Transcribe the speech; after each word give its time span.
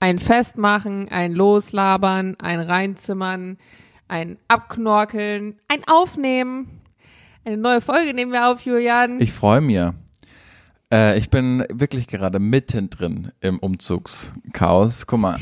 Ein 0.00 0.18
Festmachen, 0.18 1.08
ein 1.10 1.32
Loslabern, 1.32 2.36
ein 2.40 2.58
Reinzimmern, 2.58 3.58
ein 4.08 4.38
Abknorkeln, 4.48 5.60
ein 5.68 5.82
Aufnehmen. 5.86 6.80
Eine 7.44 7.58
neue 7.58 7.82
Folge 7.82 8.14
nehmen 8.14 8.32
wir 8.32 8.48
auf, 8.48 8.62
Julian. 8.62 9.20
Ich 9.20 9.32
freue 9.32 9.60
mich. 9.60 9.78
Äh, 10.90 11.18
ich 11.18 11.28
bin 11.28 11.64
wirklich 11.70 12.08
gerade 12.08 12.38
mittendrin 12.38 13.32
im 13.40 13.58
Umzugschaos. 13.58 15.06
Guck 15.06 15.20
mal. 15.20 15.38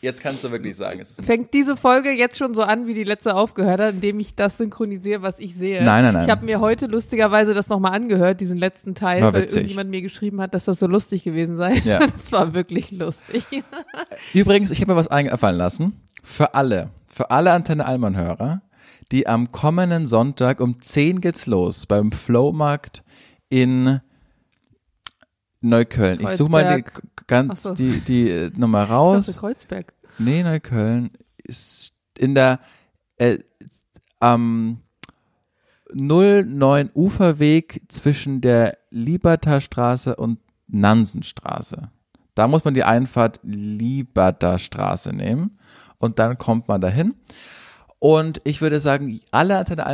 Jetzt 0.00 0.20
kannst 0.20 0.44
du 0.44 0.50
wirklich 0.50 0.76
sagen, 0.76 1.00
es 1.00 1.10
ist 1.10 1.24
Fängt 1.24 1.54
diese 1.54 1.76
Folge 1.76 2.10
jetzt 2.10 2.36
schon 2.36 2.52
so 2.52 2.62
an, 2.62 2.86
wie 2.86 2.92
die 2.92 3.04
letzte 3.04 3.34
aufgehört 3.34 3.80
hat, 3.80 3.94
indem 3.94 4.20
ich 4.20 4.34
das 4.34 4.58
synchronisiere, 4.58 5.22
was 5.22 5.38
ich 5.38 5.54
sehe? 5.54 5.82
Nein, 5.82 6.04
nein, 6.04 6.14
nein. 6.14 6.24
Ich 6.24 6.30
habe 6.30 6.44
mir 6.44 6.60
heute 6.60 6.86
lustigerweise 6.86 7.54
das 7.54 7.68
nochmal 7.68 7.94
angehört, 7.94 8.40
diesen 8.40 8.58
letzten 8.58 8.94
Teil, 8.94 9.22
weil 9.22 9.44
irgendjemand 9.44 9.88
mir 9.88 10.02
geschrieben 10.02 10.40
hat, 10.40 10.52
dass 10.52 10.66
das 10.66 10.78
so 10.78 10.86
lustig 10.86 11.24
gewesen 11.24 11.56
sei. 11.56 11.74
Ja. 11.84 12.00
Das 12.16 12.32
war 12.32 12.54
wirklich 12.54 12.90
lustig. 12.90 13.44
Übrigens, 14.32 14.70
ich 14.70 14.80
habe 14.80 14.92
mir 14.92 14.96
was 14.96 15.08
eingefallen 15.08 15.56
lassen. 15.56 16.00
Für 16.22 16.54
alle, 16.54 16.90
für 17.06 17.30
alle 17.30 17.52
Antenne 17.52 17.84
Allmann-Hörer, 17.86 18.62
die 19.12 19.26
am 19.26 19.52
kommenden 19.52 20.06
Sonntag 20.06 20.60
um 20.60 20.80
10 20.80 21.20
geht's 21.20 21.46
los 21.46 21.86
beim 21.86 22.12
Flowmarkt 22.12 23.02
in 23.48 24.00
Neukölln. 25.68 26.20
Ich 26.20 26.30
suche 26.30 26.50
mal 26.50 26.76
die, 26.76 26.82
Kreuzberg. 26.82 27.26
Ganz 27.26 27.62
so. 27.64 27.74
die, 27.74 28.00
die 28.00 28.30
äh, 28.30 28.50
Nummer 28.56 28.84
Ich 28.84 28.90
raus. 28.90 29.26
dachte, 29.26 29.40
Kreuzberg. 29.40 29.92
Nee, 30.18 30.42
Neukölln 30.42 31.10
ist 31.42 31.92
in 32.16 32.34
der 32.34 32.60
äh, 33.16 33.38
am 34.20 34.80
09 35.92 36.90
Uferweg 36.94 37.82
zwischen 37.88 38.40
der 38.40 38.78
Libertastraße 38.90 40.16
und 40.16 40.40
Nansenstraße. 40.68 41.90
Da 42.34 42.48
muss 42.48 42.64
man 42.64 42.74
die 42.74 42.84
Einfahrt 42.84 43.40
Libertastraße 43.42 45.14
nehmen 45.14 45.58
und 45.98 46.18
dann 46.18 46.38
kommt 46.38 46.68
man 46.68 46.80
dahin. 46.80 47.14
Und 47.98 48.40
ich 48.44 48.60
würde 48.60 48.80
sagen, 48.80 49.20
alle 49.30 49.56
Antenne 49.56 49.86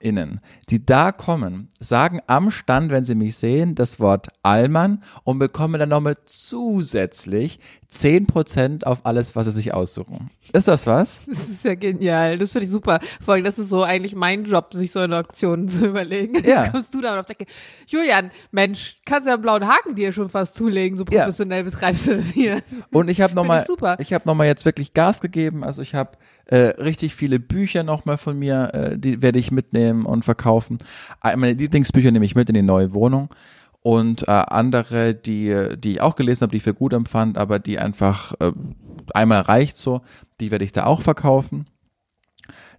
Allmann-HörerInnen, 0.00 0.40
die 0.68 0.84
da 0.84 1.12
kommen, 1.12 1.68
sagen 1.78 2.20
am 2.26 2.50
Stand, 2.50 2.90
wenn 2.90 3.04
sie 3.04 3.14
mich 3.14 3.36
sehen, 3.36 3.74
das 3.74 4.00
Wort 4.00 4.28
Allmann 4.42 5.02
und 5.24 5.38
bekommen 5.38 5.78
dann 5.78 5.88
nochmal 5.88 6.16
zusätzlich 6.24 7.60
10% 7.92 8.84
auf 8.84 9.04
alles, 9.04 9.34
was 9.34 9.46
sie 9.46 9.52
sich 9.52 9.74
aussuchen. 9.74 10.30
Ist 10.52 10.68
das 10.68 10.86
was? 10.86 11.20
Das 11.26 11.48
ist 11.48 11.64
ja 11.64 11.74
genial. 11.74 12.38
Das 12.38 12.52
finde 12.52 12.66
ich 12.66 12.70
super. 12.70 13.00
Vor 13.20 13.34
allem, 13.34 13.44
das 13.44 13.58
ist 13.58 13.68
so 13.68 13.82
eigentlich 13.82 14.14
mein 14.14 14.44
Job, 14.44 14.72
sich 14.74 14.92
so 14.92 15.00
eine 15.00 15.16
Aktion 15.16 15.68
zu 15.68 15.86
überlegen. 15.86 16.34
Ja. 16.44 16.62
Jetzt 16.62 16.72
kommst 16.72 16.94
du 16.94 17.00
damit 17.00 17.20
auf 17.20 17.26
die 17.26 17.34
Decke. 17.34 17.50
Julian, 17.86 18.30
Mensch, 18.52 19.00
kannst 19.04 19.26
ja 19.26 19.34
einen 19.34 19.42
blauen 19.42 19.66
Haken 19.66 19.94
dir 19.94 20.12
schon 20.12 20.28
fast 20.28 20.54
zulegen, 20.54 20.96
so 20.98 21.04
Ja. 21.10 21.20
professionell 21.22 21.64
betreibst 21.64 22.06
du 22.08 22.16
das 22.16 22.30
hier. 22.30 22.62
Und 22.92 23.10
ich 23.10 23.20
habe 23.20 23.34
nochmal, 23.34 23.64
ich 23.98 24.06
ich 24.08 24.12
habe 24.12 24.26
nochmal 24.26 24.46
jetzt 24.46 24.64
wirklich 24.64 24.94
Gas 24.94 25.20
gegeben. 25.20 25.64
Also 25.64 25.82
ich 25.82 25.94
habe 25.94 26.12
äh, 26.46 26.56
richtig 26.80 27.14
viele 27.14 27.38
Bücher 27.38 27.82
nochmal 27.82 28.18
von 28.18 28.38
mir, 28.38 28.70
äh, 28.72 28.98
die 28.98 29.22
werde 29.22 29.38
ich 29.38 29.50
mitnehmen 29.50 29.89
und 29.92 30.24
verkaufen. 30.24 30.78
Äh, 31.22 31.36
Meine 31.36 31.54
Lieblingsbücher 31.54 32.10
nehme 32.10 32.24
ich 32.24 32.34
mit 32.34 32.48
in 32.48 32.54
die 32.54 32.62
neue 32.62 32.92
Wohnung 32.92 33.28
und 33.82 34.28
äh, 34.28 34.30
andere, 34.30 35.14
die, 35.14 35.76
die 35.78 35.92
ich 35.92 36.00
auch 36.00 36.16
gelesen 36.16 36.42
habe, 36.42 36.50
die 36.50 36.58
ich 36.58 36.62
für 36.62 36.74
gut 36.74 36.92
empfand, 36.92 37.38
aber 37.38 37.58
die 37.58 37.78
einfach 37.78 38.34
äh, 38.40 38.52
einmal 39.14 39.40
reicht 39.40 39.78
so, 39.78 40.02
die 40.40 40.50
werde 40.50 40.64
ich 40.64 40.72
da 40.72 40.84
auch 40.84 41.00
verkaufen. 41.02 41.66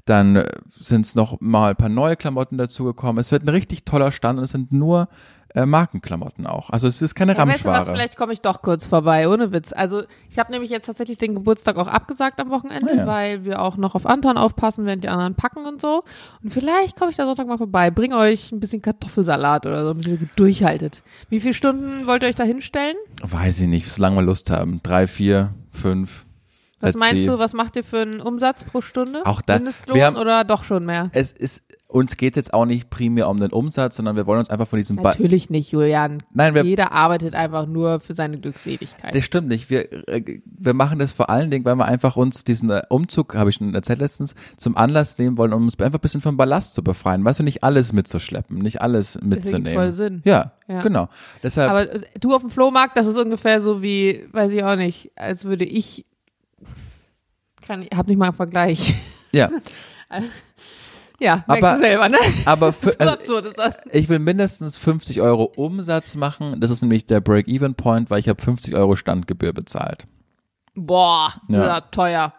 Dann 0.06 0.36
äh, 0.36 0.48
sind 0.78 1.06
es 1.06 1.16
noch 1.16 1.40
mal 1.42 1.72
ein 1.72 1.76
paar 1.76 1.90
neue 1.90 2.16
Klamotten 2.16 2.58
dazugekommen. 2.58 3.20
Es 3.20 3.32
wird 3.32 3.44
ein 3.44 3.50
richtig 3.50 3.86
toller 3.86 4.12
Stand 4.12 4.40
und 4.40 4.46
es 4.46 4.52
sind 4.52 4.72
nur 4.72 5.10
äh, 5.54 5.66
Markenklamotten 5.66 6.48
auch. 6.48 6.70
Also 6.70 6.88
es 6.88 7.02
ist 7.02 7.16
keine 7.16 7.34
Ja, 7.36 7.46
weißt 7.48 7.62
du 7.62 7.66
was, 7.70 7.76
Ramschware. 7.78 7.96
vielleicht 7.98 8.18
komme 8.18 8.34
ich 8.34 8.42
doch 8.42 8.62
kurz 8.62 8.88
vorbei, 8.88 9.28
ohne 9.28 9.52
Witz. 9.52 9.74
Also 9.74 10.04
ich 10.30 10.40
habe 10.40 10.52
nämlich 10.52 10.70
jetzt 10.72 10.86
tatsächlich 10.86 11.18
den 11.18 11.36
Geburtstag 11.36 11.78
auch 11.78 11.88
abgesagt 11.88 12.40
am 12.40 12.50
Wochenende, 12.50 12.92
Ah, 12.92 12.96
ja. 12.96 13.08
weil 13.08 13.46
wir 13.46 13.62
auch 13.62 13.78
noch 13.78 13.96
auf 13.96 14.06
Anton 14.06 14.38
aufpassen, 14.38 14.86
während 14.86 15.04
die 15.04 15.10
anderen 15.10 15.36
packen 15.36 15.66
und 15.66 15.82
so. 15.82 16.04
Und 16.44 16.52
vielleicht 16.54 16.98
komme 16.98 17.12
ich 17.12 17.18
da 17.18 17.26
Sonntag 17.26 17.48
mal 17.48 17.58
vorbei, 17.58 17.92
bring 17.92 18.14
euch 18.14 18.52
ein 18.52 18.60
bisschen 18.60 18.82
Kartoffelsalat 18.82 19.66
oder 19.66 19.84
so, 19.84 19.90
damit 19.94 20.08
ihr 20.08 20.20
durchhaltet. 20.36 21.04
Wie 21.30 21.40
viele 21.40 21.54
Stunden 21.54 22.08
wollt 22.08 22.24
ihr 22.24 22.30
euch 22.30 22.36
da 22.36 22.44
hinstellen? 22.44 22.96
Weiß 23.22 23.60
ich 23.62 23.68
nicht, 23.68 23.90
solange 23.92 24.18
wir 24.18 24.22
Lust 24.24 24.50
haben. 24.50 24.80
Drei, 24.84 25.08
vier, 25.08 25.54
fünf. 25.72 26.26
Was 26.82 26.96
meinst 26.96 27.28
du, 27.28 27.40
was 27.40 27.54
macht 27.54 27.76
ihr 27.76 27.84
für 27.84 28.00
einen 28.00 28.20
Umsatz 28.22 28.64
pro 28.64 28.82
Stunde? 28.82 29.22
Auch 29.26 29.42
da- 29.42 29.56
Mindestlohn 29.56 30.02
haben- 30.02 30.16
oder 30.18 30.44
doch 30.44 30.64
schon 30.64 30.86
mehr? 30.86 31.10
Es 31.14 31.32
ist, 31.32 31.64
uns 31.88 32.16
geht 32.16 32.38
jetzt 32.38 32.54
auch 32.54 32.66
nicht 32.66 32.90
primär 32.90 33.28
um 33.30 33.38
den 33.38 33.52
Umsatz, 33.52 33.98
sondern 33.98 34.16
wir 34.16 34.26
wollen 34.26 34.40
uns 34.40 34.50
einfach 34.50 34.68
von 34.68 34.78
diesem 34.78 34.96
ba 34.96 35.10
Natürlich 35.10 35.50
nicht, 35.50 35.72
Julian. 35.72 36.24
Nein, 36.34 36.54
wir, 36.56 36.64
Jeder 36.64 36.94
arbeitet 36.94 37.36
einfach 37.36 37.66
nur 37.68 38.00
für 38.00 38.14
seine 38.16 38.40
Glückseligkeit. 38.40 39.14
das 39.14 39.26
stimmt 39.26 39.50
nicht. 39.50 39.70
Wir, 39.70 39.92
äh, 40.08 40.40
wir 40.46 40.74
machen 40.74 41.00
das 41.00 41.12
vor 41.12 41.30
allen 41.30 41.52
Dingen, 41.52 41.66
weil 41.66 41.76
wir 41.76 41.84
einfach 41.86 42.16
uns 42.16 42.46
diesen 42.46 42.70
äh, 42.70 42.82
Umzug, 42.90 43.36
habe 43.36 43.50
ich 43.50 43.58
schon 43.58 43.76
erzählt 43.76 44.00
letztens, 44.00 44.36
zum 44.56 44.78
Anlass 44.78 45.18
nehmen 45.18 45.38
wollen, 45.38 45.52
um 45.52 45.64
uns 45.64 45.78
einfach 45.80 46.00
ein 46.00 46.02
bisschen 46.02 46.22
vom 46.22 46.38
Ballast 46.38 46.76
zu 46.76 46.82
befreien. 46.84 47.26
Weißt 47.26 47.40
du, 47.40 47.44
nicht 47.44 47.64
alles 47.64 47.92
mitzuschleppen, 47.92 48.58
nicht 48.60 48.82
alles 48.82 49.20
mitzunehmen. 49.22 49.74
voll 49.74 49.92
Sinn. 49.92 50.22
Ja, 50.24 50.54
Ja. 50.70 50.82
genau. 50.82 51.10
Deshalb, 51.44 51.70
Aber 51.70 51.92
äh, 51.94 52.02
du 52.22 52.34
auf 52.34 52.42
dem 52.42 52.50
Flohmarkt, 52.52 52.96
das 52.96 53.06
ist 53.08 53.18
ungefähr 53.18 53.60
so 53.60 53.82
wie, 53.84 54.24
weiß 54.32 54.54
ich 54.54 54.64
auch 54.64 54.78
nicht, 54.78 55.12
als 55.18 55.44
würde 55.44 55.66
ich, 55.66 56.06
kann, 57.62 57.86
hab 57.96 58.08
nicht 58.08 58.18
mal 58.18 58.26
einen 58.28 58.36
Vergleich. 58.36 58.96
ja. 59.32 59.50
Ja, 61.20 61.44
merkst 61.48 61.64
Aber- 61.64 61.72
du 61.74 61.78
selber, 61.80 62.10
ne? 62.10 62.18
Aber 62.46 62.74
für, 62.74 62.92
So 62.94 62.98
also, 63.00 63.14
absurd 63.14 63.46
ist 63.46 63.60
das. 63.60 63.78
ich 63.92 64.10
will 64.10 64.18
mindestens 64.18 64.80
50 64.80 65.22
Euro 65.22 65.44
Umsatz 65.44 66.16
machen. 66.16 66.60
Das 66.60 66.72
ist 66.72 66.82
nämlich 66.82 67.06
der 67.06 67.22
Break-Even-Point, 67.22 68.10
weil 68.10 68.20
ich 68.20 68.28
habe 68.28 68.42
50 68.42 68.74
Euro 68.76 68.96
Standgebühr 68.96 69.54
bezahlt. 69.54 70.08
Boah, 70.74 71.32
Ja. 71.48 71.62
ja. 71.64 71.82
teuer. 71.82 72.34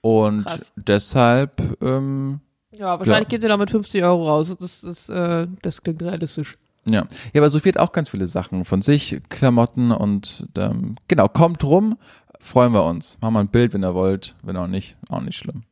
Und 0.00 0.44
Krass. 0.46 0.72
deshalb, 0.74 1.62
ähm, 1.80 2.40
Ja, 2.72 2.98
wahrscheinlich 2.98 3.24
Ja. 3.30 3.38
geht 3.38 3.42
ihr 3.44 3.48
da 3.48 3.56
mit 3.56 3.70
50 3.70 4.02
Euro 4.02 4.28
raus. 4.28 4.52
Das, 4.58 4.82
ist, 4.82 5.08
äh, 5.08 5.46
das 5.62 5.80
klingt 5.82 6.02
realistisch. 6.02 6.58
ja. 6.86 7.06
Ja, 7.32 7.40
aber 7.40 7.50
Sophie 7.50 7.68
hat 7.68 7.78
auch 7.78 7.92
ganz 7.92 8.08
viele 8.08 8.26
Sachen 8.26 8.64
von 8.64 8.82
sich, 8.82 9.20
Klamotten 9.28 9.92
und 9.92 10.46
ähm, 10.56 10.96
genau, 11.06 11.28
kommt 11.28 11.62
rum, 11.62 11.98
freuen 12.40 12.72
wir 12.72 12.84
uns. 12.84 13.18
Machen 13.20 13.34
wir 13.34 13.40
ein 13.40 13.48
Bild, 13.48 13.74
wenn 13.74 13.84
ihr 13.84 13.94
wollt, 13.94 14.34
wenn 14.42 14.56
auch 14.56 14.66
nicht, 14.66 14.96
auch 15.08 15.20
nicht 15.20 15.36
schlimm. 15.38 15.62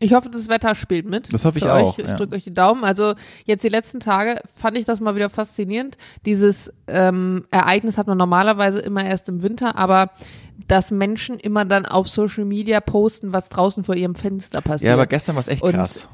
Ich 0.00 0.12
hoffe, 0.14 0.30
das 0.30 0.48
Wetter 0.48 0.74
spielt 0.76 1.06
mit. 1.06 1.32
Das 1.32 1.44
hoffe 1.44 1.58
ich 1.58 1.64
auch, 1.64 1.90
Euch. 1.94 1.98
Ich 1.98 2.06
ja. 2.06 2.14
drücke 2.16 2.36
euch 2.36 2.44
die 2.44 2.54
Daumen. 2.54 2.84
Also 2.84 3.14
jetzt 3.46 3.64
die 3.64 3.68
letzten 3.68 3.98
Tage 3.98 4.40
fand 4.54 4.78
ich 4.78 4.84
das 4.84 5.00
mal 5.00 5.16
wieder 5.16 5.28
faszinierend. 5.28 5.96
Dieses 6.24 6.72
ähm, 6.86 7.46
Ereignis 7.50 7.98
hat 7.98 8.06
man 8.06 8.16
normalerweise 8.16 8.78
immer 8.78 9.04
erst 9.04 9.28
im 9.28 9.42
Winter, 9.42 9.76
aber 9.76 10.10
dass 10.68 10.92
Menschen 10.92 11.38
immer 11.38 11.64
dann 11.64 11.84
auf 11.84 12.08
Social 12.08 12.44
Media 12.44 12.80
posten, 12.80 13.32
was 13.32 13.48
draußen 13.48 13.82
vor 13.82 13.96
ihrem 13.96 14.14
Fenster 14.14 14.60
passiert. 14.60 14.88
Ja, 14.88 14.94
aber 14.94 15.06
gestern 15.06 15.34
war 15.34 15.40
es 15.40 15.48
echt 15.48 15.62
Und- 15.62 15.72
krass. 15.72 16.08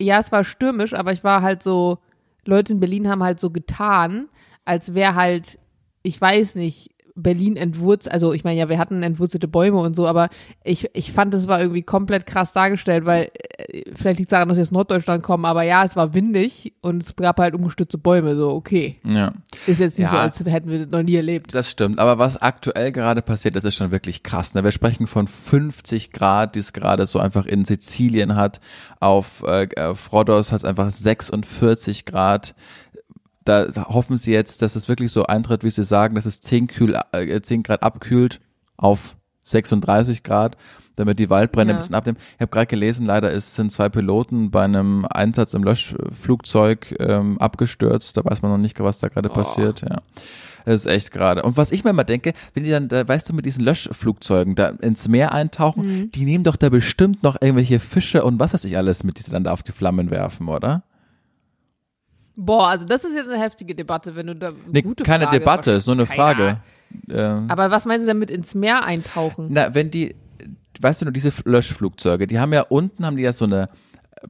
ja, 0.00 0.18
es 0.20 0.30
war 0.30 0.44
stürmisch, 0.44 0.94
aber 0.94 1.12
ich 1.12 1.24
war 1.24 1.42
halt 1.42 1.64
so, 1.64 1.98
Leute 2.44 2.72
in 2.74 2.80
Berlin 2.80 3.08
haben 3.08 3.22
halt 3.24 3.40
so 3.40 3.50
getan, 3.50 4.28
als 4.64 4.94
wäre 4.94 5.16
halt, 5.16 5.58
ich 6.02 6.20
weiß 6.20 6.54
nicht, 6.54 6.90
Berlin 7.16 7.56
entwurzelt, 7.56 8.12
also 8.12 8.32
ich 8.32 8.44
meine, 8.44 8.58
ja, 8.58 8.68
wir 8.68 8.78
hatten 8.78 9.02
entwurzelte 9.02 9.48
Bäume 9.48 9.78
und 9.78 9.96
so, 9.96 10.06
aber 10.06 10.28
ich, 10.62 10.88
ich 10.94 11.12
fand, 11.12 11.32
es 11.34 11.48
war 11.48 11.60
irgendwie 11.60 11.82
komplett 11.82 12.26
krass 12.26 12.52
dargestellt, 12.52 13.06
weil 13.06 13.30
äh, 13.58 13.82
vielleicht 13.94 14.18
liegt 14.18 14.28
es 14.28 14.32
daran, 14.32 14.48
dass 14.48 14.58
wir 14.58 14.62
aus 14.62 14.70
Norddeutschland 14.70 15.22
kommen, 15.22 15.44
aber 15.46 15.62
ja, 15.62 15.84
es 15.84 15.96
war 15.96 16.14
windig 16.14 16.74
und 16.82 17.02
es 17.02 17.16
gab 17.16 17.38
halt 17.38 17.54
umgestürzte 17.54 17.98
Bäume, 17.98 18.36
so 18.36 18.50
okay. 18.50 18.96
Ja, 19.04 19.32
Ist 19.66 19.80
jetzt 19.80 19.98
nicht 19.98 20.06
Ja. 20.06 20.12
so, 20.12 20.16
als 20.18 20.44
hätten 20.44 20.70
wir 20.70 20.80
das 20.80 20.90
noch 20.90 21.02
nie 21.02 21.16
erlebt. 21.16 21.54
das 21.54 21.70
stimmt. 21.70 21.98
Aber 21.98 22.18
was 22.18 22.36
aktuell 22.36 22.92
gerade 22.92 23.22
passiert, 23.22 23.56
das 23.56 23.64
ist 23.64 23.74
schon 23.76 23.90
wirklich 23.90 24.22
krass. 24.22 24.54
Ne? 24.54 24.62
Wir 24.62 24.72
sprechen 24.72 25.06
von 25.06 25.26
50 25.26 26.12
Grad, 26.12 26.54
die 26.54 26.58
es 26.60 26.72
gerade 26.72 27.06
so 27.06 27.18
einfach 27.18 27.46
in 27.46 27.64
Sizilien 27.64 28.36
hat. 28.36 28.60
Auf, 29.00 29.42
äh, 29.46 29.68
auf 29.80 30.12
Rhodos 30.12 30.52
hat 30.52 30.58
es 30.58 30.64
einfach 30.64 30.90
46 30.90 32.04
Grad. 32.04 32.54
Da 33.46 33.66
hoffen 33.88 34.18
sie 34.18 34.32
jetzt, 34.32 34.60
dass 34.60 34.76
es 34.76 34.88
wirklich 34.88 35.10
so 35.12 35.24
eintritt, 35.24 35.64
wie 35.64 35.70
sie 35.70 35.84
sagen, 35.84 36.14
dass 36.14 36.26
es 36.26 36.40
10, 36.42 36.66
Kühl, 36.66 36.98
äh, 37.12 37.40
10 37.40 37.62
Grad 37.62 37.82
abkühlt 37.82 38.40
auf 38.76 39.16
36 39.44 40.22
Grad, 40.22 40.56
damit 40.96 41.18
die 41.18 41.30
Waldbrände 41.30 41.72
Ja. 41.72 41.76
ein 41.76 41.80
bisschen 41.80 41.94
abnehmen. 41.94 42.18
Ich 42.34 42.40
habe 42.40 42.50
gerade 42.50 42.66
gelesen, 42.66 43.06
leider 43.06 43.30
ist, 43.30 43.54
sind 43.54 43.70
zwei 43.70 43.88
Piloten 43.88 44.50
bei 44.50 44.64
einem 44.64 45.06
Einsatz 45.08 45.54
im 45.54 45.62
Löschflugzeug 45.62 46.94
ähm, 46.98 47.38
abgestürzt. 47.38 48.16
Da 48.16 48.24
weiß 48.24 48.42
man 48.42 48.50
noch 48.50 48.58
nicht, 48.58 48.78
was 48.80 48.98
da 48.98 49.08
gerade 49.08 49.28
passiert. 49.28 49.82
Ja. 49.82 49.98
Das 50.64 50.74
ist 50.84 50.86
echt 50.86 51.12
gerade. 51.12 51.42
Und 51.44 51.56
was 51.56 51.70
ich 51.70 51.84
mir 51.84 51.92
mal 51.92 52.02
denke, 52.02 52.32
wenn 52.54 52.64
die 52.64 52.70
dann, 52.70 52.88
da, 52.88 53.06
weißt 53.06 53.28
du, 53.28 53.34
mit 53.34 53.46
diesen 53.46 53.62
Löschflugzeugen 53.62 54.56
da 54.56 54.70
ins 54.70 55.06
Meer 55.06 55.32
eintauchen, 55.32 56.10
die 56.10 56.24
nehmen 56.24 56.42
doch 56.42 56.56
da 56.56 56.68
bestimmt 56.70 57.22
noch 57.22 57.36
irgendwelche 57.40 57.78
Fische 57.78 58.24
und 58.24 58.40
was 58.40 58.52
weiß 58.52 58.64
ich 58.64 58.76
alles 58.76 59.04
mit, 59.04 59.18
die 59.18 59.22
sie 59.22 59.30
dann 59.30 59.44
da 59.44 59.52
auf 59.52 59.62
die 59.62 59.70
Flammen 59.72 60.10
werfen, 60.10 60.48
oder? 60.48 60.82
Boah, 62.36 62.68
also 62.68 62.84
das 62.84 63.04
ist 63.04 63.14
jetzt 63.14 63.28
eine 63.28 63.40
heftige 63.40 63.74
Debatte, 63.74 64.14
wenn 64.16 64.26
du 64.26 64.36
da 64.36 64.50
Nee, 64.70 64.82
gute 64.82 65.04
keine 65.04 65.24
Frage, 65.24 65.38
Debatte, 65.38 65.70
ist 65.72 65.86
nur 65.86 65.96
eine 65.96 66.06
Frage. 66.06 66.60
Ähm, 67.10 67.46
Aber 67.48 67.70
was 67.70 67.84
meinst 67.84 68.04
du 68.04 68.06
damit 68.06 68.30
ins 68.30 68.54
Meer 68.54 68.84
eintauchen? 68.84 69.48
Na, 69.50 69.74
wenn 69.74 69.90
die, 69.90 70.14
weißt 70.80 71.00
du 71.00 71.06
nur, 71.06 71.12
diese 71.12 71.32
Löschflugzeuge, 71.44 72.26
die 72.26 72.38
haben 72.38 72.52
ja 72.52 72.62
unten, 72.62 73.04
haben 73.04 73.16
die 73.16 73.22
ja 73.22 73.32
so 73.32 73.44
eine, 73.44 73.68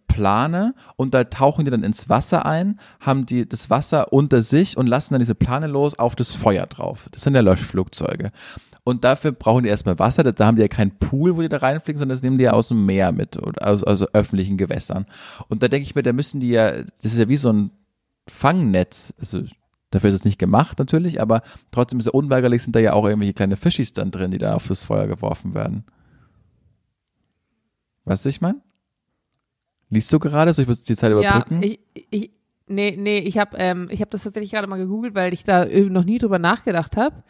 Plane 0.08 0.74
und 0.96 1.14
da 1.14 1.24
tauchen 1.24 1.64
die 1.64 1.70
dann 1.70 1.84
ins 1.84 2.08
Wasser 2.08 2.46
ein, 2.46 2.78
haben 3.00 3.26
die 3.26 3.48
das 3.48 3.70
Wasser 3.70 4.12
unter 4.12 4.42
sich 4.42 4.76
und 4.76 4.86
lassen 4.86 5.14
dann 5.14 5.20
diese 5.20 5.34
Plane 5.34 5.66
los 5.66 5.98
auf 5.98 6.16
das 6.16 6.34
Feuer 6.34 6.66
drauf. 6.66 7.08
Das 7.12 7.22
sind 7.22 7.34
ja 7.34 7.40
Löschflugzeuge. 7.40 8.30
Und 8.84 9.02
dafür 9.02 9.32
brauchen 9.32 9.64
die 9.64 9.68
erstmal 9.68 9.98
Wasser. 9.98 10.22
Da 10.22 10.46
haben 10.46 10.56
die 10.56 10.62
ja 10.62 10.68
keinen 10.68 10.96
Pool, 10.98 11.36
wo 11.36 11.40
die 11.40 11.48
da 11.48 11.56
reinfliegen, 11.56 11.98
sondern 11.98 12.16
das 12.16 12.22
nehmen 12.22 12.38
die 12.38 12.44
ja 12.44 12.52
aus 12.52 12.68
dem 12.68 12.86
Meer 12.86 13.10
mit 13.10 13.36
oder 13.36 13.66
aus 13.66 13.82
also 13.82 14.06
öffentlichen 14.12 14.56
Gewässern. 14.56 15.06
Und 15.48 15.62
da 15.62 15.68
denke 15.68 15.84
ich 15.84 15.96
mir, 15.96 16.02
da 16.04 16.12
müssen 16.12 16.40
die 16.40 16.50
ja, 16.50 16.70
das 16.70 17.04
ist 17.04 17.18
ja 17.18 17.28
wie 17.28 17.36
so 17.36 17.52
ein 17.52 17.70
Fangnetz. 18.28 19.14
Also 19.18 19.42
dafür 19.90 20.10
ist 20.10 20.16
es 20.16 20.24
nicht 20.24 20.38
gemacht 20.38 20.78
natürlich, 20.78 21.20
aber 21.20 21.42
trotzdem 21.70 21.98
ist 21.98 22.06
ja 22.06 22.12
unweigerlich, 22.12 22.62
sind 22.62 22.76
da 22.76 22.80
ja 22.80 22.92
auch 22.92 23.06
irgendwelche 23.06 23.34
kleine 23.34 23.56
Fischis 23.56 23.92
dann 23.92 24.10
drin, 24.10 24.30
die 24.30 24.38
da 24.38 24.54
auf 24.54 24.68
das 24.68 24.84
Feuer 24.84 25.06
geworfen 25.06 25.54
werden. 25.54 25.84
Weißt 28.04 28.24
du, 28.24 28.28
ich 28.28 28.40
meine? 28.40 28.60
Liest 29.90 30.12
du 30.12 30.18
gerade? 30.18 30.52
Soll 30.52 30.62
ich 30.62 30.68
muss 30.68 30.82
die 30.82 30.96
Zeit 30.96 31.12
überbrücken? 31.12 31.62
Ja, 31.62 31.68
ich, 31.68 31.80
ich, 32.10 32.30
nee, 32.66 32.96
nee, 32.98 33.18
ich 33.18 33.38
habe 33.38 33.56
ähm, 33.58 33.88
ich 33.90 34.00
hab 34.00 34.10
das 34.10 34.24
tatsächlich 34.24 34.50
gerade 34.50 34.66
mal 34.66 34.78
gegoogelt, 34.78 35.14
weil 35.14 35.32
ich 35.32 35.44
da 35.44 35.64
noch 35.64 36.04
nie 36.04 36.18
drüber 36.18 36.38
nachgedacht 36.38 36.96
habe. 36.96 37.22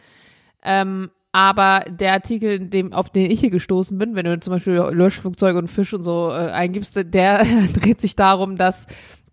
Ähm, 0.62 1.10
aber 1.32 1.84
der 1.90 2.14
Artikel, 2.14 2.68
dem, 2.70 2.94
auf 2.94 3.10
den 3.10 3.30
ich 3.30 3.40
hier 3.40 3.50
gestoßen 3.50 3.98
bin, 3.98 4.16
wenn 4.16 4.24
du 4.24 4.40
zum 4.40 4.54
Beispiel 4.54 4.74
Löschflugzeuge 4.74 5.58
und 5.58 5.68
Fisch 5.68 5.92
und 5.92 6.02
so 6.02 6.30
äh, 6.30 6.50
eingibst, 6.50 6.96
der 6.96 7.44
dreht 7.74 8.00
sich 8.00 8.16
darum, 8.16 8.56
dass 8.56 8.86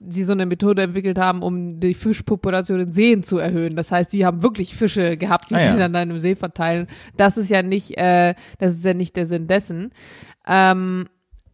sie 0.09 0.23
so 0.23 0.33
eine 0.33 0.45
Methode 0.45 0.83
entwickelt 0.83 1.17
haben, 1.17 1.41
um 1.41 1.79
die 1.79 1.94
Fischpopulation 1.94 2.79
in 2.79 2.94
Seen 2.94 3.23
zu 3.23 3.38
erhöhen. 3.38 3.75
Das 3.75 3.91
heißt, 3.91 4.11
die 4.13 4.25
haben 4.25 4.44
wirklich 4.44 4.75
Fische 4.75 5.17
gehabt, 5.17 5.50
die 5.50 5.55
ah, 5.55 5.61
ja. 5.61 5.71
sie 5.71 5.77
dann, 5.77 5.94
dann 5.94 6.11
im 6.11 6.19
See 6.19 6.35
verteilen. 6.35 6.88
Das 7.17 7.38
ist 7.38 7.50
ja 7.50 7.63
nicht, 7.63 7.97
äh, 7.97 8.33
das 8.59 8.73
ist 8.73 8.85
ja 8.85 8.94
nicht 8.94 9.15
der 9.15 9.25
Sinn 9.25 9.47
dessen. 9.47 9.91
Ähm, 10.47 11.05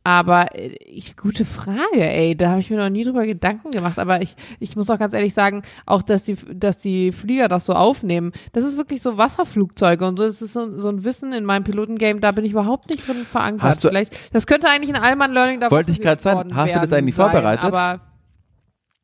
aber 0.03 0.55
äh, 0.55 0.75
ich, 0.85 1.17
gute 1.17 1.45
Frage, 1.45 1.79
ey. 1.99 2.35
Da 2.35 2.49
habe 2.49 2.59
ich 2.59 2.69
mir 2.69 2.77
noch 2.77 2.89
nie 2.89 3.03
drüber 3.03 3.25
Gedanken 3.25 3.71
gemacht. 3.71 3.99
Aber 3.99 4.21
ich, 4.21 4.35
ich 4.59 4.75
muss 4.75 4.89
auch 4.89 4.97
ganz 4.97 5.13
ehrlich 5.13 5.33
sagen, 5.33 5.61
auch 5.85 6.01
dass 6.01 6.23
die, 6.23 6.35
dass 6.53 6.77
die 6.77 7.11
Flieger 7.11 7.47
das 7.47 7.65
so 7.65 7.73
aufnehmen, 7.73 8.31
das 8.53 8.65
ist 8.65 8.77
wirklich 8.77 9.01
so 9.01 9.17
Wasserflugzeuge 9.17 10.07
und 10.07 10.17
so. 10.17 10.25
Das 10.25 10.41
ist 10.41 10.53
so, 10.53 10.79
so 10.79 10.89
ein 10.89 11.03
Wissen 11.03 11.33
in 11.33 11.45
meinem 11.45 11.63
Pilotengame, 11.63 12.19
da 12.19 12.31
bin 12.31 12.45
ich 12.45 12.51
überhaupt 12.53 12.89
nicht 12.89 13.07
drin 13.07 13.17
verankert. 13.17 13.63
Hast 13.69 13.83
du, 13.83 13.89
Vielleicht, 13.89 14.33
das 14.33 14.47
könnte 14.47 14.67
eigentlich 14.69 14.95
ein 14.95 15.01
Allman 15.01 15.33
Learning 15.33 15.59
da 15.59 15.69
Wollte 15.69 15.91
ich 15.91 16.01
gerade 16.01 16.21
sagen, 16.21 16.55
hast 16.55 16.75
du 16.75 16.79
das 16.79 16.93
eigentlich 16.93 17.15
sein, 17.15 17.31
vorbereitet? 17.31 17.65
Aber 17.65 18.08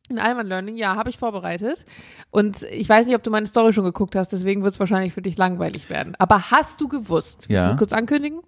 ein 0.10 0.20
Allman 0.20 0.48
Learning, 0.48 0.76
ja, 0.76 0.96
habe 0.96 1.10
ich 1.10 1.18
vorbereitet. 1.18 1.84
Und 2.30 2.64
ich 2.64 2.88
weiß 2.88 3.08
nicht, 3.08 3.16
ob 3.16 3.24
du 3.24 3.32
meine 3.32 3.48
Story 3.48 3.74
schon 3.74 3.86
geguckt 3.86 4.16
hast, 4.16 4.32
deswegen 4.32 4.64
wird 4.64 4.74
es 4.74 4.80
wahrscheinlich 4.80 5.14
für 5.14 5.22
dich 5.22 5.38
langweilig 5.38 5.90
werden. 5.90 6.16
Aber 6.20 6.52
hast 6.52 6.80
du 6.82 6.88
gewusst? 6.88 7.48
Ja. 7.50 7.62
Kannst 7.62 7.74
du 7.74 7.78
kurz 7.78 7.94
ankündigen? 7.94 8.42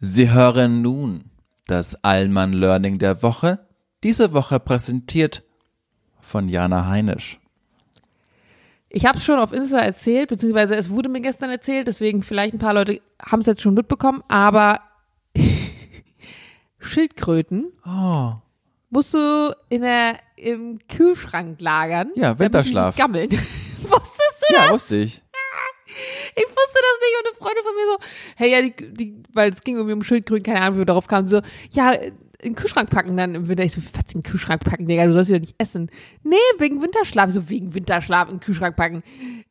Sie 0.00 0.30
hören 0.30 0.80
nun 0.82 1.24
das 1.66 2.02
Allmann 2.02 2.52
Learning 2.52 2.98
der 2.98 3.22
Woche, 3.22 3.60
diese 4.02 4.32
Woche 4.32 4.58
präsentiert 4.58 5.42
von 6.20 6.48
Jana 6.48 6.86
Heinisch. 6.86 7.38
Ich 8.88 9.06
habe 9.06 9.18
es 9.18 9.24
schon 9.24 9.38
auf 9.38 9.52
Insta 9.52 9.78
erzählt, 9.78 10.30
beziehungsweise 10.30 10.74
es 10.74 10.90
wurde 10.90 11.08
mir 11.08 11.20
gestern 11.20 11.50
erzählt, 11.50 11.86
deswegen 11.86 12.22
vielleicht 12.22 12.54
ein 12.54 12.58
paar 12.58 12.74
Leute 12.74 13.00
haben 13.24 13.40
es 13.40 13.46
jetzt 13.46 13.62
schon 13.62 13.74
mitbekommen, 13.74 14.24
aber 14.26 14.80
Schildkröten 16.80 17.72
oh. 17.86 18.32
Musst 18.90 19.14
du 19.14 19.56
in 19.68 19.82
der, 19.82 20.16
im 20.36 20.78
Kühlschrank 20.88 21.60
lagern. 21.60 22.10
Ja, 22.14 22.38
Winterschlaf. 22.38 22.96
Gammeln. 22.96 23.30
Wusstest 23.82 24.44
du 24.48 24.54
das? 24.54 24.66
Ja, 24.66 24.72
wusste 24.72 24.98
ich. 24.98 25.22
Ich 26.36 26.44
wusste 26.44 26.78
das 26.78 26.98
nicht 27.00 27.16
und 27.18 27.26
eine 27.26 27.36
Freundin 27.38 27.64
von 27.64 27.74
mir 27.74 27.86
so, 27.86 27.98
hey, 28.36 28.50
ja, 28.50 28.62
die, 28.62 28.94
die, 28.94 29.22
weil 29.32 29.50
es 29.50 29.62
ging 29.62 29.76
irgendwie 29.76 29.94
um 29.94 30.02
Schildkröten, 30.02 30.44
keine 30.44 30.60
Ahnung, 30.60 30.76
wie 30.76 30.80
wir 30.80 30.86
darauf 30.86 31.08
kamen, 31.08 31.26
so, 31.26 31.40
ja, 31.70 31.92
in 32.42 32.52
den 32.52 32.54
Kühlschrank 32.54 32.90
packen, 32.90 33.16
dann 33.16 33.34
im 33.34 33.48
Winter. 33.48 33.64
Ich 33.64 33.72
so, 33.72 33.82
was 33.92 34.14
in 34.14 34.20
den 34.20 34.22
Kühlschrank 34.22 34.64
packen, 34.64 34.86
Digga, 34.86 35.06
du 35.06 35.12
sollst 35.12 35.30
ja 35.30 35.38
nicht 35.38 35.54
essen. 35.58 35.90
Nee, 36.22 36.36
wegen 36.58 36.80
Winterschlaf. 36.80 37.30
So, 37.32 37.48
wegen 37.48 37.74
Winterschlaf 37.74 38.28
in 38.28 38.36
den 38.36 38.40
Kühlschrank 38.40 38.76
packen. 38.76 39.02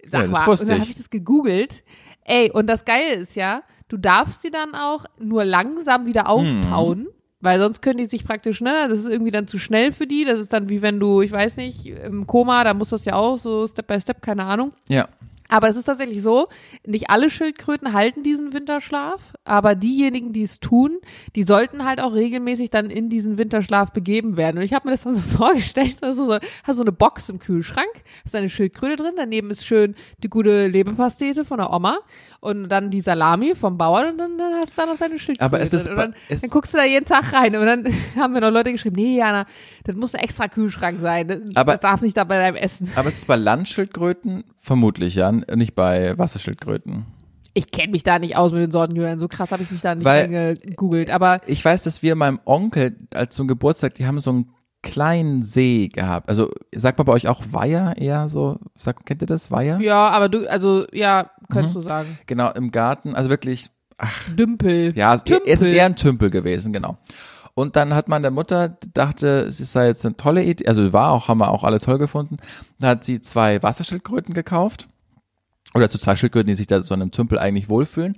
Sag 0.05 0.23
ja, 0.23 0.27
mal. 0.27 0.47
Und 0.47 0.61
dann 0.61 0.79
habe 0.79 0.89
ich 0.89 0.97
das 0.97 1.09
gegoogelt. 1.09 1.83
Ey, 2.25 2.51
und 2.51 2.67
das 2.67 2.85
Geile 2.85 3.15
ist 3.15 3.35
ja, 3.35 3.63
du 3.87 3.97
darfst 3.97 4.43
die 4.43 4.51
dann 4.51 4.75
auch 4.75 5.05
nur 5.19 5.45
langsam 5.45 6.05
wieder 6.05 6.29
aufbauen. 6.29 6.99
Hm. 6.99 7.07
Weil 7.41 7.59
sonst 7.59 7.81
können 7.81 7.99
die 7.99 8.05
sich 8.05 8.25
praktisch, 8.25 8.59
ne, 8.59 8.87
das 8.89 8.99
ist 8.99 9.07
irgendwie 9.07 9.31
dann 9.31 9.47
zu 9.47 9.59
schnell 9.59 9.93
für 9.93 10.05
die. 10.05 10.25
Das 10.25 10.39
ist 10.39 10.51
dann 10.51 10.67
wie 10.67 10.81
wenn 10.81 10.99
du, 10.99 11.21
ich 11.21 11.31
weiß 11.31 11.57
nicht, 11.57 11.85
im 11.85 12.27
Koma, 12.27 12.63
da 12.63 12.73
muss 12.73 12.89
das 12.89 13.05
ja 13.05 13.13
auch 13.13 13.37
so 13.37 13.65
Step 13.65 13.87
by 13.87 13.99
Step, 14.01 14.21
keine 14.21 14.43
Ahnung. 14.43 14.73
Ja. 14.89 15.07
Aber 15.49 15.67
es 15.67 15.75
ist 15.75 15.85
tatsächlich 15.85 16.21
so, 16.21 16.47
nicht 16.85 17.09
alle 17.09 17.29
Schildkröten 17.29 17.93
halten 17.93 18.21
diesen 18.21 18.53
Winterschlaf, 18.53 19.33
aber 19.43 19.73
diejenigen, 19.73 20.31
die 20.31 20.43
es 20.43 20.59
tun, 20.59 20.99
die 21.35 21.43
sollten 21.43 21.83
halt 21.83 21.99
auch 21.99 22.13
regelmäßig 22.13 22.69
dann 22.69 22.91
in 22.91 23.09
diesen 23.09 23.39
Winterschlaf 23.39 23.91
begeben 23.91 24.37
werden. 24.37 24.57
Und 24.57 24.63
ich 24.63 24.73
habe 24.73 24.87
mir 24.87 24.91
das 24.91 25.01
dann 25.01 25.15
so 25.15 25.21
vorgestellt, 25.37 25.97
also 26.01 26.25
so, 26.25 26.37
hast 26.63 26.75
so 26.75 26.83
eine 26.83 26.91
Box 26.91 27.29
im 27.29 27.39
Kühlschrank, 27.39 27.89
ist 28.23 28.35
eine 28.35 28.49
Schildkröte 28.49 28.95
drin, 28.95 29.13
daneben 29.17 29.49
ist 29.49 29.65
schön 29.65 29.95
die 30.23 30.29
gute 30.29 30.67
Leberpastete 30.67 31.43
von 31.43 31.57
der 31.57 31.73
Oma 31.73 31.97
und 32.41 32.69
dann 32.69 32.91
die 32.91 33.01
Salami 33.01 33.55
vom 33.55 33.77
Bauern 33.77 34.11
und 34.11 34.17
dann, 34.19 34.37
dann 34.37 34.53
hast 34.53 34.77
du 34.77 34.81
da 34.81 34.85
noch 34.85 34.97
deine 34.97 35.17
Schildkröte. 35.17 35.45
Aber 35.45 35.59
es 35.59 35.73
ist, 35.73 35.87
und 35.87 35.95
dann, 35.95 36.13
dann 36.29 36.49
guckst 36.51 36.73
du 36.75 36.77
da 36.77 36.85
jeden 36.85 37.05
Tag 37.05 37.33
rein 37.33 37.55
und 37.55 37.65
dann 37.65 37.85
haben 38.15 38.33
mir 38.33 38.41
noch 38.41 38.51
Leute 38.51 38.71
geschrieben, 38.71 38.97
nee, 38.97 39.17
Jana, 39.17 39.45
das 39.83 39.95
muss 39.95 40.13
ein 40.13 40.21
extra 40.21 40.47
Kühlschrank 40.47 41.01
sein. 41.01 41.27
Das, 41.27 41.39
aber, 41.55 41.71
das 41.73 41.81
darf 41.81 42.01
nicht 42.01 42.15
da 42.15 42.23
bei 42.23 42.37
deinem 42.37 42.55
Essen. 42.55 42.89
Aber 42.95 43.09
es 43.09 43.17
ist 43.17 43.27
bei 43.27 43.35
Landschildkröten 43.35 44.43
vermutlich, 44.59 45.15
ja, 45.15 45.31
nicht 45.55 45.75
bei 45.75 46.17
Wasserschildkröten. 46.17 47.05
Ich 47.53 47.71
kenne 47.71 47.91
mich 47.91 48.03
da 48.03 48.19
nicht 48.19 48.37
aus 48.37 48.51
mit 48.51 48.61
den 48.61 48.71
Sorten. 48.71 49.19
So 49.19 49.27
krass 49.27 49.51
habe 49.51 49.63
ich 49.63 49.71
mich 49.71 49.81
da 49.81 49.95
nicht 49.95 50.61
gegoogelt. 50.63 51.09
Aber 51.09 51.41
ich 51.47 51.63
weiß, 51.63 51.83
dass 51.83 52.03
wir 52.03 52.15
meinem 52.15 52.39
Onkel 52.45 52.95
als 53.13 53.35
zum 53.35 53.47
Geburtstag, 53.47 53.95
die 53.95 54.05
haben 54.05 54.19
so 54.19 54.29
einen 54.29 54.49
kleinen 54.81 55.43
See 55.43 55.89
gehabt. 55.89 56.29
Also 56.29 56.51
sagt 56.73 56.97
man 56.97 57.05
bei 57.05 57.13
euch 57.13 57.27
auch 57.27 57.41
Weiher 57.51 57.95
eher 57.97 58.29
so? 58.29 58.59
Sag, 58.75 59.05
kennt 59.05 59.21
ihr 59.21 59.27
das 59.27 59.51
Weiher? 59.51 59.79
Ja, 59.81 60.09
aber 60.09 60.29
du, 60.29 60.49
also 60.49 60.85
ja, 60.93 61.31
könntest 61.51 61.75
mhm. 61.75 61.81
du 61.81 61.87
sagen. 61.87 62.19
Genau, 62.27 62.51
im 62.51 62.71
Garten, 62.71 63.15
also 63.15 63.29
wirklich. 63.29 63.69
Ach, 63.97 64.29
Dümpel. 64.29 64.93
Ja, 64.95 65.17
Tümpel. 65.17 65.51
es 65.51 65.61
ist 65.61 65.73
eher 65.73 65.85
ein 65.85 65.95
Tümpel 65.95 66.29
gewesen, 66.29 66.71
genau. 66.71 66.97
Und 67.53 67.75
dann 67.75 67.93
hat 67.93 68.07
man 68.07 68.21
der 68.21 68.31
Mutter 68.31 68.77
dachte, 68.93 69.41
es 69.47 69.57
sei 69.57 69.87
jetzt 69.87 70.05
eine 70.05 70.15
tolle 70.15 70.43
Idee, 70.45 70.67
also 70.67 70.93
war 70.93 71.11
auch, 71.11 71.27
haben 71.27 71.41
wir 71.41 71.51
auch 71.51 71.65
alle 71.65 71.81
toll 71.81 71.97
gefunden. 71.97 72.37
Da 72.79 72.89
hat 72.89 73.03
sie 73.03 73.19
zwei 73.19 73.61
Wasserschildkröten 73.61 74.33
gekauft. 74.33 74.87
Oder 75.73 75.89
zu 75.89 75.99
zwei 75.99 76.15
Schildkröten, 76.15 76.47
die 76.47 76.55
sich 76.55 76.67
da 76.67 76.81
so 76.81 76.93
in 76.93 77.01
einem 77.01 77.11
Tümpel 77.11 77.37
eigentlich 77.37 77.69
wohlfühlen 77.69 78.17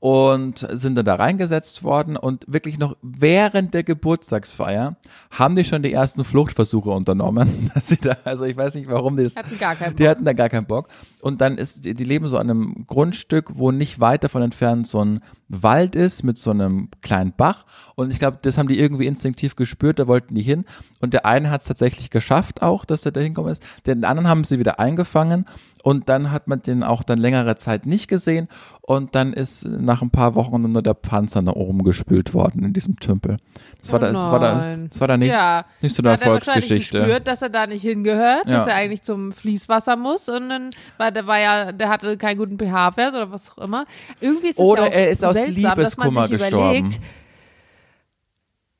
und 0.00 0.66
sind 0.72 0.94
dann 0.96 1.04
da 1.04 1.14
reingesetzt 1.14 1.82
worden 1.82 2.16
und 2.16 2.44
wirklich 2.46 2.78
noch 2.78 2.96
während 3.02 3.74
der 3.74 3.82
Geburtstagsfeier 3.82 4.96
haben 5.30 5.56
die 5.56 5.64
schon 5.64 5.82
die 5.82 5.92
ersten 5.92 6.24
Fluchtversuche 6.24 6.90
unternommen. 6.90 7.70
Da, 8.02 8.16
also 8.24 8.44
ich 8.44 8.56
weiß 8.56 8.74
nicht, 8.74 8.88
warum 8.88 9.16
die 9.16 9.24
das. 9.24 9.36
Hatten 9.36 9.58
gar 9.58 9.74
keinen 9.74 9.90
Bock. 9.90 9.96
Die 9.96 10.08
hatten 10.08 10.24
da 10.24 10.32
gar 10.32 10.48
keinen 10.48 10.66
Bock. 10.66 10.88
Und 11.22 11.40
dann 11.40 11.56
ist, 11.56 11.84
die, 11.84 11.94
die 11.94 12.04
leben 12.04 12.28
so 12.28 12.36
an 12.36 12.50
einem 12.50 12.84
Grundstück, 12.86 13.56
wo 13.56 13.70
nicht 13.70 14.00
weit 14.00 14.24
davon 14.24 14.42
entfernt 14.42 14.86
so 14.86 15.02
ein 15.02 15.22
Wald 15.48 15.94
ist 15.94 16.22
mit 16.22 16.38
so 16.38 16.50
einem 16.50 16.88
kleinen 17.02 17.32
Bach. 17.36 17.64
Und 17.94 18.12
ich 18.12 18.18
glaube, 18.18 18.38
das 18.42 18.58
haben 18.58 18.68
die 18.68 18.78
irgendwie 18.78 19.06
instinktiv 19.06 19.56
gespürt, 19.56 19.98
da 19.98 20.06
wollten 20.06 20.34
die 20.34 20.42
hin. 20.42 20.64
Und 21.00 21.14
der 21.14 21.26
eine 21.26 21.50
hat 21.50 21.60
es 21.60 21.68
tatsächlich 21.68 22.10
geschafft 22.10 22.62
auch, 22.62 22.84
dass 22.84 23.06
er 23.06 23.12
da 23.12 23.20
hinkommen 23.20 23.52
ist. 23.52 23.62
Den 23.86 24.04
anderen 24.04 24.28
haben 24.28 24.44
sie 24.44 24.58
wieder 24.58 24.80
eingefangen 24.80 25.46
und 25.86 26.08
dann 26.08 26.32
hat 26.32 26.48
man 26.48 26.62
den 26.62 26.82
auch 26.82 27.04
dann 27.04 27.18
längere 27.18 27.54
Zeit 27.54 27.86
nicht 27.86 28.08
gesehen 28.08 28.48
und 28.80 29.14
dann 29.14 29.32
ist 29.32 29.64
nach 29.66 30.02
ein 30.02 30.10
paar 30.10 30.34
Wochen 30.34 30.60
nur 30.60 30.82
der 30.82 30.94
Panzer 30.94 31.42
nach 31.42 31.52
oben 31.52 31.84
gespült 31.84 32.34
worden 32.34 32.64
in 32.64 32.72
diesem 32.72 32.98
Tümpel. 32.98 33.36
Das 33.80 33.92
war, 33.92 34.00
oh 34.00 34.02
da, 34.02 34.08
das 34.08 34.18
war 34.18 34.40
da, 34.40 34.76
das 34.88 35.00
war 35.00 35.06
da 35.06 35.16
nicht, 35.16 35.32
ja. 35.32 35.64
nicht 35.80 35.94
so 35.94 36.02
eine 36.02 36.10
Erfolgsgeschichte. 36.10 36.98
Er 36.98 37.04
gespürt, 37.04 37.28
dass 37.28 37.42
er 37.42 37.50
da 37.50 37.68
nicht 37.68 37.82
hingehört, 37.82 38.46
ja. 38.46 38.58
dass 38.58 38.66
er 38.66 38.74
eigentlich 38.74 39.02
zum 39.02 39.30
Fließwasser 39.30 39.94
muss 39.94 40.28
und 40.28 40.48
dann 40.48 40.70
war 40.98 41.12
der 41.12 41.28
war 41.28 41.38
ja, 41.38 41.70
der 41.70 41.88
hatte 41.88 42.16
keinen 42.16 42.38
guten 42.38 42.58
pH-Wert 42.58 43.14
oder 43.14 43.30
was 43.30 43.52
auch 43.52 43.58
immer. 43.58 43.84
Irgendwie 44.20 44.48
ist 44.48 44.58
oder 44.58 44.86
ja 44.86 44.92
er 44.92 45.10
ist 45.10 45.24
aus 45.24 45.35
seltsam, 45.44 45.78
Liebeskummer 45.78 46.28
gestorben. 46.28 46.78
Überlegt, 46.78 47.00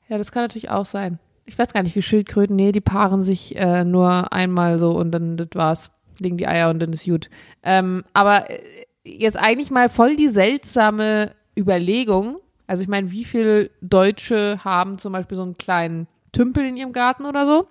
ja, 0.09 0.17
das 0.17 0.31
kann 0.31 0.43
natürlich 0.43 0.69
auch 0.69 0.85
sein. 0.85 1.19
Ich 1.45 1.57
weiß 1.57 1.73
gar 1.73 1.83
nicht, 1.83 1.95
wie 1.95 2.01
Schildkröten, 2.01 2.55
nee, 2.55 2.71
die 2.71 2.81
paaren 2.81 3.21
sich 3.21 3.55
äh, 3.55 3.83
nur 3.83 4.33
einmal 4.33 4.79
so 4.79 4.91
und 4.91 5.11
dann 5.11 5.37
das 5.37 5.47
war's 5.53 5.91
legen 6.19 6.37
die 6.37 6.47
Eier 6.47 6.69
und 6.69 6.79
dann 6.79 6.93
ist 6.93 7.05
gut. 7.05 7.29
Ähm, 7.63 8.03
aber 8.13 8.49
äh, 8.49 8.59
jetzt 9.05 9.37
eigentlich 9.37 9.71
mal 9.71 9.89
voll 9.89 10.15
die 10.15 10.29
seltsame 10.29 11.31
Überlegung. 11.57 12.39
Also 12.65 12.83
ich 12.83 12.89
meine, 12.89 13.11
wie 13.11 13.23
viele 13.23 13.69
Deutsche 13.81 14.63
haben 14.63 14.97
zum 14.97 15.13
Beispiel 15.13 15.37
so 15.37 15.43
einen 15.43 15.57
kleinen 15.57 16.07
Tümpel 16.31 16.65
in 16.65 16.75
ihrem 16.75 16.91
Garten 16.91 17.25
oder 17.25 17.45
so 17.45 17.67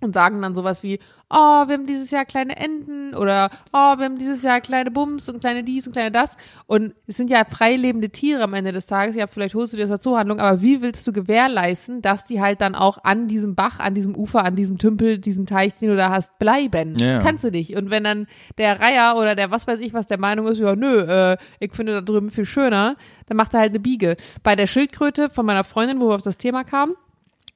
und 0.00 0.14
sagen 0.14 0.40
dann 0.42 0.54
sowas 0.54 0.82
wie, 0.82 1.00
oh, 1.30 1.66
wir 1.66 1.74
haben 1.74 1.86
dieses 1.86 2.10
Jahr 2.10 2.24
kleine 2.24 2.56
Enten 2.56 3.14
oder 3.14 3.50
oh, 3.72 3.98
wir 3.98 4.04
haben 4.04 4.18
dieses 4.18 4.42
Jahr 4.42 4.60
kleine 4.60 4.90
Bums 4.90 5.28
und 5.28 5.40
kleine 5.40 5.64
dies 5.64 5.86
und 5.86 5.92
kleine 5.92 6.10
das. 6.10 6.36
Und 6.66 6.94
es 7.06 7.16
sind 7.16 7.30
ja 7.30 7.44
freilebende 7.44 8.10
Tiere 8.10 8.42
am 8.42 8.54
Ende 8.54 8.72
des 8.72 8.86
Tages. 8.86 9.16
Ja, 9.16 9.26
vielleicht 9.26 9.54
holst 9.54 9.72
du 9.72 9.76
dir 9.76 9.84
das 9.84 9.90
als 9.90 10.02
Zuhandlung, 10.02 10.40
aber 10.40 10.62
wie 10.62 10.80
willst 10.80 11.06
du 11.06 11.12
gewährleisten, 11.12 12.00
dass 12.00 12.24
die 12.24 12.40
halt 12.40 12.60
dann 12.60 12.74
auch 12.74 12.98
an 13.02 13.28
diesem 13.28 13.54
Bach, 13.54 13.78
an 13.78 13.94
diesem 13.94 14.16
Ufer, 14.16 14.44
an 14.44 14.56
diesem 14.56 14.78
Tümpel, 14.78 15.18
diesem 15.18 15.46
Teich, 15.46 15.78
den 15.78 15.90
du 15.90 15.96
da 15.96 16.10
hast, 16.10 16.38
bleiben? 16.38 16.96
Ja. 16.98 17.18
Kannst 17.18 17.44
du 17.44 17.50
nicht. 17.50 17.76
Und 17.76 17.90
wenn 17.90 18.04
dann 18.04 18.26
der 18.56 18.80
Reiher 18.80 19.16
oder 19.16 19.34
der 19.34 19.50
was 19.50 19.66
weiß 19.66 19.80
ich 19.80 19.92
was 19.92 20.06
der 20.06 20.18
Meinung 20.18 20.46
ist, 20.46 20.58
ja, 20.58 20.76
nö, 20.76 21.00
äh, 21.00 21.36
ich 21.60 21.74
finde 21.74 21.92
da 21.92 22.00
drüben 22.00 22.28
viel 22.28 22.44
schöner, 22.44 22.96
dann 23.26 23.36
macht 23.36 23.52
er 23.54 23.60
halt 23.60 23.70
eine 23.70 23.80
Biege. 23.80 24.16
Bei 24.42 24.56
der 24.56 24.66
Schildkröte 24.66 25.28
von 25.28 25.44
meiner 25.44 25.64
Freundin, 25.64 26.00
wo 26.00 26.08
wir 26.08 26.14
auf 26.14 26.22
das 26.22 26.38
Thema 26.38 26.64
kamen, 26.64 26.94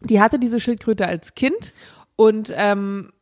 die 0.04 0.20
hatte 0.20 0.38
diese 0.38 0.60
Schildkröte 0.60 1.06
als 1.06 1.34
Kind 1.34 1.72
und 2.16 2.52
ähm, 2.54 3.12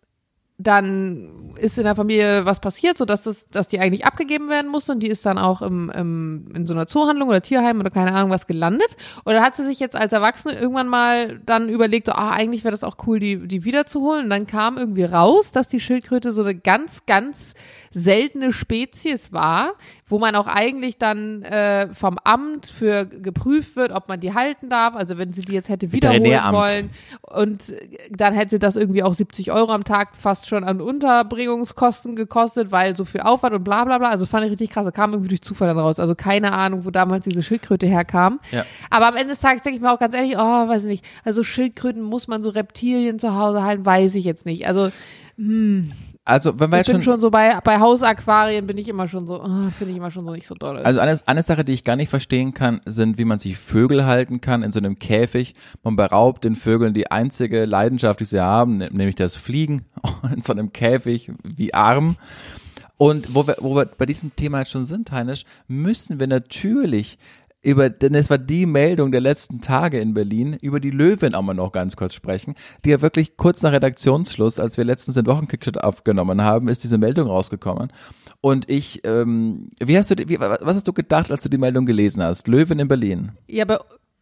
dann 0.62 1.54
ist 1.56 1.78
in 1.78 1.84
der 1.84 1.94
Familie 1.94 2.44
was 2.44 2.60
passiert, 2.60 2.98
so 2.98 3.04
dass 3.04 3.22
das, 3.22 3.48
dass 3.48 3.68
die 3.68 3.80
eigentlich 3.80 4.04
abgegeben 4.04 4.50
werden 4.50 4.70
musste 4.70 4.92
und 4.92 5.00
die 5.00 5.08
ist 5.08 5.24
dann 5.24 5.38
auch 5.38 5.62
im, 5.62 5.90
im, 5.90 6.52
in 6.54 6.66
so 6.66 6.74
einer 6.74 6.86
Zoohandlung 6.86 7.28
oder 7.28 7.40
Tierheim 7.40 7.80
oder 7.80 7.90
keine 7.90 8.12
Ahnung 8.12 8.30
was 8.30 8.46
gelandet. 8.46 8.96
Und 9.24 9.32
dann 9.32 9.42
hat 9.42 9.56
sie 9.56 9.64
sich 9.64 9.80
jetzt 9.80 9.96
als 9.96 10.12
Erwachsene 10.12 10.54
irgendwann 10.58 10.88
mal 10.88 11.38
dann 11.46 11.68
überlegt, 11.68 12.06
so, 12.06 12.12
ah, 12.12 12.32
eigentlich 12.32 12.62
wäre 12.64 12.72
das 12.72 12.84
auch 12.84 12.96
cool, 13.06 13.18
die, 13.18 13.48
die 13.48 13.64
wiederzuholen. 13.64 14.24
Und 14.24 14.30
dann 14.30 14.46
kam 14.46 14.76
irgendwie 14.76 15.04
raus, 15.04 15.50
dass 15.50 15.66
die 15.66 15.80
Schildkröte 15.80 16.32
so 16.32 16.42
eine 16.42 16.54
ganz, 16.54 17.06
ganz 17.06 17.54
seltene 17.90 18.52
Spezies 18.52 19.32
war, 19.32 19.72
wo 20.06 20.18
man 20.18 20.36
auch 20.36 20.46
eigentlich 20.46 20.98
dann 20.98 21.42
äh, 21.42 21.92
vom 21.94 22.18
Amt 22.22 22.66
für 22.66 23.06
geprüft 23.06 23.76
wird, 23.76 23.92
ob 23.92 24.08
man 24.08 24.20
die 24.20 24.34
halten 24.34 24.68
darf. 24.68 24.94
Also 24.94 25.16
wenn 25.16 25.32
sie 25.32 25.40
die 25.40 25.54
jetzt 25.54 25.68
hätte 25.68 25.92
wiederholen 25.92 26.52
wollen 26.52 26.90
und 27.30 27.72
dann 28.10 28.34
hätte 28.34 28.58
das 28.58 28.74
irgendwie 28.74 29.04
auch 29.04 29.14
70 29.14 29.52
Euro 29.52 29.70
am 29.70 29.84
Tag 29.84 30.16
fast 30.16 30.48
schon 30.48 30.64
an 30.64 30.80
Unterbringungskosten 30.80 32.16
gekostet, 32.16 32.72
weil 32.72 32.96
so 32.96 33.04
viel 33.04 33.20
Aufwand 33.20 33.54
und 33.54 33.62
bla 33.62 33.84
bla 33.84 33.98
bla. 33.98 34.10
Also 34.10 34.26
fand 34.26 34.44
ich 34.46 34.50
richtig 34.50 34.70
krass. 34.70 34.84
Da 34.84 34.90
kam 34.90 35.12
irgendwie 35.12 35.28
durch 35.28 35.42
Zufall 35.42 35.68
dann 35.68 35.78
raus. 35.78 36.00
Also 36.00 36.16
keine 36.16 36.52
Ahnung, 36.52 36.84
wo 36.84 36.90
damals 36.90 37.24
diese 37.24 37.44
Schildkröte 37.44 37.86
herkam. 37.86 38.40
Ja. 38.50 38.66
Aber 38.90 39.06
am 39.06 39.14
Ende 39.14 39.28
des 39.28 39.40
Tages 39.40 39.62
denke 39.62 39.76
ich 39.76 39.82
mir 39.82 39.92
auch 39.92 40.00
ganz 40.00 40.14
ehrlich, 40.14 40.36
oh, 40.36 40.68
weiß 40.68 40.84
nicht. 40.84 41.04
Also 41.24 41.44
Schildkröten 41.44 42.02
muss 42.02 42.26
man 42.26 42.42
so 42.42 42.50
Reptilien 42.50 43.20
zu 43.20 43.36
Hause 43.36 43.62
halten, 43.62 43.86
weiß 43.86 44.16
ich 44.16 44.24
jetzt 44.24 44.44
nicht. 44.44 44.66
Also, 44.66 44.90
hm. 45.36 45.92
Also, 46.24 46.60
wenn 46.60 46.70
wir 46.70 46.80
Ich 46.80 46.86
jetzt 46.86 46.92
bin 46.92 47.02
schon, 47.02 47.14
schon 47.14 47.20
so 47.20 47.30
bei, 47.30 47.58
bei 47.64 47.80
Hausaquarien 47.80 48.66
bin 48.66 48.76
ich 48.76 48.88
immer 48.88 49.08
schon 49.08 49.26
so, 49.26 49.42
oh, 49.42 49.70
finde 49.76 49.92
ich 49.92 49.96
immer 49.96 50.10
schon 50.10 50.26
so 50.26 50.32
nicht 50.32 50.46
so 50.46 50.54
doll. 50.54 50.78
also 50.78 51.00
eine, 51.00 51.18
eine 51.26 51.42
Sache, 51.42 51.64
die 51.64 51.72
ich 51.72 51.82
gar 51.82 51.96
nicht 51.96 52.10
verstehen 52.10 52.52
kann, 52.52 52.80
sind, 52.84 53.18
wie 53.18 53.24
man 53.24 53.38
sich 53.38 53.56
Vögel 53.56 54.04
halten 54.04 54.40
kann 54.40 54.62
in 54.62 54.70
so 54.70 54.78
einem 54.78 54.98
Käfig. 54.98 55.54
Man 55.82 55.96
beraubt 55.96 56.44
den 56.44 56.56
Vögeln 56.56 56.92
die 56.92 57.10
einzige 57.10 57.64
Leidenschaft, 57.64 58.20
die 58.20 58.26
sie 58.26 58.40
haben, 58.40 58.78
nämlich 58.78 59.14
das 59.14 59.34
Fliegen 59.36 59.86
in 60.34 60.42
so 60.42 60.52
einem 60.52 60.72
Käfig 60.72 61.32
wie 61.42 61.72
arm. 61.72 62.16
Und 63.00 63.34
wo 63.34 63.46
wir, 63.46 63.56
wo 63.60 63.74
wir 63.74 63.86
bei 63.86 64.04
diesem 64.04 64.36
Thema 64.36 64.58
jetzt 64.58 64.72
schon 64.72 64.84
sind, 64.84 65.10
Heinisch, 65.10 65.44
müssen 65.68 66.20
wir 66.20 66.26
natürlich 66.26 67.16
über, 67.62 67.90
denn 67.90 68.14
es 68.14 68.30
war 68.30 68.38
die 68.38 68.66
Meldung 68.66 69.12
der 69.12 69.20
letzten 69.20 69.60
Tage 69.60 70.00
in 70.00 70.14
Berlin, 70.14 70.56
über 70.60 70.80
die 70.80 70.90
Löwin 70.90 71.34
auch 71.34 71.42
mal 71.42 71.54
noch 71.54 71.72
ganz 71.72 71.96
kurz 71.96 72.14
sprechen, 72.14 72.54
die 72.84 72.90
ja 72.90 73.02
wirklich 73.02 73.36
kurz 73.36 73.62
nach 73.62 73.72
Redaktionsschluss, 73.72 74.58
als 74.58 74.76
wir 74.78 74.84
letztens 74.84 75.16
den 75.16 75.26
Wochenkickshot 75.26 75.78
aufgenommen 75.78 76.42
haben, 76.42 76.68
ist 76.68 76.84
diese 76.84 76.98
Meldung 76.98 77.28
rausgekommen. 77.28 77.92
Und 78.40 78.70
ich, 78.70 79.04
ähm, 79.04 79.68
wie 79.78 79.98
hast 79.98 80.10
du, 80.10 80.14
wie, 80.16 80.40
was 80.40 80.60
hast 80.62 80.88
du 80.88 80.92
gedacht, 80.92 81.30
als 81.30 81.42
du 81.42 81.48
die 81.50 81.58
Meldung 81.58 81.84
gelesen 81.84 82.22
hast? 82.22 82.48
Löwin 82.48 82.78
in 82.78 82.88
Berlin. 82.88 83.32
Ja, 83.46 83.66
bei, 83.66 83.78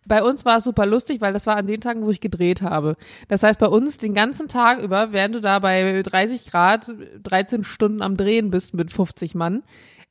bei 0.09 0.23
uns 0.23 0.45
war 0.45 0.57
es 0.57 0.64
super 0.64 0.87
lustig, 0.87 1.21
weil 1.21 1.33
das 1.33 1.47
war 1.47 1.57
an 1.57 1.66
den 1.66 1.80
Tagen, 1.80 2.02
wo 2.02 2.11
ich 2.11 2.21
gedreht 2.21 2.62
habe. 2.62 2.97
Das 3.28 3.42
heißt, 3.42 3.61
bei 3.61 3.68
uns 3.68 3.99
den 3.99 4.14
ganzen 4.14 4.49
Tag 4.49 4.83
über, 4.83 5.12
während 5.12 5.37
du 5.37 5.40
da 5.40 5.61
bei 5.61 6.02
30 6.02 6.50
Grad 6.50 6.90
13 7.23 7.62
Stunden 7.62 8.02
am 8.02 8.16
Drehen 8.16 8.50
bist 8.50 8.75
mit 8.75 8.90
50 8.90 9.35
Mann, 9.35 9.62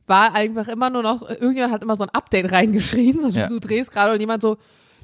war 0.08 0.34
einfach 0.34 0.68
immer 0.68 0.90
nur 0.90 1.04
noch, 1.04 1.30
irgendjemand 1.30 1.74
hat 1.74 1.84
immer 1.84 1.98
so 1.98 2.04
ein 2.04 2.10
Update 2.10 2.52
reingeschrien, 2.52 3.20
so 3.20 3.28
Ja. 3.30 3.48
du 3.48 3.60
drehst 3.60 3.92
gerade 3.92 4.14
und 4.14 4.20
jemand 4.20 4.42
so, 4.42 4.58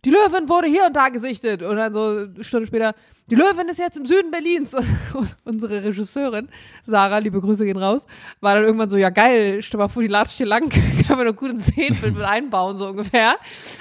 die 0.05 0.09
Löwin 0.09 0.49
wurde 0.49 0.67
hier 0.67 0.85
und 0.85 0.95
da 0.95 1.09
gesichtet. 1.09 1.61
Und 1.61 1.77
dann 1.77 1.93
so 1.93 2.01
eine 2.33 2.43
Stunde 2.43 2.67
später, 2.67 2.93
die 3.27 3.35
Löwin 3.35 3.69
ist 3.69 3.79
jetzt 3.79 3.97
im 3.97 4.05
Süden 4.05 4.31
Berlins. 4.31 4.73
Und 5.13 5.33
unsere 5.45 5.81
Regisseurin, 5.81 6.49
Sarah, 6.85 7.19
liebe 7.19 7.39
Grüße 7.39 7.63
gehen 7.63 7.77
raus, 7.77 8.05
war 8.41 8.55
dann 8.55 8.65
irgendwann 8.65 8.89
so, 8.89 8.97
ja 8.97 9.11
geil, 9.11 9.61
stell 9.61 9.77
mal 9.77 9.87
vor, 9.87 10.01
die 10.01 10.09
latscht 10.09 10.35
hier 10.35 10.45
lang, 10.45 10.67
können 11.07 11.19
wir 11.19 11.23
noch 11.23 11.35
gut 11.37 11.51
in 11.51 11.59
Szenenbild 11.59 12.15
mit 12.15 12.23
einbauen, 12.23 12.77
so 12.77 12.87
ungefähr. 12.89 13.35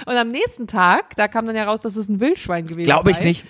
Und 0.05 0.15
am 0.15 0.29
nächsten 0.29 0.65
Tag, 0.65 1.17
da 1.17 1.27
kam 1.27 1.45
dann 1.45 1.57
ja 1.57 1.65
raus, 1.65 1.81
dass 1.81 1.97
es 1.97 2.07
ein 2.07 2.21
Wildschwein 2.21 2.67
gewesen 2.67 2.85
Glaube 2.85 3.11
ich 3.11 3.17
sei. 3.17 3.23
nicht. 3.25 3.45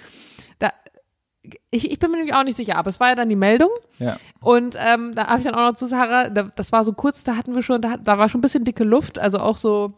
Ich, 1.74 1.92
ich 1.92 1.98
bin 2.00 2.12
mir 2.12 2.18
nämlich 2.18 2.36
auch 2.36 2.44
nicht 2.44 2.56
sicher, 2.56 2.76
aber 2.78 2.90
es 2.90 3.00
war 3.00 3.10
ja 3.10 3.16
dann 3.16 3.30
die 3.30 3.36
Meldung. 3.36 3.70
Ja. 4.00 4.18
Und 4.42 4.76
ähm, 4.78 5.14
da 5.16 5.28
habe 5.28 5.40
ich 5.40 5.46
dann 5.46 5.56
auch 5.56 5.72
noch 5.72 5.76
zu 5.76 5.88
Sarah, 5.88 6.30
da, 6.30 6.44
das 6.56 6.72
war 6.72 6.84
so 6.84 6.94
kurz, 6.94 7.24
da 7.24 7.36
hatten 7.36 7.56
wir 7.56 7.62
schon, 7.64 7.82
da, 7.82 7.98
da 7.98 8.18
war 8.18 8.30
schon 8.30 8.40
ein 8.40 8.42
bisschen 8.44 8.64
dicke 8.64 8.84
Luft, 8.84 9.18
also 9.18 9.40
auch 9.40 9.58
so, 9.58 9.94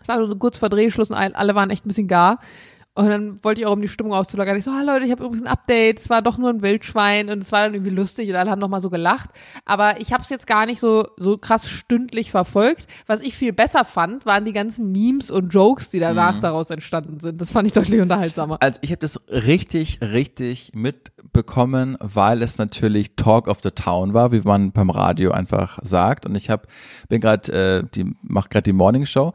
es 0.00 0.08
war 0.08 0.26
so 0.26 0.36
kurz 0.36 0.58
vor 0.58 0.68
Drehschluss 0.68 1.10
und 1.10 1.16
all- 1.16 1.32
alle 1.34 1.54
waren 1.54 1.70
echt 1.70 1.84
ein 1.86 1.88
bisschen 1.88 2.08
gar. 2.08 2.38
Und 2.94 3.08
dann 3.08 3.42
wollte 3.44 3.60
ich 3.60 3.66
auch, 3.68 3.72
um 3.72 3.80
die 3.80 3.88
Stimmung 3.88 4.12
aufzulockern, 4.12 4.56
ich 4.56 4.64
so, 4.64 4.70
ah 4.72 4.82
Leute, 4.82 5.04
ich 5.04 5.12
habe 5.12 5.22
übrigens 5.22 5.42
ein 5.42 5.48
Update, 5.48 6.00
es 6.00 6.10
war 6.10 6.22
doch 6.22 6.38
nur 6.38 6.50
ein 6.50 6.60
Wildschwein 6.60 7.30
und 7.30 7.38
es 7.40 7.52
war 7.52 7.62
dann 7.62 7.74
irgendwie 7.74 7.94
lustig 7.94 8.28
und 8.28 8.34
alle 8.34 8.50
haben 8.50 8.58
nochmal 8.58 8.80
so 8.80 8.90
gelacht. 8.90 9.30
Aber 9.64 10.00
ich 10.00 10.12
habe 10.12 10.22
es 10.22 10.28
jetzt 10.28 10.48
gar 10.48 10.66
nicht 10.66 10.80
so, 10.80 11.06
so 11.16 11.38
krass 11.38 11.68
stündlich 11.68 12.32
verfolgt. 12.32 12.86
Was 13.06 13.20
ich 13.20 13.36
viel 13.36 13.52
besser 13.52 13.84
fand, 13.84 14.26
waren 14.26 14.44
die 14.44 14.52
ganzen 14.52 14.90
Memes 14.90 15.30
und 15.30 15.54
Jokes, 15.54 15.88
die 15.90 16.00
danach 16.00 16.40
daraus 16.40 16.70
entstanden 16.70 17.20
sind. 17.20 17.40
Das 17.40 17.52
fand 17.52 17.68
ich 17.68 17.72
deutlich 17.72 18.00
unterhaltsamer. 18.00 18.58
Also 18.60 18.80
ich 18.82 18.90
habe 18.90 19.00
das 19.00 19.20
richtig, 19.28 20.00
richtig 20.02 20.72
mitbekommen, 20.74 21.96
weil 22.00 22.42
es 22.42 22.58
natürlich 22.58 23.14
Talk 23.14 23.46
of 23.46 23.60
the 23.62 23.70
Town 23.70 24.14
war, 24.14 24.32
wie 24.32 24.40
man 24.40 24.72
beim 24.72 24.90
Radio 24.90 25.30
einfach 25.30 25.78
sagt. 25.82 26.26
Und 26.26 26.34
ich 26.34 26.50
habe 26.50 26.66
bin 27.08 27.20
gerade, 27.20 27.52
äh, 27.52 27.84
die 27.94 28.12
mache 28.22 28.48
gerade 28.48 28.64
die 28.64 28.72
Morning 28.72 29.06
Show 29.06 29.32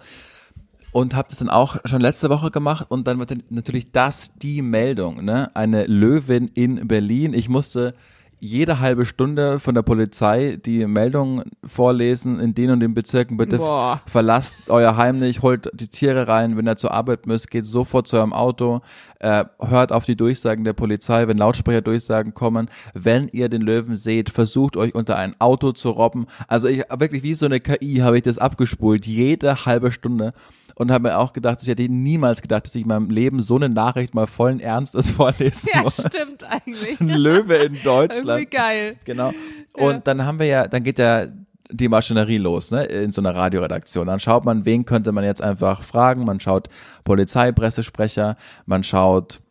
und 0.96 1.14
habe 1.14 1.28
das 1.28 1.40
dann 1.40 1.50
auch 1.50 1.76
schon 1.84 2.00
letzte 2.00 2.30
Woche 2.30 2.52
gemacht 2.52 2.86
und 2.88 3.06
dann 3.06 3.20
wird 3.20 3.52
natürlich 3.52 3.92
das 3.92 4.34
die 4.38 4.62
Meldung, 4.62 5.26
ne? 5.26 5.54
Eine 5.54 5.88
Löwin 5.88 6.50
in 6.54 6.88
Berlin. 6.88 7.34
Ich 7.34 7.50
musste 7.50 7.92
jede 8.40 8.80
halbe 8.80 9.06
Stunde 9.06 9.60
von 9.60 9.76
der 9.76 9.82
Polizei 9.82 10.58
die 10.64 10.86
Meldung 10.88 11.44
vorlesen, 11.66 12.40
in 12.40 12.56
den 12.56 12.72
und 12.72 12.80
den 12.80 12.94
Bezirken 12.94 13.36
bitte 13.36 13.58
Boah. 13.58 14.00
verlasst 14.06 14.70
euer 14.70 14.96
Heim 14.96 15.20
nicht, 15.20 15.42
holt 15.42 15.70
die 15.74 15.90
Tiere 15.90 16.30
rein, 16.30 16.56
wenn 16.56 16.66
ihr 16.66 16.78
zur 16.78 16.94
Arbeit 16.94 17.28
müsst, 17.28 17.52
geht 17.52 17.66
sofort 17.66 18.08
zu 18.08 18.16
eurem 18.16 18.32
Auto, 18.32 18.80
äh, 19.20 19.44
hört 19.60 19.92
auf 19.92 20.06
die 20.06 20.16
Durchsagen 20.16 20.64
der 20.64 20.74
Polizei, 20.74 21.28
wenn 21.28 21.38
Lautsprecherdurchsagen 21.38 22.34
kommen, 22.34 22.70
wenn 22.94 23.28
ihr 23.28 23.50
den 23.50 23.62
Löwen 23.62 23.98
seht, 23.98 24.30
versucht 24.30 24.78
euch 24.78 24.96
unter 24.96 25.18
ein 25.18 25.36
Auto 25.40 25.74
zu 25.74 25.90
robben. 25.90 26.26
Also 26.48 26.70
ich 26.70 26.84
wirklich 26.90 27.24
wie 27.24 27.34
so 27.34 27.48
eine 27.48 27.60
KI 27.60 27.98
habe 27.98 28.16
ich 28.16 28.24
das 28.24 28.38
abgespult, 28.38 29.06
jede 29.06 29.66
halbe 29.66 29.92
Stunde 29.92 30.32
und 30.76 30.92
habe 30.92 31.10
mir 31.10 31.18
auch 31.18 31.34
gedacht, 31.34 31.60
ich 31.62 31.68
hätte 31.68 31.84
niemals 31.90 32.42
gedacht, 32.42 32.66
dass 32.66 32.76
ich 32.76 32.84
in 32.84 32.88
meinem 32.88 33.10
Leben 33.10 33.42
so 33.42 33.56
eine 33.56 33.70
Nachricht 33.70 34.14
mal 34.14 34.28
vollen 34.28 34.60
Ernstes 34.60 35.10
vorlesen 35.12 35.70
Ja, 35.74 35.82
muss. 35.84 35.96
stimmt 35.96 36.44
eigentlich. 36.48 37.00
Ein 37.02 37.10
Löwe 37.10 37.56
in 37.56 37.78
Deutschland. 37.84 38.28
Irgendwie 38.28 38.46
geil. 38.46 38.98
Genau. 39.06 39.32
Und 39.74 39.92
Ja. 39.94 40.00
dann 40.00 40.26
haben 40.26 40.40
wir 40.40 40.46
ja, 40.48 40.68
dann 40.68 40.84
geht 40.84 41.00
ja 41.00 41.26
die 41.72 41.88
Maschinerie 41.90 42.38
los, 42.38 42.70
ne, 42.70 42.84
in 42.86 43.12
so 43.12 43.22
einer 43.22 43.34
Radioredaktion. 43.34 44.06
Dann 44.06 44.20
schaut 44.20 44.46
man, 44.46 44.66
wen 44.66 44.86
könnte 44.86 45.12
man 45.12 45.24
jetzt 45.24 45.42
einfach 45.42 45.82
fragen. 45.82 46.24
Man 46.24 46.40
schaut 46.40 46.68
Polizeipressesprecher, 47.06 48.38
man 48.66 48.84
schaut 48.84 49.42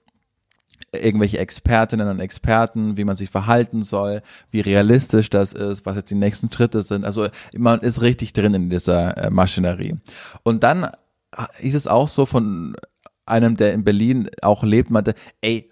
irgendwelche 0.93 1.39
Expertinnen 1.39 2.07
und 2.09 2.21
Experten, 2.21 2.97
wie 2.97 3.03
man 3.05 3.17
sich 3.17 3.29
verhalten 3.31 3.83
soll, 3.83 4.23
wie 4.53 4.61
realistisch 4.61 5.29
das 5.29 5.53
ist, 5.53 5.85
was 5.87 5.97
jetzt 5.97 6.11
die 6.11 6.15
nächsten 6.15 6.53
Schritte 6.53 6.83
sind. 6.83 7.05
Also 7.05 7.27
man 7.57 7.81
ist 7.81 8.01
richtig 8.01 8.33
drin 8.33 8.55
in 8.55 8.71
dieser 8.71 9.17
äh, 9.17 9.31
Maschinerie. 9.31 9.97
Und 10.45 10.63
dann 10.63 10.87
ist 11.61 11.75
es 11.75 11.87
auch 11.87 12.09
so 12.09 12.27
von 12.27 12.77
einem, 13.27 13.57
der 13.57 13.73
in 13.73 13.85
Berlin 13.85 14.29
auch 14.43 14.63
lebt, 14.63 14.91
meinte, 14.91 15.15
ey, 15.41 15.71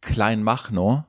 Kleinmachnow, 0.00 1.04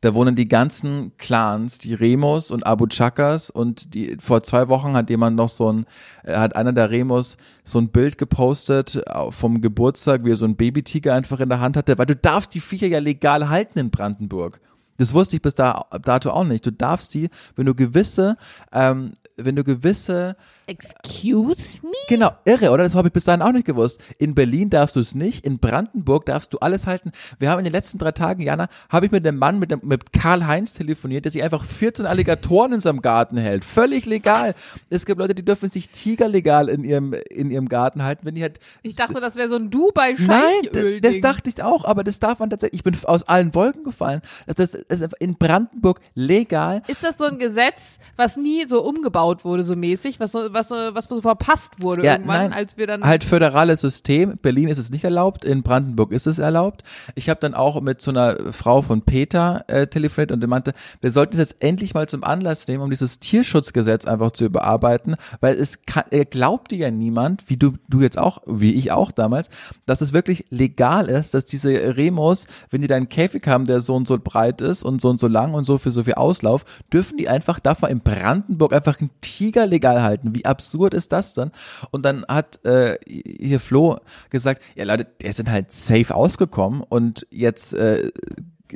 da 0.00 0.14
wohnen 0.14 0.34
die 0.34 0.48
ganzen 0.48 1.16
Clans, 1.18 1.78
die 1.78 1.92
Remos 1.92 2.50
und 2.50 2.64
Abu 2.64 2.86
Chakas 2.86 3.50
und 3.50 3.92
die 3.92 4.16
vor 4.18 4.42
zwei 4.42 4.68
Wochen 4.68 4.94
hat 4.94 5.10
jemand 5.10 5.36
noch 5.36 5.50
so 5.50 5.70
ein, 5.70 5.84
äh, 6.24 6.36
hat 6.36 6.56
einer 6.56 6.72
der 6.72 6.90
Remos 6.90 7.36
so 7.64 7.78
ein 7.78 7.90
Bild 7.90 8.16
gepostet 8.16 9.02
vom 9.28 9.60
Geburtstag, 9.60 10.24
wie 10.24 10.30
er 10.30 10.36
so 10.36 10.46
ein 10.46 10.56
Babytiger 10.56 11.14
einfach 11.14 11.40
in 11.40 11.50
der 11.50 11.60
Hand 11.60 11.76
hatte, 11.76 11.98
weil 11.98 12.06
du 12.06 12.16
darfst 12.16 12.54
die 12.54 12.60
Viecher 12.60 12.86
ja 12.86 12.98
legal 12.98 13.50
halten 13.50 13.78
in 13.78 13.90
Brandenburg. 13.90 14.60
Das 14.96 15.14
wusste 15.14 15.36
ich 15.36 15.42
bis 15.42 15.54
da, 15.54 15.86
dato 16.02 16.30
auch 16.30 16.44
nicht. 16.44 16.64
Du 16.66 16.72
darfst 16.72 17.14
die, 17.14 17.30
wenn 17.56 17.64
du 17.64 17.74
gewisse, 17.74 18.36
ähm, 18.70 19.12
wenn 19.36 19.56
du 19.56 19.64
gewisse 19.64 20.36
Excuse 20.70 21.78
me? 21.82 21.90
Genau, 22.08 22.30
irre, 22.44 22.70
oder? 22.70 22.84
Das 22.84 22.94
habe 22.94 23.08
ich 23.08 23.12
bis 23.12 23.24
dahin 23.24 23.42
auch 23.42 23.52
nicht 23.52 23.64
gewusst. 23.64 24.00
In 24.18 24.34
Berlin 24.34 24.70
darfst 24.70 24.94
du 24.94 25.00
es 25.00 25.14
nicht, 25.14 25.44
in 25.44 25.58
Brandenburg 25.58 26.26
darfst 26.26 26.52
du 26.52 26.58
alles 26.58 26.86
halten. 26.86 27.10
Wir 27.38 27.50
haben 27.50 27.58
in 27.58 27.64
den 27.64 27.72
letzten 27.72 27.98
drei 27.98 28.12
Tagen, 28.12 28.42
Jana, 28.42 28.68
habe 28.88 29.06
ich 29.06 29.12
mit 29.12 29.24
dem 29.26 29.36
Mann, 29.36 29.58
mit, 29.58 29.72
dem, 29.72 29.80
mit 29.82 30.12
Karl 30.12 30.46
Heinz 30.46 30.74
telefoniert, 30.74 31.24
der 31.24 31.32
sich 31.32 31.42
einfach 31.42 31.64
14 31.64 32.06
Alligatoren 32.06 32.74
in 32.74 32.80
seinem 32.80 33.02
Garten 33.02 33.36
hält. 33.36 33.64
Völlig 33.64 34.06
legal. 34.06 34.54
Es 34.90 35.06
gibt 35.06 35.18
Leute, 35.18 35.34
die 35.34 35.44
dürfen 35.44 35.68
sich 35.68 35.90
Tiger 35.90 36.28
legal 36.28 36.68
in 36.68 36.84
ihrem, 36.84 37.14
in 37.14 37.50
ihrem 37.50 37.68
Garten 37.68 38.04
halten, 38.04 38.24
wenn 38.24 38.36
die 38.36 38.42
halt 38.42 38.60
Ich 38.82 38.94
dachte, 38.94 39.20
das 39.20 39.34
wäre 39.34 39.48
so 39.48 39.56
ein 39.56 39.70
dubai 39.70 40.14
Nein, 40.18 40.40
das, 40.72 40.84
das 41.02 41.20
dachte 41.20 41.50
ich 41.50 41.62
auch, 41.62 41.84
aber 41.84 42.04
das 42.04 42.20
darf 42.20 42.38
man 42.38 42.48
tatsächlich. 42.48 42.80
Ich 42.80 42.84
bin 42.84 42.96
aus 43.04 43.24
allen 43.24 43.54
Wolken 43.54 43.82
gefallen. 43.82 44.20
Das, 44.46 44.70
das 44.70 45.00
ist 45.00 45.14
in 45.18 45.34
Brandenburg 45.34 46.00
legal. 46.14 46.82
Ist 46.86 47.02
das 47.02 47.18
so 47.18 47.24
ein 47.24 47.38
Gesetz, 47.40 47.98
was 48.16 48.36
nie 48.36 48.66
so 48.66 48.82
umgebaut 48.84 49.40
gebaut 49.40 49.44
wurde, 49.44 49.62
so 49.62 49.76
mäßig, 49.76 50.20
was 50.20 50.32
so, 50.32 50.52
was 50.52 50.59
so, 50.68 50.74
was 50.74 51.04
so 51.04 51.20
verpasst 51.20 51.82
wurde 51.82 52.04
Ja, 52.04 52.12
irgendwann, 52.12 52.50
nein, 52.50 52.52
als 52.52 52.76
wir 52.76 52.86
dann. 52.86 53.02
Halt 53.02 53.24
föderales 53.24 53.80
System. 53.80 54.38
Berlin 54.40 54.68
ist 54.68 54.78
es 54.78 54.90
nicht 54.90 55.04
erlaubt, 55.04 55.44
in 55.44 55.62
Brandenburg 55.62 56.12
ist 56.12 56.26
es 56.26 56.38
erlaubt. 56.38 56.82
Ich 57.14 57.28
habe 57.28 57.40
dann 57.40 57.54
auch 57.54 57.80
mit 57.80 58.00
so 58.00 58.10
einer 58.10 58.52
Frau 58.52 58.82
von 58.82 59.02
Peter 59.02 59.64
äh, 59.68 59.86
telefoniert 59.86 60.32
und 60.32 60.40
die 60.40 60.46
meinte, 60.46 60.72
wir 61.00 61.10
sollten 61.10 61.34
es 61.34 61.38
jetzt 61.38 61.62
endlich 61.62 61.94
mal 61.94 62.08
zum 62.08 62.24
Anlass 62.24 62.66
nehmen, 62.68 62.82
um 62.82 62.90
dieses 62.90 63.20
Tierschutzgesetz 63.20 64.06
einfach 64.06 64.32
zu 64.32 64.44
überarbeiten, 64.44 65.16
weil 65.40 65.54
es 65.56 65.82
kann, 65.82 66.04
äh, 66.10 66.24
glaubt 66.24 66.70
dir 66.70 66.78
ja 66.78 66.90
niemand, 66.90 67.48
wie 67.48 67.56
du, 67.56 67.74
du 67.88 68.00
jetzt 68.00 68.18
auch, 68.18 68.42
wie 68.46 68.74
ich 68.74 68.92
auch 68.92 69.12
damals, 69.12 69.50
dass 69.86 70.00
es 70.00 70.12
wirklich 70.12 70.46
legal 70.50 71.08
ist, 71.08 71.34
dass 71.34 71.44
diese 71.44 71.96
Remos, 71.96 72.46
wenn 72.70 72.80
die 72.80 72.86
da 72.86 72.96
einen 72.96 73.08
Käfig 73.08 73.46
haben, 73.46 73.64
der 73.64 73.80
so 73.80 73.94
und 73.94 74.06
so 74.06 74.18
breit 74.18 74.60
ist 74.60 74.82
und 74.82 75.00
so 75.00 75.08
und 75.08 75.18
so 75.18 75.28
lang 75.28 75.54
und 75.54 75.64
so 75.64 75.78
für 75.78 75.90
so 75.90 76.02
viel 76.02 76.14
Auslauf, 76.14 76.64
dürfen 76.92 77.16
die 77.16 77.28
einfach, 77.28 77.60
darf 77.60 77.82
man 77.82 77.90
in 77.90 78.00
Brandenburg 78.00 78.72
einfach 78.72 79.00
einen 79.00 79.10
Tiger 79.20 79.66
legal 79.66 80.02
halten. 80.02 80.34
Wie 80.34 80.39
absurd 80.46 80.94
ist 80.94 81.12
das 81.12 81.34
denn? 81.34 81.50
Und 81.90 82.04
dann 82.04 82.24
hat 82.28 82.64
äh, 82.64 82.98
hier 83.06 83.60
Flo 83.60 83.98
gesagt, 84.30 84.62
ja 84.74 84.84
Leute, 84.84 85.06
der 85.20 85.32
sind 85.32 85.50
halt 85.50 85.72
safe 85.72 86.14
ausgekommen 86.14 86.82
und 86.82 87.26
jetzt 87.30 87.74
äh, 87.74 88.10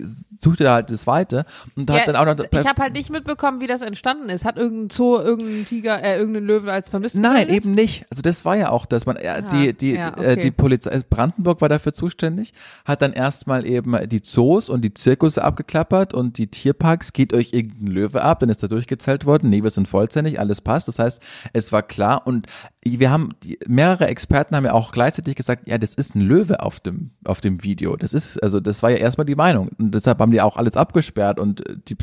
sucht 0.02 0.60
er 0.60 0.72
halt 0.72 0.90
das 0.90 1.06
Weite 1.06 1.44
und 1.76 1.88
ja, 1.88 1.96
hat 1.96 2.08
dann 2.08 2.16
auch 2.16 2.24
noch 2.24 2.44
ich 2.50 2.66
habe 2.66 2.82
halt 2.82 2.94
nicht 2.94 3.10
mitbekommen, 3.10 3.60
wie 3.60 3.66
das 3.66 3.82
entstanden 3.82 4.28
ist. 4.28 4.44
Hat 4.44 4.56
irgendein 4.56 4.90
Zoo, 4.90 5.18
irgendein 5.18 5.64
Tiger, 5.64 6.02
äh, 6.02 6.18
irgendein 6.18 6.44
Löwe 6.44 6.72
als 6.72 6.88
vermisst 6.88 7.16
Nein, 7.16 7.48
eben 7.48 7.72
nicht. 7.72 8.06
Also 8.10 8.22
das 8.22 8.44
war 8.44 8.56
ja 8.56 8.70
auch, 8.70 8.86
dass 8.86 9.06
man 9.06 9.16
äh, 9.16 9.42
die 9.50 9.72
die 9.72 9.92
ja, 9.92 10.08
äh, 10.08 10.32
okay. 10.32 10.36
die 10.36 10.50
Polizei 10.50 10.90
also 10.90 11.04
Brandenburg 11.08 11.60
war 11.60 11.68
dafür 11.68 11.92
zuständig, 11.92 12.52
hat 12.84 13.02
dann 13.02 13.12
erstmal 13.12 13.66
eben 13.66 13.96
die 14.08 14.22
Zoos 14.22 14.68
und 14.68 14.82
die 14.82 14.94
Zirkusse 14.94 15.42
abgeklappert 15.42 16.14
und 16.14 16.38
die 16.38 16.48
Tierparks 16.48 17.12
geht 17.12 17.32
euch 17.32 17.52
irgendein 17.52 17.88
Löwe 17.88 18.22
ab, 18.22 18.40
dann 18.40 18.48
ist 18.48 18.62
da 18.62 18.68
durchgezählt 18.68 19.26
worden. 19.26 19.50
Nee, 19.50 19.62
wir 19.62 19.70
sind 19.70 19.88
vollzählig, 19.88 20.40
alles 20.40 20.60
passt. 20.60 20.88
Das 20.88 20.98
heißt, 20.98 21.22
es 21.52 21.72
war 21.72 21.82
klar 21.82 22.26
und 22.26 22.46
wir 22.84 23.10
haben 23.10 23.30
mehrere 23.66 24.06
Experten 24.06 24.54
haben 24.54 24.64
ja 24.64 24.72
auch 24.72 24.92
gleichzeitig 24.92 25.36
gesagt, 25.36 25.66
ja, 25.66 25.78
das 25.78 25.94
ist 25.94 26.14
ein 26.14 26.20
Löwe 26.20 26.62
auf 26.62 26.80
dem 26.80 27.10
auf 27.24 27.40
dem 27.40 27.64
Video. 27.64 27.96
Das 27.96 28.12
ist 28.12 28.42
also 28.42 28.60
das 28.60 28.82
war 28.82 28.90
ja 28.90 28.98
erstmal 28.98 29.24
die 29.24 29.34
Meinung 29.34 29.70
und 29.78 29.94
deshalb 29.94 30.18
haben 30.18 30.32
die 30.32 30.40
auch 30.40 30.56
alles 30.56 30.76
abgesperrt 30.76 31.38
und 31.38 31.66
äh, 31.66 31.76
die 31.88 31.96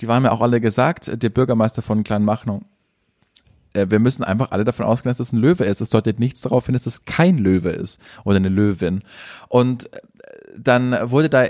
die 0.00 0.08
waren 0.08 0.22
mir 0.22 0.32
auch 0.32 0.40
alle 0.40 0.60
gesagt, 0.60 1.22
der 1.22 1.30
Bürgermeister 1.30 1.82
von 1.82 2.04
Kleinmachnow 2.04 2.62
äh, 3.74 3.90
wir 3.90 3.98
müssen 3.98 4.24
einfach 4.24 4.50
alle 4.50 4.64
davon 4.64 4.86
ausgehen, 4.86 5.10
dass 5.10 5.20
es 5.20 5.32
ein 5.32 5.38
Löwe 5.38 5.64
ist. 5.64 5.80
Es 5.80 5.90
deutet 5.90 6.18
nichts 6.18 6.40
darauf 6.40 6.66
hin, 6.66 6.72
dass 6.72 6.86
es 6.86 7.04
kein 7.04 7.38
Löwe 7.38 7.70
ist 7.70 8.00
oder 8.24 8.36
eine 8.36 8.48
Löwin. 8.48 9.02
Und 9.48 9.92
äh, 9.92 10.00
dann 10.58 10.96
wurde 11.10 11.28
da 11.28 11.44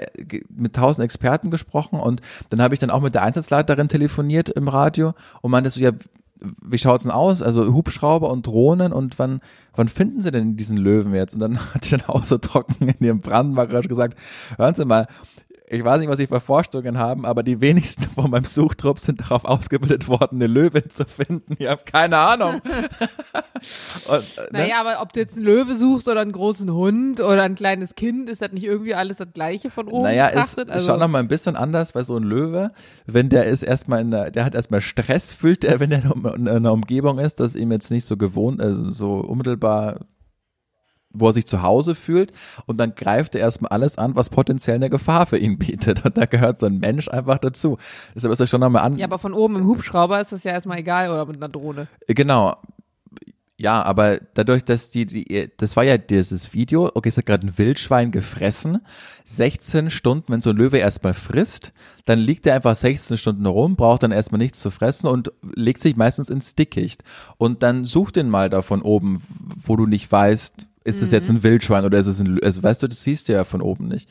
mit 0.48 0.74
tausend 0.74 1.04
Experten 1.04 1.50
gesprochen 1.50 2.00
und 2.00 2.20
dann 2.50 2.60
habe 2.60 2.74
ich 2.74 2.80
dann 2.80 2.90
auch 2.90 3.00
mit 3.00 3.14
der 3.14 3.22
Einsatzleiterin 3.22 3.88
telefoniert 3.88 4.48
im 4.48 4.66
Radio 4.66 5.14
und 5.42 5.52
meinte 5.52 5.70
so, 5.70 5.80
ja, 5.80 5.92
wie 6.62 6.78
schaut's 6.78 7.04
denn 7.04 7.12
aus? 7.12 7.42
Also 7.42 7.72
Hubschrauber 7.72 8.30
und 8.30 8.46
Drohnen 8.46 8.92
und 8.92 9.18
wann, 9.18 9.40
wann 9.74 9.88
finden 9.88 10.20
sie 10.20 10.30
denn 10.30 10.56
diesen 10.56 10.76
Löwen 10.76 11.14
jetzt? 11.14 11.34
Und 11.34 11.40
dann 11.40 11.58
hat 11.74 11.84
die 11.84 11.90
dann 11.90 12.06
auch 12.06 12.24
so 12.24 12.38
trocken 12.38 12.88
in 12.88 13.06
ihrem 13.06 13.20
Brandenburger 13.20 13.82
gesagt, 13.82 14.18
hören 14.56 14.74
Sie 14.74 14.84
mal, 14.84 15.06
ich 15.68 15.84
weiß 15.84 15.98
nicht, 15.98 16.08
was 16.08 16.18
Sie 16.18 16.26
für 16.26 16.40
Vorstellungen 16.40 16.98
haben, 16.98 17.26
aber 17.26 17.42
die 17.42 17.60
wenigsten 17.60 18.02
von 18.14 18.30
meinem 18.30 18.44
Suchtrupp 18.44 18.98
sind 19.00 19.20
darauf 19.20 19.44
ausgebildet 19.44 20.08
worden, 20.08 20.36
eine 20.36 20.46
Löwin 20.46 20.88
zu 20.90 21.04
finden. 21.04 21.56
Ich 21.58 21.66
habe 21.68 21.82
keine 21.84 22.18
Ahnung. 22.18 22.60
und, 24.08 24.38
äh, 24.38 24.40
ne? 24.42 24.48
Naja, 24.52 24.80
aber 24.80 25.02
ob 25.02 25.12
du 25.12 25.20
jetzt 25.20 25.36
einen 25.36 25.46
Löwe 25.46 25.74
suchst 25.74 26.08
oder 26.08 26.20
einen 26.20 26.32
großen 26.32 26.72
Hund 26.72 27.20
oder 27.20 27.42
ein 27.42 27.54
kleines 27.56 27.94
Kind, 27.94 28.28
ist 28.28 28.42
das 28.42 28.52
nicht 28.52 28.64
irgendwie 28.64 28.94
alles 28.94 29.16
das 29.16 29.32
Gleiche 29.32 29.70
von 29.70 29.88
oben 29.88 30.04
Naja, 30.04 30.26
ist, 30.28 30.34
betrachtet? 30.34 30.68
ist 30.68 30.74
Also, 30.74 30.86
schon 30.86 31.00
nochmal 31.00 31.22
ein 31.22 31.28
bisschen 31.28 31.56
anders, 31.56 31.94
weil 31.94 32.04
so 32.04 32.16
ein 32.16 32.22
Löwe, 32.22 32.70
wenn 33.06 33.28
der 33.28 33.46
ist 33.46 33.62
erstmal 33.62 34.00
in 34.00 34.10
der, 34.10 34.30
der 34.30 34.44
hat 34.44 34.54
erstmal 34.54 34.80
Stress, 34.80 35.32
fühlt 35.32 35.64
er, 35.64 35.80
wenn 35.80 35.90
er 35.90 36.04
in 36.36 36.48
einer 36.48 36.72
Umgebung 36.72 37.18
ist, 37.18 37.40
das 37.40 37.56
ihm 37.56 37.72
jetzt 37.72 37.90
nicht 37.90 38.06
so 38.06 38.16
gewohnt, 38.16 38.60
also 38.60 38.90
so 38.90 39.14
unmittelbar 39.16 40.00
wo 41.18 41.28
er 41.28 41.32
sich 41.32 41.46
zu 41.46 41.62
Hause 41.62 41.94
fühlt 41.94 42.32
und 42.66 42.78
dann 42.78 42.94
greift 42.94 43.34
er 43.34 43.42
erstmal 43.42 43.70
alles 43.70 43.98
an, 43.98 44.16
was 44.16 44.30
potenziell 44.30 44.76
eine 44.76 44.90
Gefahr 44.90 45.26
für 45.26 45.38
ihn 45.38 45.58
bietet. 45.58 46.04
Und 46.04 46.16
da 46.16 46.26
gehört 46.26 46.60
so 46.60 46.66
ein 46.66 46.78
Mensch 46.78 47.08
einfach 47.08 47.38
dazu. 47.38 47.78
Deshalb 48.14 48.32
ist 48.32 48.40
er 48.40 48.46
schon 48.46 48.60
nochmal 48.60 48.82
an. 48.82 48.96
ja, 48.96 49.06
aber 49.06 49.18
von 49.18 49.32
oben 49.32 49.56
im 49.56 49.66
Hubschrauber 49.66 50.20
ist 50.20 50.32
das 50.32 50.44
ja 50.44 50.52
erstmal 50.52 50.78
egal 50.78 51.10
oder 51.10 51.26
mit 51.26 51.36
einer 51.36 51.48
Drohne. 51.48 51.88
Genau. 52.06 52.56
Ja, 53.58 53.82
aber 53.82 54.18
dadurch, 54.34 54.64
dass 54.64 54.90
die, 54.90 55.06
die, 55.06 55.50
das 55.56 55.76
war 55.76 55.84
ja 55.84 55.96
dieses 55.96 56.52
Video, 56.52 56.90
okay, 56.94 57.08
es 57.08 57.16
hat 57.16 57.24
gerade 57.24 57.46
ein 57.46 57.56
Wildschwein 57.56 58.10
gefressen, 58.10 58.82
16 59.24 59.88
Stunden, 59.88 60.30
wenn 60.30 60.42
so 60.42 60.50
ein 60.50 60.56
Löwe 60.56 60.76
erstmal 60.76 61.14
frisst, 61.14 61.72
dann 62.04 62.18
liegt 62.18 62.46
er 62.46 62.54
einfach 62.54 62.76
16 62.76 63.16
Stunden 63.16 63.46
rum, 63.46 63.76
braucht 63.76 64.02
dann 64.02 64.12
erstmal 64.12 64.40
nichts 64.40 64.60
zu 64.60 64.70
fressen 64.70 65.06
und 65.06 65.32
legt 65.54 65.80
sich 65.80 65.96
meistens 65.96 66.28
ins 66.28 66.54
Dickicht. 66.54 67.02
Und 67.38 67.62
dann 67.62 67.86
such 67.86 68.10
den 68.10 68.28
mal 68.28 68.50
da 68.50 68.60
von 68.60 68.82
oben, 68.82 69.22
wo 69.64 69.76
du 69.76 69.86
nicht 69.86 70.12
weißt, 70.12 70.66
ist 70.86 71.02
es 71.02 71.10
jetzt 71.10 71.28
ein 71.28 71.42
Wildschwein 71.42 71.84
oder 71.84 71.98
ist 71.98 72.06
es 72.06 72.20
ein, 72.20 72.42
also 72.42 72.62
weißt 72.62 72.82
du, 72.82 72.88
das 72.88 73.02
siehst 73.02 73.28
du 73.28 73.32
ja 73.32 73.44
von 73.44 73.60
oben 73.60 73.88
nicht. 73.88 74.08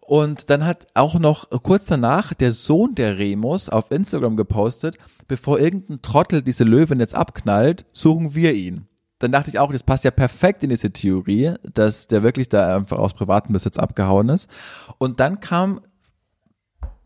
Und 0.00 0.50
dann 0.50 0.64
hat 0.64 0.86
auch 0.94 1.18
noch 1.18 1.48
kurz 1.62 1.86
danach 1.86 2.34
der 2.34 2.52
Sohn 2.52 2.94
der 2.94 3.18
Remus 3.18 3.68
auf 3.68 3.90
Instagram 3.90 4.36
gepostet, 4.36 4.96
bevor 5.28 5.58
irgendein 5.58 6.02
Trottel 6.02 6.42
diese 6.42 6.64
Löwin 6.64 7.00
jetzt 7.00 7.14
abknallt, 7.14 7.86
suchen 7.92 8.34
wir 8.34 8.52
ihn. 8.54 8.86
Dann 9.18 9.32
dachte 9.32 9.50
ich 9.50 9.58
auch, 9.58 9.70
das 9.70 9.84
passt 9.84 10.04
ja 10.04 10.10
perfekt 10.10 10.64
in 10.64 10.70
diese 10.70 10.90
Theorie, 10.90 11.54
dass 11.62 12.08
der 12.08 12.22
wirklich 12.22 12.48
da 12.48 12.76
einfach 12.76 12.98
aus 12.98 13.14
privatem 13.14 13.52
Besitz 13.52 13.78
abgehauen 13.78 14.28
ist. 14.28 14.50
Und 14.98 15.20
dann 15.20 15.38
kam 15.38 15.80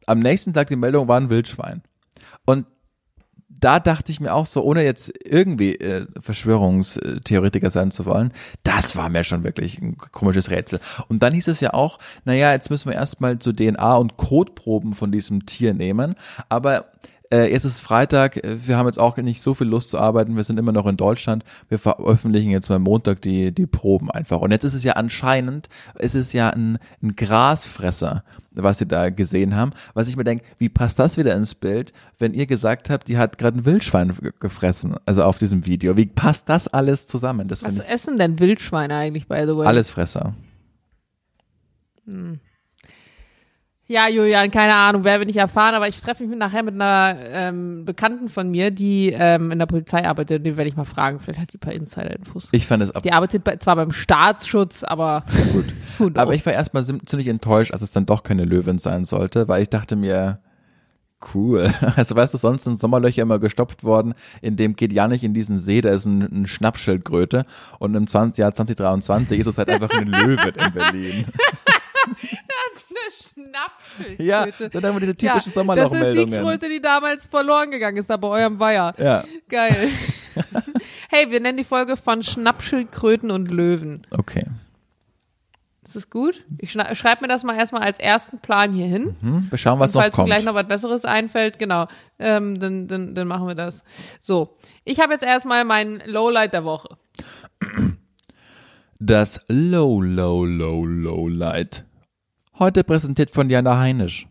am 0.07 0.21
nächsten 0.21 0.55
Tag 0.55 0.69
die 0.69 0.77
Meldung, 0.77 1.09
war 1.09 1.21
ein 1.21 1.31
Wildschwein. 1.31 1.83
Und 2.47 2.67
da 3.61 3.81
dachte 3.81 4.13
ich 4.13 4.21
mir 4.21 4.35
auch 4.35 4.47
so, 4.47 4.63
ohne 4.63 4.85
jetzt 4.85 5.13
irgendwie 5.25 5.77
äh, 5.77 6.07
Verschwörungstheoretiker 6.21 7.71
sein 7.71 7.91
zu 7.91 8.07
wollen, 8.07 8.33
das 8.63 8.97
war 8.97 9.09
mir 9.09 9.25
schon 9.25 9.45
wirklich 9.45 9.81
ein 9.81 9.97
komisches 9.97 10.51
Rätsel. 10.51 10.81
Und 11.09 11.23
dann 11.23 11.33
hieß 11.33 11.49
es 11.49 11.61
ja 11.61 11.75
auch, 11.75 11.99
naja, 12.25 12.53
jetzt 12.53 12.71
müssen 12.71 12.91
wir 12.91 12.97
erstmal 12.97 13.39
zu 13.39 13.51
DNA- 13.51 13.97
und 13.97 14.17
Kotproben 14.17 14.95
von 14.95 15.13
diesem 15.13 15.47
Tier 15.47 15.75
nehmen. 15.75 16.15
Aber 16.49 16.87
äh, 17.31 17.51
es 17.51 17.65
ist 17.65 17.81
Freitag, 17.81 18.37
äh, 18.37 18.67
wir 18.67 18.77
haben 18.77 18.87
jetzt 18.87 18.99
auch 18.99 19.17
nicht 19.17 19.43
so 19.43 19.55
viel 19.55 19.67
Lust 19.67 19.91
zu 19.91 19.99
arbeiten, 19.99 20.37
wir 20.37 20.45
sind 20.45 20.59
immer 20.59 20.73
noch 20.73 20.87
in 20.87 20.97
Deutschland. 20.97 21.45
Wir 21.69 21.79
veröffentlichen 21.79 22.51
jetzt 22.51 22.69
mal 22.69 22.79
Montag 22.79 23.23
die, 23.23 23.53
die 23.53 23.67
Proben 23.67 24.11
einfach. 24.11 24.41
Und 24.41 24.51
jetzt 24.53 24.65
ist 24.65 24.75
es 24.75 24.85
ja 24.85 24.93
anscheinend, 24.93 25.69
es 25.97 26.15
ist 26.15 26.33
ja 26.33 26.51
ein, 26.51 26.79
ein 27.03 27.17
Grasfresser, 27.17 28.23
was 28.53 28.79
sie 28.79 28.87
da 28.87 29.11
gesehen 29.11 29.55
haben. 29.57 29.73
Was 29.95 30.09
ich 30.09 30.17
mir 30.17 30.25
denke, 30.25 30.45
wie 30.59 30.69
passt 30.69 30.99
das 30.99 31.17
wieder 31.17 31.35
ins 31.35 31.55
Bild, 31.55 31.93
wenn 32.19 32.33
ihr 32.33 32.47
gesagt 32.47 32.91
habt, 32.91 33.09
die 33.09 33.19
hat 33.19 33.39
gerade 33.39 33.59
ein 33.59 33.65
Wildschwein 33.65 34.15
ge- 34.21 34.33
gefressen, 34.41 34.95
also 35.05 35.25
auf 35.25 35.39
diesem 35.39 35.67
Video. 35.67 35.97
Wie 35.97 36.07
passt 36.07 36.49
das 36.49 36.69
alles 36.69 37.07
zusammen? 37.09 37.49
Das 37.49 37.63
Was 37.65 37.79
essen 37.81 38.17
denn 38.17 38.39
Wildschweine 38.39 38.95
eigentlich, 38.95 39.27
by 39.29 39.45
the 39.47 39.57
way? 39.57 39.67
Allesfresser. 39.67 40.35
Ja, 43.89 44.09
Julian, 44.09 44.51
keine 44.51 44.75
Ahnung, 44.75 45.05
wer 45.05 45.21
will 45.21 45.27
nicht 45.27 45.37
erfahren, 45.37 45.77
aber 45.77 45.87
ich 45.87 46.01
treffe 46.01 46.27
mich 46.27 46.37
nachher 46.37 46.65
mit 46.65 46.75
einer 46.75 47.17
ähm, 47.31 47.85
Bekannten 47.85 48.29
von 48.29 48.51
mir, 48.51 48.73
die 48.73 49.15
ähm, 49.17 49.53
in 49.53 49.61
der 49.61 49.67
Polizei 49.67 50.05
arbeitet. 50.05 50.45
Die 50.45 50.57
werde 50.57 50.69
ich 50.69 50.77
mal 50.77 50.85
fragen. 50.85 51.21
Vielleicht 51.21 51.41
hat 51.41 51.51
sie 51.53 51.59
ein 51.59 51.61
paar 51.61 51.73
Insider-Infos. 51.73 52.49
Ich 52.51 52.67
fand 52.67 52.83
es 52.83 52.91
ab 52.91 53.05
Die 53.05 53.13
arbeitet 53.13 53.45
bei, 53.45 53.57
zwar 53.57 53.77
beim 53.77 53.93
Staatsschutz, 53.93 54.83
aber 54.83 55.25
gut. 55.99 56.19
Aber 56.19 56.35
ich 56.35 56.45
war 56.45 56.53
erstmal 56.53 56.85
ziemlich 56.85 57.29
enttäuscht, 57.29 57.71
als 57.71 57.83
es 57.83 57.93
dann 57.93 58.07
doch 58.07 58.25
keine 58.25 58.45
Löwin 58.45 58.79
sein 58.79 59.05
sollte, 59.05 59.47
weil 59.47 59.63
ich 59.63 59.71
dachte 59.71 59.95
mir, 59.95 60.41
cool. 61.35 61.73
Also 61.97 62.17
weißt 62.17 62.35
du, 62.35 62.39
sonst 62.39 62.65
sind 62.65 62.79
Sommerlöcher 62.79 63.23
immer 63.23 63.39
gestopft 63.39 63.85
worden, 63.85 64.15
in 64.43 64.57
dem 64.57 64.77
geht 64.77 64.93
ja 64.93 65.09
nicht 65.09 65.25
in 65.25 65.35
diesen 65.35 65.61
See, 65.61 65.81
da 65.81 65.91
ist 65.91 66.07
ein, 66.07 66.23
ein 66.23 66.47
Schnappschildkröte 66.47 67.45
und 67.79 67.95
im 67.95 68.07
20, 68.07 68.39
Jahr 68.39 68.53
2023 68.53 69.39
ist 69.39 69.47
es 69.47 69.59
halt 69.59 69.71
einfach 69.71 69.91
ein 69.91 70.07
Löwe 70.07 70.49
in 70.49 70.73
Berlin. 70.73 71.25
Schnappschildkröte. 73.11 74.23
Ja, 74.23 74.47
dann 74.71 74.85
haben 74.85 74.97
wir 74.97 75.01
diese 75.01 75.15
typischen 75.17 75.35
Das 75.35 75.47
ist 75.47 75.47
die 75.47 75.51
Sommerlochmeldungen. 75.53 76.43
Kröte, 76.43 76.69
die 76.69 76.81
damals 76.81 77.27
verloren 77.27 77.71
gegangen 77.71 77.97
ist, 77.97 78.09
da 78.11 78.17
bei 78.17 78.29
eurem 78.29 78.59
Weiher. 78.59 78.95
Ja, 78.99 79.25
Geil. 79.49 79.89
hey, 81.11 81.31
wir 81.31 81.41
nennen 81.41 81.57
die 81.59 81.65
Folge 81.65 81.97
von 81.97 82.23
Schnappschildkröten 82.23 83.31
und 83.31 83.51
Löwen. 83.51 84.03
okay. 84.11 84.45
Ist 85.85 85.95
das 85.95 86.11
gut? 86.11 86.45
Ich 86.59 86.73
schreibe 86.73 87.23
mir 87.23 87.29
das 87.29 87.45
mal 87.45 87.57
erstmal 87.57 87.83
als 87.83 88.01
ersten 88.01 88.41
Plan 88.41 88.73
hier 88.73 88.87
hin. 88.87 89.15
Hm, 89.21 89.47
wir 89.51 89.57
schauen, 89.57 89.79
was 89.79 89.95
noch 89.95 90.01
falls 90.03 90.13
mir 90.15 90.17
kommt. 90.17 90.27
gleich 90.27 90.43
noch 90.43 90.55
was 90.55 90.67
Besseres 90.67 91.05
einfällt, 91.05 91.61
genau, 91.61 91.87
ähm, 92.19 92.59
dann, 92.59 92.89
dann, 92.89 93.15
dann 93.15 93.29
machen 93.29 93.47
wir 93.47 93.55
das. 93.55 93.85
So, 94.21 94.57
ich 94.85 94.99
habe 94.99 95.13
jetzt 95.13 95.25
erstmal 95.25 95.65
mein 95.65 96.03
Lowlight 96.05 96.53
der 96.55 96.65
Woche. 96.65 96.97
Das 98.99 99.41
Low, 99.47 100.01
Low, 100.03 100.45
Low, 100.45 100.85
Low 100.85 101.29
Light. 101.29 101.85
Heute 102.59 102.85
präsentiert 102.85 103.31
von 103.31 103.51
Jana 103.51 103.79
Heinisch. 103.79 104.27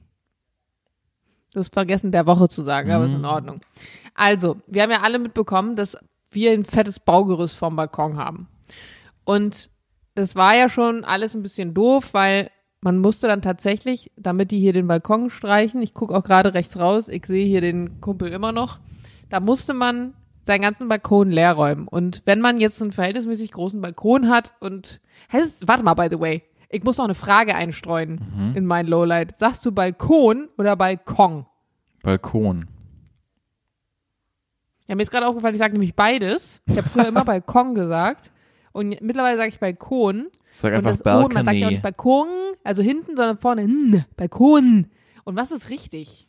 Du 1.53 1.59
hast 1.59 1.73
vergessen, 1.73 2.11
der 2.11 2.25
Woche 2.25 2.49
zu 2.49 2.61
sagen, 2.63 2.91
aber 2.91 3.05
ist 3.05 3.11
Mhm. 3.11 3.19
in 3.19 3.25
Ordnung. 3.25 3.59
Also, 4.13 4.57
wir 4.67 4.81
haben 4.83 4.91
ja 4.91 5.01
alle 5.03 5.19
mitbekommen, 5.19 5.75
dass 5.75 5.97
wir 6.31 6.51
ein 6.51 6.65
fettes 6.65 6.99
Baugerüst 6.99 7.55
vom 7.55 7.75
Balkon 7.75 8.17
haben. 8.17 8.47
Und 9.23 9.69
das 10.15 10.35
war 10.35 10.55
ja 10.55 10.69
schon 10.69 11.03
alles 11.05 11.35
ein 11.35 11.43
bisschen 11.43 11.73
doof, 11.73 12.13
weil 12.13 12.49
man 12.81 12.97
musste 12.99 13.27
dann 13.27 13.41
tatsächlich, 13.41 14.11
damit 14.17 14.51
die 14.51 14.59
hier 14.59 14.73
den 14.73 14.87
Balkon 14.87 15.29
streichen, 15.29 15.81
ich 15.81 15.93
gucke 15.93 16.15
auch 16.15 16.23
gerade 16.23 16.53
rechts 16.53 16.77
raus, 16.77 17.07
ich 17.07 17.25
sehe 17.25 17.45
hier 17.47 17.61
den 17.61 17.99
Kumpel 18.01 18.29
immer 18.31 18.51
noch, 18.51 18.79
da 19.29 19.39
musste 19.39 19.73
man 19.73 20.13
seinen 20.45 20.61
ganzen 20.61 20.87
Balkon 20.87 21.29
leer 21.31 21.53
räumen. 21.53 21.87
Und 21.87 22.21
wenn 22.25 22.41
man 22.41 22.59
jetzt 22.59 22.81
einen 22.81 22.91
verhältnismäßig 22.91 23.51
großen 23.51 23.81
Balkon 23.81 24.29
hat 24.29 24.53
und, 24.59 24.99
heißt, 25.31 25.67
warte 25.67 25.83
mal, 25.83 25.95
by 25.95 26.07
the 26.11 26.19
way, 26.19 26.43
ich 26.69 26.83
muss 26.83 26.97
noch 26.97 27.05
eine 27.05 27.15
Frage 27.15 27.55
einstreuen 27.55 28.21
Mhm. 28.35 28.55
in 28.55 28.65
mein 28.65 28.87
Lowlight. 28.87 29.37
Sagst 29.37 29.65
du 29.65 29.71
Balkon 29.71 30.49
oder 30.57 30.75
Balkon? 30.75 31.45
Balkon. 32.03 32.67
Ja, 34.87 34.95
mir 34.95 35.01
ist 35.01 35.11
gerade 35.11 35.27
aufgefallen, 35.27 35.55
ich 35.55 35.59
sage 35.59 35.73
nämlich 35.73 35.95
beides. 35.95 36.61
Ich 36.67 36.77
habe 36.77 36.87
früher 36.87 37.07
immer 37.07 37.25
Balkon 37.25 37.73
gesagt 37.75 38.31
und 38.71 39.01
mittlerweile 39.01 39.37
sage 39.37 39.49
ich 39.49 39.59
Balkon. 39.59 40.27
Sag 40.51 40.71
und 40.71 40.77
einfach 40.85 40.91
das 40.97 41.05
O, 41.05 41.27
man 41.27 41.43
sagt 41.45 41.57
ja 41.57 41.67
auch 41.67 41.71
nicht 41.71 41.81
Balkon, 41.81 42.27
also 42.63 42.81
hinten, 42.81 43.15
sondern 43.17 43.37
vorne, 43.37 43.61
n, 43.63 44.05
Balkon. 44.15 44.87
Und 45.23 45.35
was 45.35 45.51
ist 45.51 45.69
richtig? 45.69 46.27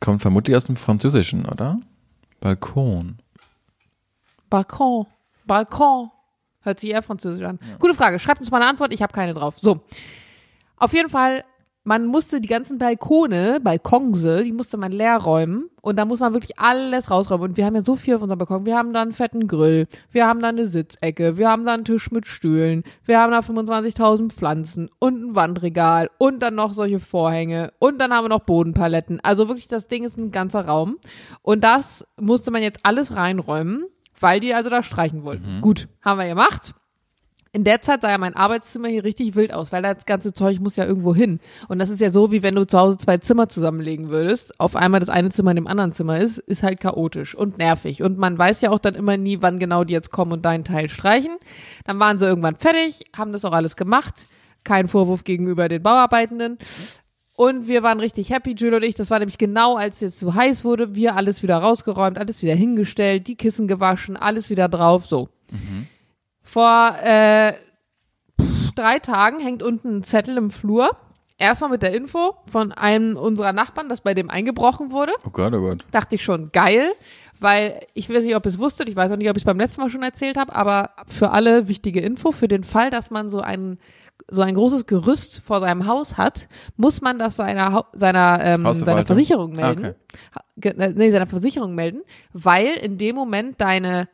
Kommt 0.00 0.22
vermutlich 0.22 0.56
aus 0.56 0.64
dem 0.64 0.76
Französischen, 0.76 1.46
oder? 1.46 1.78
Balkon. 2.40 3.18
Balkon. 4.50 5.06
Balkon. 5.46 6.10
Hört 6.66 6.80
sich 6.80 6.90
eher 6.90 7.02
französisch 7.02 7.46
an. 7.46 7.60
Gute 7.78 7.94
Frage. 7.94 8.18
Schreibt 8.18 8.40
uns 8.40 8.50
mal 8.50 8.60
eine 8.60 8.68
Antwort. 8.68 8.92
Ich 8.92 9.00
habe 9.00 9.12
keine 9.12 9.34
drauf. 9.34 9.54
So. 9.60 9.82
Auf 10.76 10.92
jeden 10.92 11.08
Fall, 11.08 11.44
man 11.84 12.06
musste 12.06 12.40
die 12.40 12.48
ganzen 12.48 12.78
Balkone, 12.78 13.60
Balkonse, 13.62 14.42
die 14.42 14.50
musste 14.50 14.76
man 14.76 14.90
leer 14.90 15.18
räumen. 15.18 15.70
Und 15.80 15.94
da 15.94 16.04
muss 16.04 16.18
man 16.18 16.32
wirklich 16.32 16.58
alles 16.58 17.08
rausräumen. 17.08 17.50
Und 17.50 17.56
wir 17.56 17.64
haben 17.64 17.76
ja 17.76 17.82
so 17.82 17.94
viel 17.94 18.16
auf 18.16 18.22
unserem 18.22 18.40
Balkon. 18.40 18.66
Wir 18.66 18.76
haben 18.76 18.92
da 18.92 19.00
einen 19.00 19.12
fetten 19.12 19.46
Grill. 19.46 19.86
Wir 20.10 20.26
haben 20.26 20.40
da 20.40 20.48
eine 20.48 20.66
Sitzecke. 20.66 21.36
Wir 21.38 21.48
haben 21.48 21.64
da 21.64 21.74
einen 21.74 21.84
Tisch 21.84 22.10
mit 22.10 22.26
Stühlen. 22.26 22.82
Wir 23.04 23.20
haben 23.20 23.30
da 23.30 23.38
25.000 23.38 24.32
Pflanzen 24.32 24.90
und 24.98 25.22
ein 25.22 25.34
Wandregal. 25.36 26.10
Und 26.18 26.40
dann 26.40 26.56
noch 26.56 26.72
solche 26.72 26.98
Vorhänge. 26.98 27.72
Und 27.78 28.00
dann 28.00 28.12
haben 28.12 28.24
wir 28.24 28.30
noch 28.30 28.40
Bodenpaletten. 28.40 29.20
Also 29.20 29.46
wirklich, 29.46 29.68
das 29.68 29.86
Ding 29.86 30.02
ist 30.02 30.18
ein 30.18 30.32
ganzer 30.32 30.66
Raum. 30.66 30.98
Und 31.42 31.62
das 31.62 32.04
musste 32.20 32.50
man 32.50 32.62
jetzt 32.62 32.80
alles 32.82 33.14
reinräumen, 33.14 33.84
weil 34.20 34.40
die 34.40 34.54
also 34.54 34.70
da 34.70 34.82
streichen 34.82 35.24
wollten. 35.24 35.60
Gut, 35.60 35.88
haben 36.02 36.18
wir 36.18 36.26
gemacht. 36.26 36.74
In 37.56 37.64
der 37.64 37.80
Zeit 37.80 38.02
sah 38.02 38.10
ja 38.10 38.18
mein 38.18 38.36
Arbeitszimmer 38.36 38.88
hier 38.88 39.02
richtig 39.02 39.34
wild 39.34 39.50
aus, 39.50 39.72
weil 39.72 39.80
das 39.80 40.04
ganze 40.04 40.34
Zeug 40.34 40.60
muss 40.60 40.76
ja 40.76 40.84
irgendwo 40.84 41.14
hin. 41.14 41.40
Und 41.68 41.78
das 41.78 41.88
ist 41.88 42.02
ja 42.02 42.10
so, 42.10 42.30
wie 42.30 42.42
wenn 42.42 42.54
du 42.54 42.66
zu 42.66 42.78
Hause 42.78 42.98
zwei 42.98 43.16
Zimmer 43.16 43.48
zusammenlegen 43.48 44.10
würdest. 44.10 44.60
Auf 44.60 44.76
einmal 44.76 45.00
das 45.00 45.08
eine 45.08 45.30
Zimmer 45.30 45.52
in 45.52 45.56
dem 45.56 45.66
anderen 45.66 45.92
Zimmer 45.92 46.18
ist, 46.18 46.36
ist 46.36 46.62
halt 46.62 46.80
chaotisch 46.80 47.34
und 47.34 47.56
nervig. 47.56 48.02
Und 48.02 48.18
man 48.18 48.36
weiß 48.36 48.60
ja 48.60 48.70
auch 48.70 48.78
dann 48.78 48.94
immer 48.94 49.16
nie, 49.16 49.38
wann 49.40 49.58
genau 49.58 49.84
die 49.84 49.94
jetzt 49.94 50.10
kommen 50.10 50.32
und 50.32 50.44
deinen 50.44 50.64
Teil 50.64 50.90
streichen. 50.90 51.38
Dann 51.86 51.98
waren 51.98 52.18
sie 52.18 52.26
irgendwann 52.26 52.56
fertig, 52.56 53.04
haben 53.16 53.32
das 53.32 53.46
auch 53.46 53.52
alles 53.52 53.74
gemacht. 53.74 54.26
Kein 54.62 54.86
Vorwurf 54.86 55.24
gegenüber 55.24 55.70
den 55.70 55.82
Bauarbeitenden. 55.82 56.58
Und 57.36 57.68
wir 57.68 57.82
waren 57.82 58.00
richtig 58.00 58.30
happy, 58.30 58.54
Jules 58.54 58.76
und 58.76 58.82
ich. 58.82 58.94
Das 58.94 59.10
war 59.10 59.18
nämlich 59.18 59.36
genau, 59.38 59.76
als 59.76 59.96
es 59.96 60.00
jetzt 60.00 60.20
so 60.20 60.34
heiß 60.34 60.64
wurde. 60.64 60.94
Wir 60.94 61.16
alles 61.16 61.42
wieder 61.42 61.58
rausgeräumt, 61.58 62.18
alles 62.18 62.42
wieder 62.42 62.54
hingestellt, 62.54 63.26
die 63.28 63.36
Kissen 63.36 63.68
gewaschen, 63.68 64.16
alles 64.16 64.48
wieder 64.48 64.68
drauf. 64.68 65.06
So. 65.06 65.28
Vor 66.42 66.96
äh, 67.02 67.52
pff, 68.40 68.70
drei 68.74 68.98
Tagen 69.00 69.40
hängt 69.40 69.62
unten 69.62 69.98
ein 69.98 70.04
Zettel 70.04 70.38
im 70.38 70.50
Flur. 70.50 70.90
Erstmal 71.38 71.68
mit 71.68 71.82
der 71.82 71.92
Info 71.92 72.34
von 72.50 72.72
einem 72.72 73.18
unserer 73.18 73.52
Nachbarn, 73.52 73.90
dass 73.90 74.00
bei 74.00 74.14
dem 74.14 74.30
eingebrochen 74.30 74.90
wurde. 74.90 75.12
Oh 75.26 75.30
Gott, 75.30 75.52
oh 75.52 75.60
Gott. 75.60 75.84
Dachte 75.90 76.14
ich 76.14 76.24
schon 76.24 76.50
geil, 76.50 76.92
weil 77.38 77.80
ich 77.92 78.08
weiß 78.08 78.24
nicht, 78.24 78.34
ob 78.34 78.46
ihr 78.46 78.48
es 78.48 78.58
wusstet, 78.58 78.88
ich 78.88 78.96
weiß 78.96 79.12
auch 79.12 79.16
nicht, 79.16 79.28
ob 79.28 79.36
ich 79.36 79.42
es 79.42 79.46
beim 79.46 79.58
letzten 79.58 79.82
Mal 79.82 79.90
schon 79.90 80.02
erzählt 80.02 80.38
habe, 80.38 80.54
aber 80.56 80.92
für 81.06 81.32
alle 81.32 81.68
wichtige 81.68 82.00
Info, 82.00 82.32
für 82.32 82.48
den 82.48 82.64
Fall, 82.64 82.88
dass 82.88 83.10
man 83.10 83.28
so 83.28 83.40
ein 83.40 83.78
so 84.28 84.40
ein 84.42 84.54
großes 84.54 84.86
Gerüst 84.86 85.40
vor 85.44 85.60
seinem 85.60 85.86
Haus 85.86 86.16
hat, 86.16 86.48
muss 86.76 87.00
man 87.00 87.18
das 87.18 87.36
seiner, 87.36 87.84
seiner, 87.92 88.40
ähm, 88.42 88.72
seiner. 88.74 89.06
Versicherung 89.06 89.52
Ah, 89.58 89.66
melden. 89.74 89.94
okay. 90.58 90.70
Äh, 90.78 90.92
Nee, 90.96 91.10
seiner 91.10 91.26
Versicherung 91.26 91.74
melden, 91.74 92.00
weil 92.32 92.66
in 92.82 92.98
dem 92.98 93.14
Moment 93.14 93.60
deine 93.60 94.08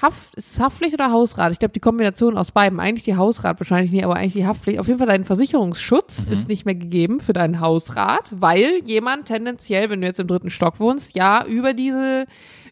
Haft, 0.00 0.34
ist 0.36 0.52
es 0.54 0.60
Haftpflicht 0.60 0.94
oder 0.94 1.12
Hausrat? 1.12 1.52
Ich 1.52 1.58
glaube, 1.58 1.72
die 1.72 1.80
Kombination 1.80 2.38
aus 2.38 2.52
beiden. 2.52 2.80
Eigentlich 2.80 3.04
die 3.04 3.16
Hausrat 3.16 3.60
wahrscheinlich 3.60 3.92
nicht, 3.92 4.02
aber 4.02 4.14
eigentlich 4.16 4.32
die 4.32 4.46
Haftpflicht. 4.46 4.78
Auf 4.78 4.86
jeden 4.86 4.98
Fall 4.98 5.06
dein 5.08 5.26
Versicherungsschutz 5.26 6.24
ist 6.30 6.48
nicht 6.48 6.64
mehr 6.64 6.74
gegeben 6.74 7.20
für 7.20 7.34
deinen 7.34 7.60
Hausrat, 7.60 8.32
weil 8.34 8.80
jemand 8.86 9.26
tendenziell, 9.26 9.90
wenn 9.90 10.00
du 10.00 10.06
jetzt 10.06 10.18
im 10.18 10.26
dritten 10.26 10.48
Stock 10.48 10.80
wohnst, 10.80 11.14
ja 11.16 11.44
über 11.44 11.74
diese 11.74 12.24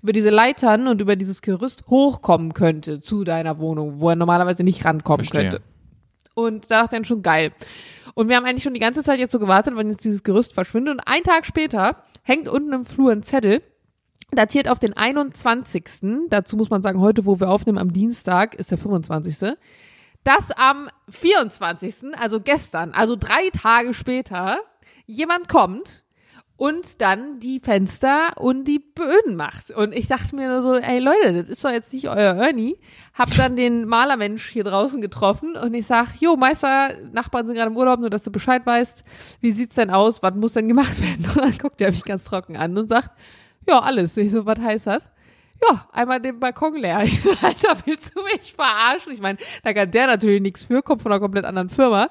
über 0.03 0.13
diese 0.15 0.31
Leitern 0.31 0.87
und 0.89 1.01
über 1.03 1.17
dieses 1.17 1.43
Gerüst 1.43 1.85
hochkommen 1.89 2.55
könnte 2.55 3.01
zu 3.01 3.25
deiner 3.25 3.59
Wohnung, 3.59 4.01
wo 4.01 4.09
er 4.09 4.17
normalerweise 4.17 4.63
nicht 4.65 4.85
rankommen 4.87 5.27
Verstehe. 5.27 5.51
könnte. 5.51 5.61
Und 6.39 6.71
da 6.71 6.83
dachte 6.83 6.95
ich 6.95 6.99
dann 6.99 7.05
schon 7.05 7.23
geil. 7.23 7.53
Und 8.15 8.29
wir 8.29 8.37
haben 8.37 8.45
eigentlich 8.45 8.63
schon 8.63 8.75
die 8.75 8.81
ganze 8.81 9.03
Zeit 9.03 9.19
jetzt 9.19 9.33
so 9.33 9.41
gewartet, 9.41 9.75
wann 9.75 9.91
jetzt 9.91 10.05
dieses 10.05 10.23
Gerüst 10.23 10.53
verschwindet. 10.53 10.95
Und 10.95 11.01
einen 11.01 11.25
Tag 11.25 11.47
später 11.47 12.05
hängt 12.23 12.49
unten 12.49 12.73
im 12.73 12.85
Flur 12.85 13.11
ein 13.11 13.25
Zettel, 13.25 13.61
datiert 14.31 14.69
auf 14.69 14.79
den 14.79 14.97
21. 14.97 16.29
Dazu 16.29 16.57
muss 16.57 16.71
man 16.71 16.81
sagen, 16.81 17.01
heute, 17.01 17.27
wo 17.27 17.41
wir 17.41 17.51
aufnehmen, 17.51 17.79
am 17.79 17.93
Dienstag, 17.93 18.55
ist 18.55 18.71
der 18.71 18.79
25. 18.79 19.57
Dass 20.23 20.53
am 20.53 20.89
24., 21.11 22.17
also 22.17 22.41
gestern, 22.41 22.93
also 22.93 23.17
drei 23.17 23.51
Tage 23.51 23.93
später, 23.93 24.59
jemand 25.07 25.49
kommt 25.49 26.05
und 26.59 27.01
dann 27.01 27.39
die 27.39 27.61
Fenster 27.61 28.33
und 28.37 28.65
die 28.65 28.81
Böden 28.81 29.37
macht. 29.37 29.71
Und 29.71 29.95
ich 29.95 30.09
dachte 30.09 30.35
mir 30.35 30.49
nur 30.49 30.63
so, 30.63 30.75
ey 30.75 30.99
Leute, 30.99 31.33
das 31.33 31.49
ist 31.49 31.65
doch 31.65 31.71
jetzt 31.71 31.93
nicht 31.93 32.09
euer 32.09 32.35
Ernie. 32.35 32.77
Hab 33.15 33.31
dann 33.37 33.55
den 33.55 33.87
Malermensch 33.87 34.49
hier 34.49 34.65
draußen 34.65 35.01
getroffen 35.01 35.55
und 35.55 35.73
ich 35.73 35.87
sag, 35.87 36.17
jo, 36.21 36.37
Meister, 36.37 36.91
Nachbarn 37.13 37.47
sind 37.47 37.55
gerade 37.55 37.71
im 37.71 37.77
Urlaub, 37.77 38.01
nur 38.01 38.11
dass 38.11 38.25
du 38.25 38.33
Bescheid 38.33 38.67
weißt. 38.67 39.05
Wie 39.41 39.53
sieht's 39.53 39.77
denn 39.77 39.91
aus? 39.91 40.21
Was 40.21 40.35
muss 40.35 40.55
denn 40.55 40.67
gemacht 40.67 41.01
werden? 41.01 41.27
Und 41.27 41.37
dann 41.37 41.59
guckt 41.59 41.81
er 41.81 41.93
mich 41.93 42.03
ganz 42.03 42.25
trocken 42.25 42.57
an 42.57 42.77
und 42.77 42.89
sagt, 42.89 43.13
ja, 43.69 43.79
alles. 43.79 44.17
Ich 44.17 44.33
so, 44.33 44.45
was 44.45 44.59
heißt 44.59 44.89
das? 44.89 45.09
Ja, 45.61 45.89
einmal 45.93 46.21
den 46.21 46.39
Balkon 46.39 46.77
leer. 46.77 47.03
Ich 47.09 47.23
so, 47.23 47.31
Alter, 47.31 47.77
willst 47.85 48.15
du 48.15 48.23
mich 48.23 48.55
verarschen? 48.55 49.13
Ich 49.13 49.21
meine, 49.21 49.39
da 49.65 49.73
kann 49.73 49.91
der 49.91 50.07
natürlich 50.07 50.41
nichts 50.41 50.65
für, 50.65 50.83
kommt 50.83 51.03
von 51.03 51.11
einer 51.11 51.21
komplett 51.21 51.45
anderen 51.45 51.69
Firma. 51.69 52.09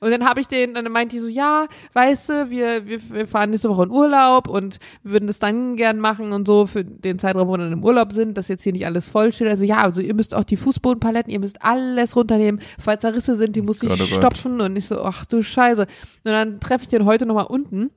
Und 0.00 0.10
dann 0.10 0.24
habe 0.28 0.40
ich 0.40 0.48
den, 0.48 0.74
dann 0.74 0.90
meinte 0.90 1.16
die 1.16 1.20
so, 1.20 1.28
ja, 1.28 1.66
weißt 1.94 2.28
du, 2.28 2.50
wir, 2.50 2.86
wir, 2.86 2.98
wir 3.10 3.26
fahren 3.26 3.50
nächste 3.50 3.70
Woche 3.70 3.84
in 3.84 3.90
Urlaub 3.90 4.48
und 4.48 4.78
würden 5.02 5.26
das 5.26 5.38
dann 5.38 5.76
gern 5.76 5.98
machen 5.98 6.32
und 6.32 6.46
so 6.46 6.66
für 6.66 6.84
den 6.84 7.18
Zeitraum, 7.18 7.48
wo 7.48 7.52
wir 7.52 7.58
dann 7.58 7.72
im 7.72 7.84
Urlaub 7.84 8.12
sind, 8.12 8.36
dass 8.36 8.48
jetzt 8.48 8.62
hier 8.62 8.72
nicht 8.72 8.86
alles 8.86 9.08
voll 9.08 9.32
steht. 9.32 9.48
Also 9.48 9.64
ja, 9.64 9.78
also 9.78 10.00
ihr 10.00 10.14
müsst 10.14 10.34
auch 10.34 10.44
die 10.44 10.56
Fußbodenpaletten, 10.56 11.32
ihr 11.32 11.40
müsst 11.40 11.62
alles 11.62 12.16
runternehmen, 12.16 12.60
falls 12.78 13.02
da 13.02 13.10
Risse 13.10 13.36
sind, 13.36 13.56
die 13.56 13.62
muss 13.62 13.82
ich 13.82 13.90
oh 13.90 13.96
Gott. 13.96 14.08
stopfen 14.08 14.60
und 14.60 14.76
ich 14.76 14.86
so, 14.86 15.00
ach 15.02 15.24
du 15.26 15.42
Scheiße. 15.42 15.82
Und 15.82 15.88
dann 16.24 16.60
treffe 16.60 16.82
ich 16.82 16.88
den 16.88 17.04
heute 17.04 17.24
nochmal 17.24 17.46
unten, 17.46 17.90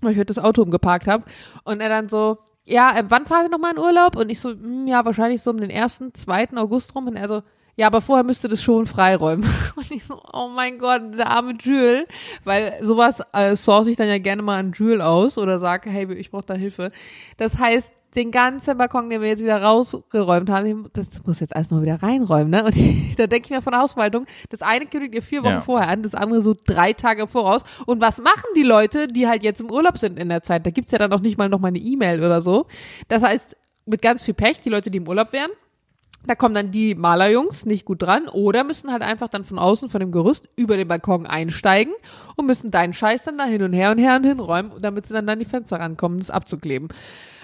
weil 0.00 0.12
ich 0.12 0.18
heute 0.18 0.34
das 0.34 0.38
Auto 0.38 0.62
umgeparkt 0.62 1.06
habe 1.06 1.24
und 1.64 1.80
er 1.80 1.88
dann 1.88 2.08
so, 2.08 2.38
ja, 2.66 2.98
äh, 2.98 3.04
wann 3.08 3.26
fahrt 3.26 3.46
ihr 3.46 3.50
nochmal 3.50 3.72
in 3.72 3.78
Urlaub? 3.78 4.16
Und 4.16 4.30
ich 4.30 4.40
so, 4.40 4.50
hm, 4.50 4.86
ja, 4.86 5.04
wahrscheinlich 5.04 5.40
so 5.42 5.50
um 5.50 5.60
den 5.60 5.70
1., 5.70 6.02
2. 6.12 6.48
August 6.56 6.94
rum. 6.94 7.06
Und 7.06 7.16
er 7.16 7.28
so, 7.28 7.42
ja, 7.76 7.86
aber 7.86 8.00
vorher 8.00 8.24
müsste 8.24 8.48
das 8.48 8.62
schon 8.62 8.86
freiräumen. 8.86 9.48
Und 9.76 9.90
ich 9.90 10.04
so, 10.04 10.20
oh 10.32 10.48
mein 10.48 10.78
Gott, 10.78 11.14
der 11.16 11.30
arme 11.30 11.54
Jules. 11.60 12.06
Weil 12.44 12.78
sowas 12.82 13.22
äh, 13.32 13.54
source 13.54 13.86
ich 13.86 13.96
dann 13.96 14.08
ja 14.08 14.18
gerne 14.18 14.42
mal 14.42 14.58
an 14.58 14.72
Jules 14.72 15.00
aus 15.00 15.38
oder 15.38 15.58
sage, 15.58 15.90
hey, 15.90 16.12
ich 16.14 16.30
brauche 16.30 16.46
da 16.46 16.54
Hilfe. 16.54 16.90
Das 17.36 17.58
heißt, 17.58 17.92
den 18.16 18.30
ganzen 18.30 18.76
Balkon, 18.78 19.10
den 19.10 19.20
wir 19.20 19.28
jetzt 19.28 19.42
wieder 19.42 19.62
rausgeräumt 19.62 20.48
haben, 20.50 20.88
das 20.94 21.08
muss 21.26 21.40
jetzt 21.40 21.54
alles 21.54 21.70
noch 21.70 21.82
wieder 21.82 22.02
reinräumen, 22.02 22.50
ne? 22.50 22.64
Und 22.64 22.74
da 23.18 23.26
denke 23.26 23.44
ich 23.44 23.50
mir 23.50 23.62
von 23.62 23.72
der 23.72 23.80
Hausverwaltung, 23.82 24.26
das 24.48 24.62
eine 24.62 24.86
kündigt 24.86 25.14
ihr 25.14 25.22
vier 25.22 25.42
Wochen 25.42 25.50
Ja. 25.52 25.60
vorher 25.60 25.88
an, 25.88 26.02
das 26.02 26.14
andere 26.14 26.40
so 26.40 26.54
drei 26.66 26.92
Tage 26.94 27.28
voraus. 27.28 27.62
Und 27.84 28.00
was 28.00 28.18
machen 28.18 28.46
die 28.56 28.62
Leute, 28.62 29.06
die 29.08 29.28
halt 29.28 29.42
jetzt 29.42 29.60
im 29.60 29.70
Urlaub 29.70 29.98
sind 29.98 30.18
in 30.18 30.28
der 30.30 30.42
Zeit? 30.42 30.64
Da 30.66 30.70
gibt's 30.70 30.92
ja 30.92 30.98
dann 30.98 31.12
auch 31.12 31.20
nicht 31.20 31.36
mal 31.38 31.48
noch 31.48 31.60
mal 31.60 31.68
eine 31.68 31.78
E-Mail 31.78 32.20
oder 32.24 32.40
so. 32.40 32.66
Das 33.08 33.22
heißt, 33.22 33.56
mit 33.84 34.02
ganz 34.02 34.22
viel 34.24 34.34
Pech, 34.34 34.60
die 34.60 34.70
Leute, 34.70 34.90
die 34.90 34.98
im 34.98 35.06
Urlaub 35.06 35.32
wären, 35.32 35.50
da 36.26 36.34
kommen 36.34 36.56
dann 36.56 36.72
die 36.72 36.96
Malerjungs 36.96 37.66
nicht 37.66 37.84
gut 37.84 38.02
dran 38.02 38.26
oder 38.28 38.64
müssen 38.64 38.90
halt 38.90 39.02
einfach 39.02 39.28
dann 39.28 39.44
von 39.44 39.60
außen 39.60 39.88
von 39.88 40.00
dem 40.00 40.10
Gerüst 40.10 40.48
über 40.56 40.76
den 40.76 40.88
Balkon 40.88 41.24
einsteigen 41.24 41.92
und 42.34 42.46
müssen 42.46 42.72
deinen 42.72 42.94
Scheiß 42.94 43.22
dann 43.24 43.38
da 43.38 43.44
hin 43.44 43.62
und 43.62 43.72
her 43.72 43.92
und 43.92 43.98
her 43.98 44.16
und 44.16 44.24
hinräumen, 44.24 44.72
damit 44.80 45.06
sie 45.06 45.14
dann 45.14 45.28
an 45.28 45.38
die 45.38 45.44
Fenster 45.44 45.78
rankommen, 45.78 46.18
das 46.18 46.30
abzukleben. 46.32 46.88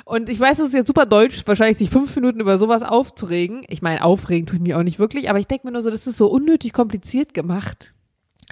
Und 0.05 0.29
ich 0.29 0.39
weiß, 0.39 0.59
das 0.59 0.69
ist 0.69 0.75
jetzt 0.75 0.89
super 0.89 1.07
deutsch, 1.07 1.43
wahrscheinlich 1.47 1.79
sich 1.79 1.91
fünf 1.91 2.15
Minuten 2.17 2.41
über 2.41 2.59
sowas 2.59 2.83
aufzuregen. 2.83 3.65
Ich 3.69 3.83
meine, 3.83 4.05
aufregen 4.05 4.47
tut 4.47 4.61
mich 4.61 4.75
auch 4.75 4.83
nicht 4.83 4.99
wirklich, 4.99 5.31
aber 5.31 5.39
ich 5.39 5.47
denke 5.47 5.67
mir 5.67 5.73
nur 5.73 5.83
so, 5.83 5.91
das 5.91 6.07
ist 6.07 6.17
so 6.17 6.29
unnötig 6.29 6.73
kompliziert 6.73 7.35
gemacht. 7.35 7.95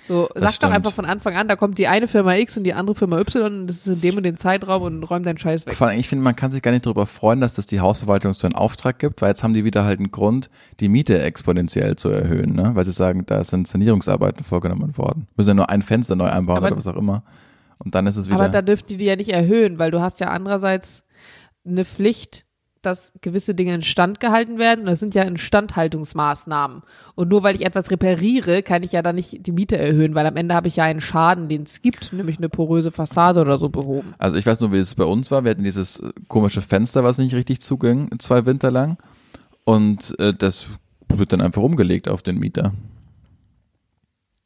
So, 0.08 0.28
sag 0.34 0.58
doch 0.60 0.70
einfach 0.70 0.92
von 0.92 1.04
Anfang 1.04 1.36
an, 1.36 1.46
da 1.46 1.56
kommt 1.56 1.78
die 1.78 1.86
eine 1.86 2.08
Firma 2.08 2.34
X 2.34 2.56
und 2.56 2.64
die 2.64 2.72
andere 2.74 2.96
Firma 2.96 3.20
Y 3.20 3.44
und 3.60 3.66
das 3.66 3.78
ist 3.78 3.86
in 3.86 4.00
dem 4.00 4.16
und 4.16 4.22
den 4.22 4.36
Zeitraum 4.36 4.82
und 4.82 5.02
räum 5.04 5.22
deinen 5.22 5.38
Scheiß 5.38 5.66
weg. 5.66 5.74
Vor 5.74 5.88
allem, 5.88 5.98
ich 5.98 6.08
finde, 6.08 6.24
man 6.24 6.34
kann 6.34 6.50
sich 6.50 6.62
gar 6.62 6.70
nicht 6.72 6.86
darüber 6.86 7.06
freuen, 7.06 7.40
dass 7.40 7.54
das 7.54 7.66
die 7.66 7.80
Hausverwaltung 7.80 8.32
so 8.32 8.46
einen 8.46 8.54
Auftrag 8.54 8.98
gibt, 8.98 9.22
weil 9.22 9.28
jetzt 9.28 9.44
haben 9.44 9.54
die 9.54 9.64
wieder 9.64 9.84
halt 9.84 9.98
einen 9.98 10.10
Grund, 10.10 10.50
die 10.80 10.88
Miete 10.88 11.20
exponentiell 11.22 11.96
zu 11.96 12.08
erhöhen, 12.08 12.54
ne? 12.54 12.70
weil 12.74 12.84
sie 12.84 12.92
sagen, 12.92 13.24
da 13.26 13.44
sind 13.44 13.68
Sanierungsarbeiten 13.68 14.42
vorgenommen 14.42 14.96
worden. 14.96 15.28
Müssen 15.36 15.50
ja 15.50 15.54
nur 15.54 15.70
ein 15.70 15.82
Fenster 15.82 16.16
neu 16.16 16.26
einbauen 16.26 16.58
Aber- 16.58 16.68
oder 16.68 16.76
was 16.76 16.88
auch 16.88 16.96
immer. 16.96 17.22
Und 17.78 17.94
dann 17.94 18.06
ist 18.06 18.16
es 18.16 18.26
wieder. 18.26 18.36
Aber 18.36 18.48
da 18.48 18.62
dürften 18.62 18.88
die 18.88 18.96
die 18.98 19.06
ja 19.06 19.16
nicht 19.16 19.30
erhöhen, 19.30 19.78
weil 19.78 19.90
du 19.90 20.00
hast 20.00 20.20
ja 20.20 20.28
andererseits 20.28 21.04
eine 21.64 21.84
Pflicht, 21.84 22.46
dass 22.82 23.12
gewisse 23.20 23.54
Dinge 23.54 23.74
instand 23.74 24.20
gehalten 24.20 24.58
werden. 24.58 24.80
Und 24.80 24.86
das 24.86 25.00
sind 25.00 25.14
ja 25.14 25.22
Instandhaltungsmaßnahmen. 25.22 26.82
Und 27.14 27.28
nur 27.28 27.42
weil 27.42 27.54
ich 27.54 27.64
etwas 27.66 27.90
repariere, 27.90 28.62
kann 28.62 28.82
ich 28.82 28.92
ja 28.92 29.02
dann 29.02 29.16
nicht 29.16 29.46
die 29.46 29.52
Miete 29.52 29.76
erhöhen, 29.76 30.14
weil 30.14 30.26
am 30.26 30.36
Ende 30.36 30.54
habe 30.54 30.68
ich 30.68 30.76
ja 30.76 30.84
einen 30.84 31.00
Schaden, 31.00 31.48
den 31.48 31.64
es 31.64 31.82
gibt, 31.82 32.12
nämlich 32.12 32.38
eine 32.38 32.48
poröse 32.48 32.90
Fassade 32.90 33.40
oder 33.40 33.58
so 33.58 33.68
behoben. 33.68 34.14
Also 34.18 34.36
ich 34.36 34.46
weiß 34.46 34.60
nur, 34.60 34.72
wie 34.72 34.78
es 34.78 34.94
bei 34.94 35.04
uns 35.04 35.30
war. 35.30 35.44
Wir 35.44 35.50
hatten 35.50 35.64
dieses 35.64 36.00
äh, 36.00 36.10
komische 36.28 36.62
Fenster, 36.62 37.04
was 37.04 37.18
nicht 37.18 37.34
richtig 37.34 37.60
zuging, 37.60 38.18
zwei 38.18 38.46
Winter 38.46 38.70
lang. 38.70 38.96
Und 39.64 40.18
äh, 40.18 40.32
das 40.32 40.66
wird 41.08 41.32
dann 41.32 41.40
einfach 41.40 41.62
umgelegt 41.62 42.08
auf 42.08 42.22
den 42.22 42.38
Mieter. 42.38 42.72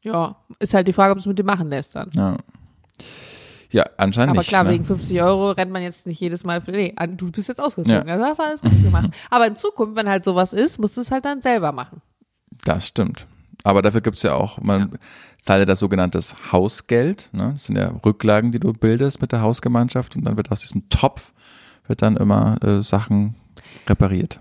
Ja, 0.01 0.35
ist 0.59 0.73
halt 0.73 0.87
die 0.87 0.93
Frage, 0.93 1.13
ob 1.13 1.19
es 1.19 1.25
mit 1.25 1.39
dem 1.39 1.45
machen 1.45 1.69
lässt 1.69 1.95
dann. 1.95 2.09
Ja. 2.13 2.37
Ja, 3.75 3.83
anscheinend 3.97 4.29
Aber 4.31 4.39
nicht. 4.39 4.47
klar, 4.47 4.63
ne? 4.63 4.69
wegen 4.69 4.85
50 4.85 5.21
Euro 5.21 5.51
rennt 5.51 5.69
man 5.71 5.81
jetzt 5.83 6.07
nicht 6.07 6.21
jedes 6.21 6.45
Mal 6.45 6.61
für, 6.61 6.71
nee, 6.71 6.93
an- 6.95 7.17
du 7.17 7.29
bist 7.29 7.49
jetzt 7.49 7.59
ausgezogen. 7.59 8.07
Ja. 8.07 8.13
Also 8.13 8.23
hast 8.25 8.39
du 8.39 8.43
alles 8.43 8.63
richtig 8.63 8.83
gemacht. 8.85 9.09
Aber 9.29 9.47
in 9.47 9.57
Zukunft, 9.57 9.97
wenn 9.97 10.07
halt 10.07 10.23
sowas 10.23 10.53
ist, 10.53 10.79
musst 10.79 10.95
du 10.95 11.01
es 11.01 11.11
halt 11.11 11.25
dann 11.25 11.41
selber 11.41 11.73
machen. 11.73 12.01
Das 12.63 12.87
stimmt. 12.87 13.27
Aber 13.65 13.81
dafür 13.81 13.99
gibt's 13.99 14.21
ja 14.23 14.33
auch, 14.33 14.59
man 14.61 14.97
zahlt 15.41 15.59
ja 15.59 15.65
das 15.65 15.79
sogenanntes 15.79 16.35
Hausgeld. 16.53 17.29
Ne? 17.33 17.51
Das 17.53 17.65
sind 17.65 17.75
ja 17.77 17.91
Rücklagen, 18.05 18.53
die 18.53 18.59
du 18.61 18.71
bildest 18.71 19.19
mit 19.21 19.33
der 19.33 19.41
Hausgemeinschaft 19.41 20.15
und 20.15 20.23
dann 20.23 20.37
wird 20.37 20.51
aus 20.53 20.61
diesem 20.61 20.87
Topf 20.87 21.33
wird 21.87 22.01
dann 22.01 22.15
immer 22.15 22.55
äh, 22.63 22.81
Sachen 22.81 23.35
repariert. 23.89 24.39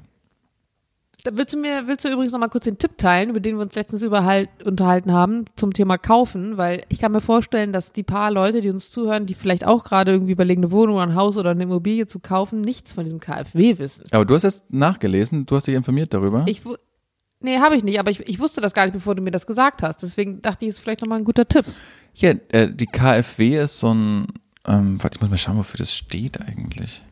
Da 1.24 1.30
willst 1.34 1.54
du 1.54 1.58
mir, 1.58 1.86
willst 1.86 2.04
du 2.04 2.10
übrigens 2.10 2.32
noch 2.32 2.38
mal 2.38 2.50
kurz 2.50 2.64
den 2.64 2.76
Tipp 2.76 2.98
teilen, 2.98 3.30
über 3.30 3.40
den 3.40 3.56
wir 3.56 3.62
uns 3.62 3.74
letztens 3.74 4.02
überhalt, 4.02 4.50
unterhalten 4.62 5.10
haben, 5.10 5.46
zum 5.56 5.72
Thema 5.72 5.96
Kaufen, 5.96 6.58
weil 6.58 6.84
ich 6.90 6.98
kann 6.98 7.12
mir 7.12 7.22
vorstellen, 7.22 7.72
dass 7.72 7.92
die 7.92 8.02
paar 8.02 8.30
Leute, 8.30 8.60
die 8.60 8.68
uns 8.68 8.90
zuhören, 8.90 9.24
die 9.24 9.32
vielleicht 9.32 9.66
auch 9.66 9.84
gerade 9.84 10.12
irgendwie 10.12 10.32
überlegen, 10.32 10.62
eine 10.62 10.70
Wohnung 10.70 10.96
oder 10.96 11.06
ein 11.06 11.14
Haus 11.14 11.38
oder 11.38 11.52
eine 11.52 11.62
Immobilie 11.62 12.06
zu 12.06 12.18
kaufen, 12.18 12.60
nichts 12.60 12.92
von 12.92 13.04
diesem 13.04 13.20
KfW 13.20 13.78
wissen. 13.78 14.04
Aber 14.10 14.26
du 14.26 14.34
hast 14.34 14.42
jetzt 14.42 14.70
nachgelesen, 14.70 15.46
du 15.46 15.56
hast 15.56 15.66
dich 15.66 15.74
informiert 15.74 16.12
darüber. 16.12 16.44
Ich, 16.46 16.60
nee, 17.40 17.58
habe 17.58 17.74
ich 17.74 17.84
nicht, 17.84 17.98
aber 17.98 18.10
ich, 18.10 18.20
ich 18.28 18.38
wusste 18.38 18.60
das 18.60 18.74
gar 18.74 18.84
nicht, 18.84 18.92
bevor 18.92 19.14
du 19.14 19.22
mir 19.22 19.30
das 19.30 19.46
gesagt 19.46 19.82
hast. 19.82 20.02
Deswegen 20.02 20.42
dachte 20.42 20.66
ich, 20.66 20.68
ist 20.68 20.80
vielleicht 20.80 21.00
noch 21.00 21.08
mal 21.08 21.16
ein 21.16 21.24
guter 21.24 21.48
Tipp. 21.48 21.64
Hier, 22.12 22.38
äh, 22.50 22.68
die 22.70 22.86
KfW 22.86 23.62
ist 23.62 23.80
so 23.80 23.94
ein, 23.94 24.26
ähm, 24.66 25.02
warte, 25.02 25.16
ich 25.16 25.22
muss 25.22 25.30
mal 25.30 25.38
schauen, 25.38 25.56
wofür 25.56 25.78
das 25.78 25.94
steht 25.94 26.38
eigentlich. 26.42 27.02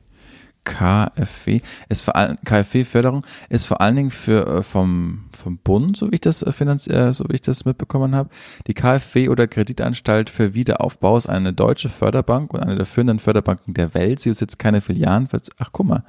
KfW 0.65 1.61
ist 1.89 2.03
vor 2.03 2.15
allem 2.15 2.39
KfW-Förderung 2.45 3.27
ist 3.49 3.67
vor 3.67 3.81
allen 3.81 3.97
Dingen 3.97 4.11
für 4.13 4.47
äh, 4.47 4.63
vom 4.63 5.25
vom 5.33 5.59
Bund, 5.59 5.97
so 5.97 6.11
wie 6.11 6.17
ich 6.17 6.21
das 6.21 6.43
äh, 6.43 6.53
finanz, 6.53 6.87
äh, 6.87 7.13
so 7.13 7.25
wie 7.29 7.35
ich 7.35 7.43
das 7.43 7.65
mitbekommen 7.65 8.15
habe. 8.15 8.31
Die 8.69 8.75
KfW 8.75 9.29
oder 9.29 9.49
Kreditanstalt 9.49 10.31
für 10.31 10.55
Wiederaufbau 10.55 11.17
ist 11.17 11.29
eine 11.29 11.53
deutsche 11.53 11.89
Förderbank 11.89 12.55
und 12.55 12.61
eine 12.61 12.77
der 12.77 12.87
führenden 12.87 13.19
Förderbanken 13.19 13.75
der 13.75 13.95
Welt. 13.95 14.21
Sie 14.21 14.29
besitzt 14.29 14.59
keine 14.59 14.81
Filialen. 14.81 15.29
Ach, 15.59 15.71
guck 15.73 15.87
mal, 15.87 16.05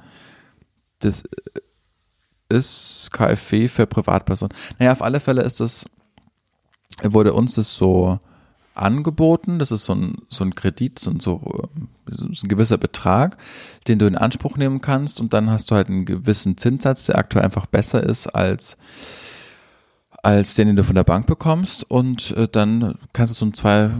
das 1.00 1.24
ist 2.48 3.08
KfW 3.12 3.68
für 3.68 3.86
Privatpersonen. 3.86 4.54
Naja, 4.78 4.92
auf 4.92 5.02
alle 5.02 5.18
Fälle 5.18 5.42
ist 5.42 5.60
das 5.60 5.86
wurde 7.02 7.32
uns 7.32 7.56
das 7.56 7.74
so 7.74 8.20
angeboten. 8.74 9.58
Das 9.58 9.70
ist 9.72 9.84
so 9.84 9.94
ein, 9.94 10.16
so 10.28 10.44
ein 10.44 10.54
Kredit, 10.54 10.98
so 10.98 11.10
ein, 11.10 11.20
ähm, 11.24 11.88
so 12.10 12.26
ein 12.26 12.48
gewisser 12.48 12.78
Betrag, 12.78 13.36
den 13.88 13.98
du 13.98 14.06
in 14.06 14.16
Anspruch 14.16 14.56
nehmen 14.56 14.80
kannst 14.80 15.20
und 15.20 15.32
dann 15.32 15.50
hast 15.50 15.70
du 15.70 15.74
halt 15.74 15.88
einen 15.88 16.04
gewissen 16.04 16.56
Zinssatz, 16.56 17.06
der 17.06 17.18
aktuell 17.18 17.44
einfach 17.44 17.66
besser 17.66 18.02
ist 18.02 18.26
als 18.26 18.76
als 20.22 20.54
den, 20.54 20.68
den 20.68 20.76
du 20.76 20.84
von 20.84 20.94
der 20.94 21.04
Bank 21.04 21.26
bekommst 21.26 21.88
und 21.90 22.30
äh, 22.30 22.48
dann 22.48 22.98
kannst 23.12 23.34
du 23.34 23.36
so 23.36 23.44
ein 23.44 23.52
zwei 23.52 23.90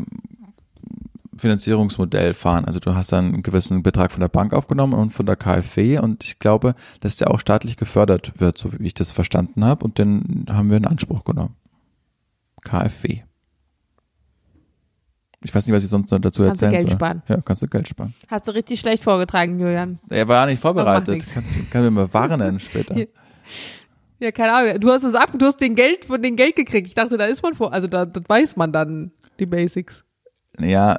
Finanzierungsmodell 1.37 2.33
fahren. 2.33 2.65
Also 2.65 2.81
du 2.81 2.95
hast 2.95 3.13
dann 3.13 3.27
einen 3.27 3.43
gewissen 3.43 3.83
Betrag 3.83 4.11
von 4.11 4.21
der 4.21 4.29
Bank 4.29 4.55
aufgenommen 4.55 4.95
und 4.95 5.11
von 5.11 5.27
der 5.27 5.37
KfW 5.37 5.99
und 5.99 6.25
ich 6.25 6.39
glaube, 6.39 6.75
dass 7.01 7.17
der 7.17 7.31
auch 7.31 7.41
staatlich 7.41 7.77
gefördert 7.77 8.41
wird, 8.41 8.57
so 8.57 8.73
wie 8.73 8.87
ich 8.87 8.95
das 8.95 9.13
verstanden 9.13 9.65
habe 9.65 9.85
und 9.85 9.99
den 9.99 10.47
haben 10.51 10.71
wir 10.71 10.79
in 10.79 10.87
Anspruch 10.87 11.25
genommen. 11.25 11.55
KfW. 12.63 13.23
Ich 15.45 15.55
weiß 15.55 15.67
nicht, 15.67 15.75
was 15.77 15.85
ich 15.85 15.91
sonst 15.91 16.11
noch 16.11 16.19
dazu 16.19 16.43
Kannst 16.43 16.63
du 16.63 16.67
erzählen 16.67 16.81
Geld 16.81 16.91
soll. 16.91 16.99
sparen. 16.99 17.23
Ja, 17.29 17.41
kannst 17.43 17.63
du 17.63 17.69
Geld 17.69 17.87
sparen. 17.87 18.15
Hast 18.31 18.49
du 18.49 18.53
richtig 18.53 18.81
schlecht 18.81 19.03
vorgetragen, 19.05 19.61
Julian. 19.61 19.99
Er 20.09 20.27
war 20.27 20.47
nicht 20.47 20.61
vorbereitet. 20.61 21.25
Kannst, 21.33 21.55
kann 21.71 21.83
mir 21.83 21.91
mal 21.91 22.13
warnen 22.13 22.59
später. 22.61 22.97
Ja, 24.21 24.31
keine 24.31 24.53
Ahnung. 24.55 24.81
Du 24.81 24.91
hast 24.91 25.03
es 25.03 25.15
ab, 25.15 25.33
du 25.37 25.45
hast 25.45 25.61
den 25.61 25.75
Geld 25.75 26.07
von 26.07 26.23
den 26.23 26.37
Geld 26.37 26.57
gekriegt. 26.57 26.87
Ich 26.87 26.95
dachte, 26.95 27.19
da 27.19 27.27
ist 27.27 27.43
man 27.43 27.55
vor, 27.55 27.73
also 27.73 27.89
da 27.89 28.07
das 28.07 28.23
weiß 28.27 28.57
man 28.57 28.73
dann, 28.73 29.11
die 29.39 29.45
Basics. 29.45 30.05
Ja, 30.59 30.99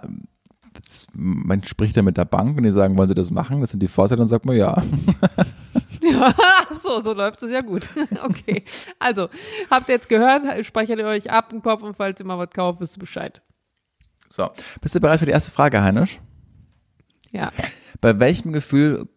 das, 0.73 1.07
man 1.13 1.63
spricht 1.63 1.95
ja 1.95 2.01
mit 2.03 2.17
der 2.17 2.25
Bank 2.25 2.57
und 2.57 2.63
die 2.63 2.71
sagen, 2.71 2.97
wollen 2.97 3.07
sie 3.07 3.15
das 3.15 3.31
machen? 3.31 3.61
Das 3.61 3.71
sind 3.71 3.81
die 3.81 3.87
Vorteile 3.87 4.21
und 4.21 4.27
sagt 4.27 4.45
man 4.45 4.57
ja. 4.57 4.79
Ja, 6.01 6.33
so, 6.71 6.99
so 6.99 7.13
läuft 7.13 7.41
es 7.41 7.51
ja 7.51 7.61
gut. 7.61 7.89
Okay. 8.23 8.63
Also, 8.99 9.29
habt 9.71 9.89
ihr 9.89 9.95
jetzt 9.95 10.09
gehört, 10.09 10.43
speichert 10.65 10.99
ihr 10.99 11.05
euch 11.05 11.31
ab 11.31 11.51
im 11.51 11.63
Kopf 11.63 11.81
und 11.81 11.95
falls 11.95 12.19
ihr 12.19 12.25
mal 12.27 12.37
was 12.37 12.51
kauft, 12.51 12.79
wisst 12.81 12.97
ihr 12.97 12.99
Bescheid. 12.99 13.41
So, 14.35 14.49
bist 14.81 14.93
du 14.93 14.99
bereit 14.99 15.19
für 15.19 15.25
die 15.25 15.31
erste 15.31 15.51
Frage, 15.51 15.81
Heinisch? 15.81 16.19
Ja. 17.31 17.53
Bei 18.01 18.19
welchem 18.19 18.51
Gefühl 18.51 19.07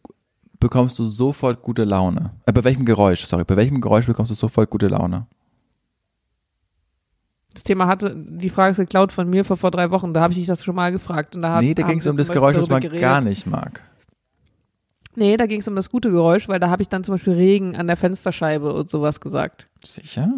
bekommst 0.61 0.97
du 1.01 1.05
sofort 1.07 1.63
gute 1.63 1.83
Laune? 1.83 2.35
Äh, 2.47 2.53
bei 2.53 2.63
welchem 2.63 2.85
Geräusch, 2.85 3.27
sorry, 3.27 3.43
bei 3.43 3.57
welchem 3.57 3.81
Geräusch 3.81 4.07
bekommst 4.07 4.31
du 4.31 4.37
sofort 4.37 4.71
gute 4.71 4.87
Laune? 4.87 5.27
Das 7.53 7.65
Thema 7.65 7.89
hatte, 7.89 8.15
die 8.17 8.49
Frage 8.49 8.71
ist 8.71 8.77
geklaut 8.77 9.11
von 9.11 9.29
mir 9.29 9.45
vor, 9.45 9.57
vor 9.57 9.73
drei 9.73 9.91
Wochen. 9.91 10.15
Da 10.15 10.21
habe 10.21 10.35
ich 10.35 10.39
dich 10.39 10.47
das 10.47 10.63
schon 10.63 10.77
mal 10.77 10.93
gefragt. 10.93 11.35
Und 11.35 11.43
da 11.43 11.55
hat, 11.55 11.63
nee, 11.63 11.75
da 11.75 11.83
haben 11.83 11.91
ging 11.91 11.99
es 11.99 12.07
um 12.07 12.15
das 12.15 12.29
Geräusch, 12.29 12.57
das 12.57 12.69
man 12.69 12.81
darüber 12.81 13.01
gar 13.01 13.21
geredet. 13.21 13.29
nicht 13.29 13.47
mag. 13.49 13.83
Nee, 15.17 15.37
da 15.37 15.47
ging 15.47 15.63
es 15.63 15.67
um 15.67 15.75
das 15.75 15.91
gute 15.91 16.11
Geräusch, 16.11 16.49
weil 16.49 16.61
da 16.61 16.71
habe 16.71 16.83
ich 16.83 16.89
dann 16.89 17.03
zum 17.03 17.15
Beispiel 17.15 17.33
Regen 17.33 17.75
an 17.75 17.89
der 17.89 17.97
Fensterscheibe 17.97 18.73
und 18.73 18.89
sowas 18.89 19.21
gesagt. 19.21 19.67
Sicher? 19.85 20.33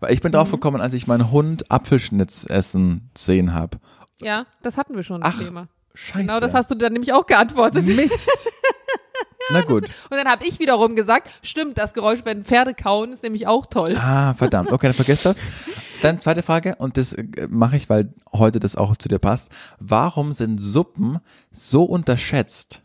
Weil 0.00 0.12
ich 0.12 0.20
bin 0.20 0.32
drauf 0.32 0.48
Mhm. 0.48 0.52
gekommen, 0.52 0.80
als 0.80 0.94
ich 0.94 1.06
meinen 1.06 1.30
Hund 1.30 1.70
Apfelschnitz 1.70 2.46
essen 2.48 3.10
sehen 3.16 3.54
habe. 3.54 3.78
Ja, 4.20 4.46
das 4.62 4.76
hatten 4.76 4.94
wir 4.94 5.02
schon, 5.02 5.20
das 5.20 5.34
Ach, 5.36 5.42
Thema. 5.42 5.68
Scheiße. 5.94 6.18
Genau 6.26 6.40
das 6.40 6.54
hast 6.54 6.70
du 6.70 6.74
dann 6.74 6.92
nämlich 6.92 7.12
auch 7.12 7.26
geantwortet. 7.26 7.84
Mist. 7.86 8.28
Na 9.50 9.60
gut. 9.62 9.82
Und 9.82 10.16
dann 10.16 10.28
habe 10.28 10.46
ich 10.46 10.60
wiederum 10.60 10.94
gesagt, 10.94 11.28
stimmt, 11.42 11.76
das 11.76 11.92
Geräusch, 11.94 12.20
wenn 12.24 12.44
Pferde 12.44 12.74
kauen, 12.74 13.12
ist 13.12 13.22
nämlich 13.24 13.46
auch 13.48 13.66
toll. 13.66 13.96
Ah, 13.98 14.34
verdammt. 14.34 14.70
Okay, 14.72 14.86
dann 14.86 14.94
vergesst 14.94 15.26
das. 15.26 15.38
Dann 16.00 16.20
zweite 16.20 16.42
Frage, 16.42 16.76
und 16.76 16.96
das 16.96 17.12
äh, 17.12 17.24
mache 17.50 17.76
ich, 17.76 17.90
weil 17.90 18.14
heute 18.32 18.60
das 18.60 18.76
auch 18.76 18.96
zu 18.96 19.08
dir 19.08 19.18
passt. 19.18 19.50
Warum 19.78 20.32
sind 20.32 20.58
Suppen 20.58 21.18
so 21.50 21.82
unterschätzt? 21.84 22.82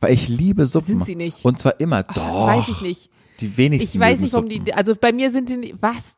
Weil 0.00 0.12
ich 0.12 0.28
liebe 0.28 0.66
Suppen. 0.66 0.86
Sind 0.86 1.04
sie 1.06 1.16
nicht. 1.16 1.44
Und 1.44 1.58
zwar 1.58 1.80
immer. 1.80 2.02
Doch. 2.02 2.48
Weiß 2.48 2.68
ich 2.68 2.80
nicht. 2.80 3.10
Die 3.40 3.56
wenigsten 3.56 3.96
Ich 3.96 4.00
weiß 4.00 4.20
nicht, 4.20 4.32
warum 4.32 4.48
die, 4.48 4.72
also 4.74 4.94
bei 4.94 5.12
mir 5.12 5.30
sind 5.30 5.50
die, 5.50 5.74
was, 5.80 6.16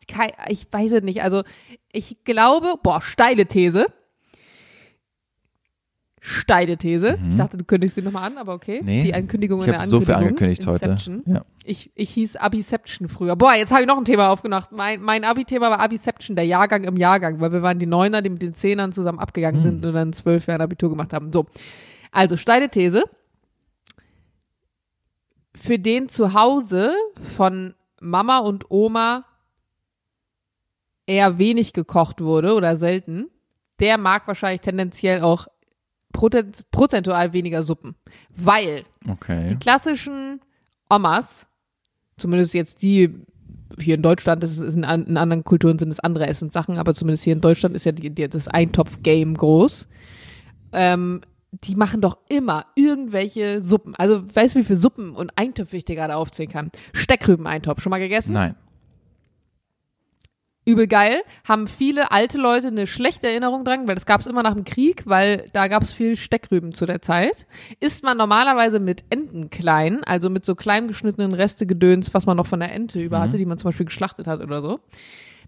ich 0.48 0.66
weiß 0.70 0.92
es 0.92 1.02
nicht. 1.02 1.22
Also 1.22 1.42
ich 1.92 2.18
glaube, 2.24 2.74
boah, 2.82 3.00
steile 3.02 3.46
These. 3.46 3.86
Steile 6.20 6.76
These. 6.76 7.18
Ich 7.30 7.36
dachte, 7.36 7.56
du 7.56 7.64
kündigst 7.64 7.94
sie 7.94 8.02
nochmal 8.02 8.24
an, 8.24 8.38
aber 8.38 8.52
okay. 8.52 8.80
Mhm. 8.80 8.86
Nee, 8.86 9.02
Die 9.04 9.14
Ankündigung 9.14 9.60
Ich 9.60 9.66
in 9.66 9.72
der 9.72 9.80
habe 9.80 9.88
so 9.88 10.00
viel 10.00 10.14
Ankündigung. 10.14 10.48
angekündigt 10.48 10.66
Inception. 10.66 11.22
heute. 11.26 11.30
Ja. 11.30 11.44
Ich, 11.64 11.90
ich 11.94 12.10
hieß 12.10 12.36
Abiception 12.36 13.08
früher. 13.08 13.36
Boah, 13.36 13.54
jetzt 13.54 13.70
habe 13.70 13.82
ich 13.82 13.86
noch 13.86 13.96
ein 13.96 14.04
Thema 14.04 14.30
aufgemacht. 14.30 14.72
Mein, 14.72 15.00
mein 15.00 15.24
Abi-Thema 15.24 15.70
war 15.70 15.80
Abiception, 15.80 16.34
der 16.34 16.44
Jahrgang 16.44 16.84
im 16.84 16.96
Jahrgang, 16.96 17.40
weil 17.40 17.52
wir 17.52 17.62
waren 17.62 17.78
die 17.78 17.86
Neuner, 17.86 18.20
die 18.20 18.30
mit 18.30 18.42
den 18.42 18.54
Zehnern 18.54 18.92
zusammen 18.92 19.20
abgegangen 19.20 19.62
sind 19.62 19.86
und 19.86 19.94
dann 19.94 20.12
zwölf 20.12 20.46
Jahre 20.48 20.64
Abitur 20.64 20.90
gemacht 20.90 21.12
haben. 21.12 21.32
So. 21.32 21.46
Also, 22.10 22.36
steile 22.36 22.68
These. 22.68 23.04
Für 25.68 25.78
den 25.78 26.08
zu 26.08 26.32
Hause 26.32 26.94
von 27.36 27.74
Mama 28.00 28.38
und 28.38 28.70
Oma 28.70 29.26
eher 31.04 31.36
wenig 31.36 31.74
gekocht 31.74 32.22
wurde 32.22 32.54
oder 32.54 32.74
selten, 32.78 33.28
der 33.78 33.98
mag 33.98 34.26
wahrscheinlich 34.26 34.62
tendenziell 34.62 35.20
auch 35.20 35.46
prozentual 36.10 37.34
weniger 37.34 37.62
Suppen. 37.62 37.96
Weil 38.34 38.86
die 39.04 39.10
Okay. 39.10 39.56
klassischen 39.60 40.40
Omas, 40.88 41.46
zumindest 42.16 42.54
jetzt 42.54 42.80
die 42.80 43.14
hier 43.78 43.96
in 43.96 44.02
Deutschland, 44.02 44.42
das 44.42 44.56
ist 44.56 44.74
in, 44.74 44.84
in 44.84 45.18
anderen 45.18 45.44
Kulturen 45.44 45.78
sind 45.78 45.90
es 45.90 46.00
andere 46.00 46.28
Essenssachen, 46.28 46.78
aber 46.78 46.94
zumindest 46.94 47.24
hier 47.24 47.34
in 47.34 47.42
Deutschland 47.42 47.76
ist 47.76 47.84
ja 47.84 47.92
die, 47.92 48.08
die, 48.08 48.26
das 48.26 48.48
Eintopf-Game 48.48 49.34
groß. 49.36 49.86
Ähm, 50.72 51.20
die 51.52 51.74
machen 51.76 52.00
doch 52.00 52.18
immer 52.28 52.66
irgendwelche 52.74 53.62
Suppen. 53.62 53.94
Also, 53.94 54.22
weißt 54.34 54.54
du, 54.54 54.60
wie 54.60 54.64
viele 54.64 54.78
Suppen 54.78 55.14
und 55.14 55.32
Eintöpfe 55.36 55.76
ich 55.76 55.84
dir 55.84 55.96
gerade 55.96 56.16
aufzählen 56.16 56.50
kann? 56.50 56.70
Steckrüben-Eintopf, 56.92 57.80
schon 57.80 57.90
mal 57.90 57.98
gegessen? 57.98 58.34
Nein. 58.34 58.54
übel 60.66 60.86
geil, 60.86 61.22
haben 61.48 61.66
viele 61.66 62.12
alte 62.12 62.36
Leute 62.36 62.66
eine 62.66 62.86
schlechte 62.86 63.26
Erinnerung 63.26 63.64
dran, 63.64 63.88
weil 63.88 63.94
das 63.94 64.04
gab 64.04 64.20
es 64.20 64.26
immer 64.26 64.42
nach 64.42 64.52
dem 64.52 64.64
Krieg, 64.64 65.04
weil 65.06 65.46
da 65.54 65.66
gab 65.68 65.82
es 65.82 65.94
viel 65.94 66.14
Steckrüben 66.18 66.74
zu 66.74 66.84
der 66.84 67.00
Zeit. 67.00 67.46
Isst 67.80 68.04
man 68.04 68.18
normalerweise 68.18 68.78
mit 68.78 69.04
Entenklein, 69.08 70.04
also 70.04 70.28
mit 70.28 70.44
so 70.44 70.54
klein 70.54 70.86
geschnittenen 70.86 71.32
Restegedöns, 71.32 72.12
was 72.12 72.26
man 72.26 72.36
noch 72.36 72.46
von 72.46 72.60
der 72.60 72.74
Ente 72.74 73.00
über 73.00 73.18
hatte, 73.20 73.38
die 73.38 73.46
man 73.46 73.56
zum 73.56 73.68
Beispiel 73.68 73.86
geschlachtet 73.86 74.26
hat 74.26 74.42
oder 74.42 74.60
so. 74.60 74.80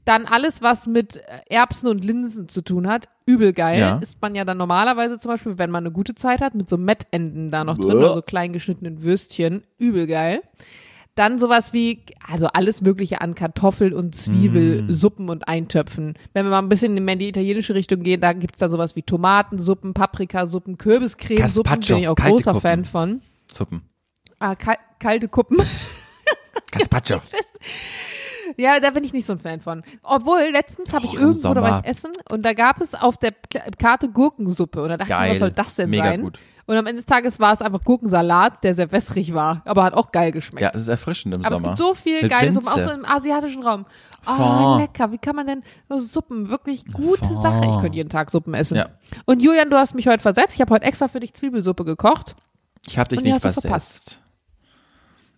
Dann 0.05 0.27
alles, 0.27 0.63
was 0.63 0.87
mit 0.87 1.17
äh, 1.17 1.21
Erbsen 1.51 1.89
und 1.89 2.05
Linsen 2.05 2.49
zu 2.49 2.63
tun 2.63 2.89
hat, 2.89 3.09
übel 3.27 3.53
geil. 3.53 3.79
Ja. 3.79 3.99
Isst 3.99 4.21
man 4.21 4.35
ja 4.35 4.45
dann 4.45 4.59
normalerweise 4.59 5.19
zum 5.19 5.31
Beispiel, 5.31 5.59
wenn 5.59 5.71
man 5.71 5.85
eine 5.85 5.93
gute 5.93 6.15
Zeit 6.15 6.41
hat, 6.41 6.55
mit 6.55 6.69
so 6.69 6.77
Mettenden 6.79 7.51
da 7.51 7.65
noch 7.65 7.79
drin 7.79 7.91
Bäh. 7.91 7.97
oder 7.97 8.15
so 8.15 8.23
klein 8.23 8.53
geschnittenen 8.53 9.03
Würstchen, 9.03 9.63
übel 9.79 10.07
geil. 10.07 10.43
Dann 11.17 11.39
sowas 11.39 11.73
wie, 11.73 12.05
also 12.31 12.47
alles 12.47 12.81
Mögliche 12.81 13.21
an 13.21 13.35
Kartoffel- 13.35 13.93
und 13.93 14.15
Zwiebelsuppen 14.15 15.29
und 15.29 15.49
Eintöpfen. 15.49 16.15
Wenn 16.33 16.47
wir 16.47 16.51
mal 16.51 16.61
ein 16.61 16.69
bisschen 16.69 16.95
mehr 16.95 17.13
in 17.15 17.19
die 17.19 17.29
italienische 17.29 17.75
Richtung 17.75 18.03
gehen, 18.03 18.21
da 18.21 18.33
gibt's 18.33 18.59
dann 18.59 18.71
sowas 18.71 18.97
wie 18.97 19.03
Tomatensuppen, 19.03 19.93
Paprikasuppen, 19.93 20.79
Kürbiscremesuppen, 20.79 21.81
bin 21.81 21.97
ich 21.99 22.09
auch 22.09 22.15
großer 22.15 22.53
Kuppen. 22.53 22.61
Fan 22.63 22.85
von. 22.85 23.23
Suppen. 23.53 23.83
Ah, 24.39 24.55
kal 24.55 24.77
kalte 24.99 25.29
Kuppen. 25.29 25.59
Gazpacho. 26.71 27.21
Ja, 28.57 28.81
da 28.81 28.91
bin 28.91 29.05
ich 29.05 29.13
nicht 29.13 29.27
so 29.27 29.35
ein 29.35 29.39
Fan 29.39 29.61
von. 29.61 29.83
Obwohl, 30.03 30.41
letztens 30.53 30.93
habe 30.93 31.07
ich 31.07 31.13
Och, 31.13 31.21
irgendwo, 31.21 31.55
da 31.55 31.63
war 31.63 31.81
ich 31.81 31.87
essen 31.91 32.13
und 32.31 32.45
da 32.45 32.53
gab 32.53 32.81
es 32.81 32.95
auf 32.95 33.17
der 33.17 33.33
Karte 33.79 34.09
Gurkensuppe. 34.11 34.83
Und 34.83 34.89
da 34.91 34.97
dachte 34.97 35.13
ich 35.13 35.19
mir, 35.19 35.25
Geil. 35.25 35.31
was 35.33 35.39
soll 35.39 35.51
das 35.51 35.75
denn 35.75 35.91
Mega 35.91 36.05
sein? 36.05 36.23
gut. 36.23 36.39
Und 36.67 36.77
am 36.77 36.87
Ende 36.87 36.99
des 37.03 37.07
Tages 37.07 37.41
war 37.41 37.53
es 37.53 37.63
einfach 37.63 37.83
Gurkensalat, 37.83 38.63
der 38.63 38.77
sehr 38.77 38.93
wässrig 38.93 39.35
war, 39.35 39.61
aber 39.65 39.83
hat 39.83 39.93
auch 39.95 40.13
geil 40.13 40.31
geschmeckt. 40.31 40.63
Ja, 40.63 40.71
es 40.73 40.83
ist 40.83 40.89
erfrischend 40.89 41.35
im 41.37 41.45
aber 41.45 41.57
es 41.57 41.59
Sommer. 41.59 41.69
gibt 41.71 41.79
so 41.79 41.95
viel 41.95 42.23
Mit 42.23 42.31
geile 42.31 42.53
Suppen, 42.53 42.69
auch 42.69 42.79
so 42.79 42.91
im 42.91 43.05
asiatischen 43.05 43.65
Raum. 43.65 43.87
Oh, 44.25 44.35
Fond. 44.37 44.83
lecker. 44.83 45.11
Wie 45.11 45.19
kann 45.19 45.35
man 45.35 45.49
denn 45.49 45.63
Suppen? 45.99 46.49
Wirklich 46.49 46.85
gute 46.85 47.25
Fond. 47.25 47.43
Sache. 47.43 47.61
Ich 47.65 47.81
könnte 47.81 47.97
jeden 47.97 48.11
Tag 48.11 48.31
Suppen 48.31 48.55
essen. 48.55 48.77
Ja. 48.77 48.91
Und 49.25 49.43
Julian, 49.43 49.69
du 49.69 49.77
hast 49.79 49.97
mich 49.97 50.07
heute 50.07 50.21
versetzt. 50.23 50.55
Ich 50.55 50.61
habe 50.61 50.73
heute 50.73 50.85
extra 50.85 51.09
für 51.09 51.19
dich 51.19 51.35
Zwiebelsuppe 51.35 51.85
gekocht. 51.85 52.37
Ich 52.87 52.99
habe 52.99 53.09
dich 53.09 53.19
Und 53.19 53.25
nicht 53.25 53.41
versetzt. 53.41 54.21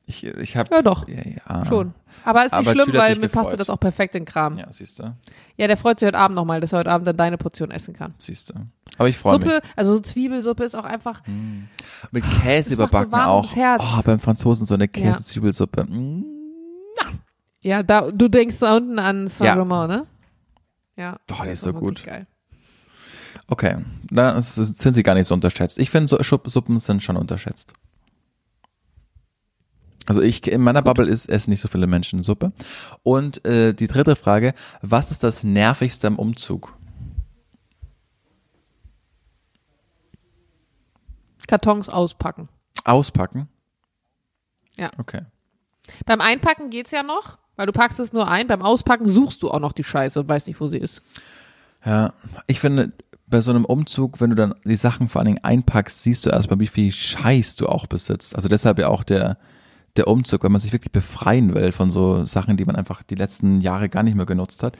Ich, 0.06 0.24
ich 0.24 0.56
habe 0.56 0.74
Ja, 0.74 0.82
doch. 0.82 1.08
Ja, 1.08 1.22
ja. 1.24 1.64
Schon. 1.64 1.94
Aber 2.24 2.44
ist 2.44 2.52
nicht 2.52 2.68
Aber 2.68 2.72
schlimm, 2.72 2.94
weil 2.94 3.16
mir 3.18 3.28
passte 3.28 3.56
das 3.56 3.70
auch 3.70 3.78
perfekt 3.78 4.14
in 4.14 4.24
Kram. 4.24 4.58
Ja, 4.58 4.66
siehst 4.72 4.98
du, 4.98 5.14
Ja, 5.56 5.66
der 5.66 5.76
freut 5.76 6.00
sich 6.00 6.06
heute 6.06 6.18
Abend 6.18 6.34
nochmal, 6.34 6.60
dass 6.60 6.72
er 6.72 6.80
heute 6.80 6.90
Abend 6.90 7.06
dann 7.06 7.16
deine 7.16 7.38
Portion 7.38 7.70
essen 7.70 7.94
kann. 7.94 8.14
siehst 8.18 8.50
du. 8.50 8.54
Aber 8.98 9.08
ich 9.08 9.16
freue 9.16 9.38
mich. 9.38 9.44
Suppe, 9.44 9.62
also 9.76 9.94
so 9.94 10.00
Zwiebelsuppe 10.00 10.64
ist 10.64 10.74
auch 10.74 10.84
einfach, 10.84 11.22
Mit 12.10 12.24
Käse 12.42 12.70
so 12.70 12.74
überbacken 12.74 13.12
warm 13.12 13.28
auch. 13.28 13.52
Oh, 13.56 14.02
beim 14.04 14.20
Franzosen 14.20 14.66
so 14.66 14.74
eine 14.74 14.88
Käse-Zwiebelsuppe. 14.88 15.84
Mm. 15.84 16.24
ja, 17.60 17.82
da, 17.82 18.10
du 18.10 18.28
denkst 18.28 18.58
da 18.58 18.76
unten 18.76 18.98
an 18.98 19.28
Saint-Germain, 19.28 19.88
ne? 19.88 20.06
Ja. 20.96 21.16
Boah, 21.26 21.44
die 21.44 21.52
ist 21.52 21.62
so 21.62 21.72
gut. 21.72 22.04
Geil. 22.04 22.26
Okay, 23.48 23.76
dann 24.10 24.36
ist, 24.36 24.54
sind 24.54 24.94
sie 24.94 25.02
gar 25.02 25.14
nicht 25.14 25.26
so 25.26 25.34
unterschätzt. 25.34 25.78
Ich 25.78 25.90
finde, 25.90 26.08
so 26.08 26.18
Suppen 26.22 26.78
sind 26.78 27.02
schon 27.02 27.16
unterschätzt. 27.16 27.72
Also 30.06 30.20
ich 30.20 30.46
in 30.50 30.60
meiner 30.60 30.82
Bubble 30.82 31.06
ist 31.06 31.28
essen 31.28 31.50
nicht 31.50 31.60
so 31.60 31.68
viele 31.68 31.86
Menschen 31.86 32.22
Suppe. 32.22 32.52
Und 33.02 33.44
äh, 33.44 33.72
die 33.72 33.86
dritte 33.86 34.16
Frage: 34.16 34.54
Was 34.80 35.10
ist 35.10 35.22
das 35.22 35.44
nervigste 35.44 36.06
am 36.06 36.18
Umzug? 36.18 36.76
Kartons 41.46 41.88
auspacken. 41.88 42.48
Auspacken? 42.84 43.48
Ja. 44.78 44.90
Okay. 44.98 45.22
Beim 46.06 46.20
Einpacken 46.20 46.70
geht's 46.70 46.90
ja 46.90 47.02
noch, 47.02 47.38
weil 47.56 47.66
du 47.66 47.72
packst 47.72 48.00
es 48.00 48.12
nur 48.12 48.28
ein. 48.28 48.46
Beim 48.46 48.62
Auspacken 48.62 49.08
suchst 49.08 49.42
du 49.42 49.50
auch 49.50 49.60
noch 49.60 49.72
die 49.72 49.84
Scheiße 49.84 50.20
und 50.20 50.28
weißt 50.28 50.46
nicht, 50.46 50.60
wo 50.60 50.68
sie 50.68 50.78
ist. 50.78 51.02
Ja, 51.84 52.14
ich 52.46 52.60
finde, 52.60 52.92
bei 53.26 53.40
so 53.40 53.50
einem 53.50 53.64
Umzug, 53.64 54.20
wenn 54.20 54.30
du 54.30 54.36
dann 54.36 54.54
die 54.64 54.76
Sachen 54.76 55.08
vor 55.08 55.20
allen 55.20 55.34
Dingen 55.34 55.44
einpackst, 55.44 56.02
siehst 56.02 56.26
du 56.26 56.30
erstmal, 56.30 56.60
wie 56.60 56.66
viel 56.66 56.92
Scheiß 56.92 57.56
du 57.56 57.68
auch 57.68 57.86
besitzt. 57.86 58.36
Also 58.36 58.48
deshalb 58.48 58.78
ja 58.78 58.88
auch 58.88 59.04
der, 59.04 59.38
der 59.96 60.08
Umzug, 60.08 60.42
wenn 60.44 60.52
man 60.52 60.60
sich 60.60 60.72
wirklich 60.72 60.92
befreien 60.92 61.54
will 61.54 61.72
von 61.72 61.90
so 61.90 62.24
Sachen, 62.24 62.56
die 62.56 62.64
man 62.64 62.76
einfach 62.76 63.02
die 63.02 63.14
letzten 63.14 63.60
Jahre 63.60 63.88
gar 63.88 64.02
nicht 64.02 64.14
mehr 64.14 64.26
genutzt 64.26 64.62
hat. 64.62 64.76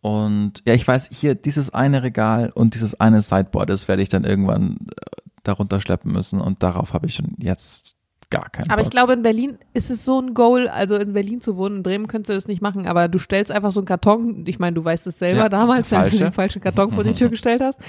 Und 0.00 0.62
ja, 0.66 0.74
ich 0.74 0.86
weiß, 0.86 1.08
hier 1.12 1.34
dieses 1.34 1.72
eine 1.72 2.02
Regal 2.02 2.50
und 2.54 2.74
dieses 2.74 3.00
eine 3.00 3.22
Sideboard, 3.22 3.70
das 3.70 3.88
werde 3.88 4.02
ich 4.02 4.10
dann 4.10 4.24
irgendwann 4.24 4.76
äh, 4.90 5.20
darunter 5.44 5.80
schleppen 5.80 6.12
müssen 6.12 6.40
und 6.40 6.62
darauf 6.62 6.92
habe 6.92 7.06
ich 7.06 7.14
schon 7.14 7.34
jetzt 7.38 7.94
gar 8.28 8.50
keinen 8.50 8.70
Aber 8.70 8.80
ich 8.80 8.86
Bock. 8.86 8.92
glaube, 8.92 9.12
in 9.14 9.22
Berlin 9.22 9.58
ist 9.72 9.90
es 9.90 10.04
so 10.04 10.20
ein 10.20 10.34
Goal, 10.34 10.68
also 10.68 10.96
in 10.96 11.12
Berlin 11.12 11.40
zu 11.40 11.56
wohnen. 11.56 11.76
In 11.76 11.82
Bremen 11.82 12.06
könntest 12.06 12.30
du 12.30 12.34
das 12.34 12.48
nicht 12.48 12.60
machen, 12.60 12.86
aber 12.86 13.08
du 13.08 13.18
stellst 13.18 13.50
einfach 13.52 13.72
so 13.72 13.80
einen 13.80 13.86
Karton, 13.86 14.44
ich 14.46 14.58
meine, 14.58 14.74
du 14.74 14.84
weißt 14.84 15.06
es 15.06 15.18
selber 15.18 15.42
Ja, 15.42 15.48
damals, 15.48 15.92
als 15.92 16.10
du 16.10 16.18
den 16.18 16.32
falschen 16.32 16.60
Karton 16.60 16.90
vor 16.90 17.04
die 17.04 17.14
Tür 17.14 17.28
gestellt 17.30 17.62
hast. 17.62 17.80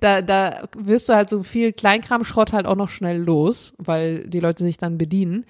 Da, 0.00 0.22
da 0.22 0.62
wirst 0.76 1.08
du 1.08 1.14
halt 1.14 1.28
so 1.28 1.42
viel 1.42 1.72
Kleinkramschrott 1.72 2.52
halt 2.52 2.66
auch 2.66 2.76
noch 2.76 2.88
schnell 2.88 3.18
los, 3.22 3.74
weil 3.78 4.26
die 4.28 4.40
Leute 4.40 4.64
sich 4.64 4.78
dann 4.78 4.98
bedienen. 4.98 5.44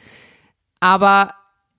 Aber 0.80 1.34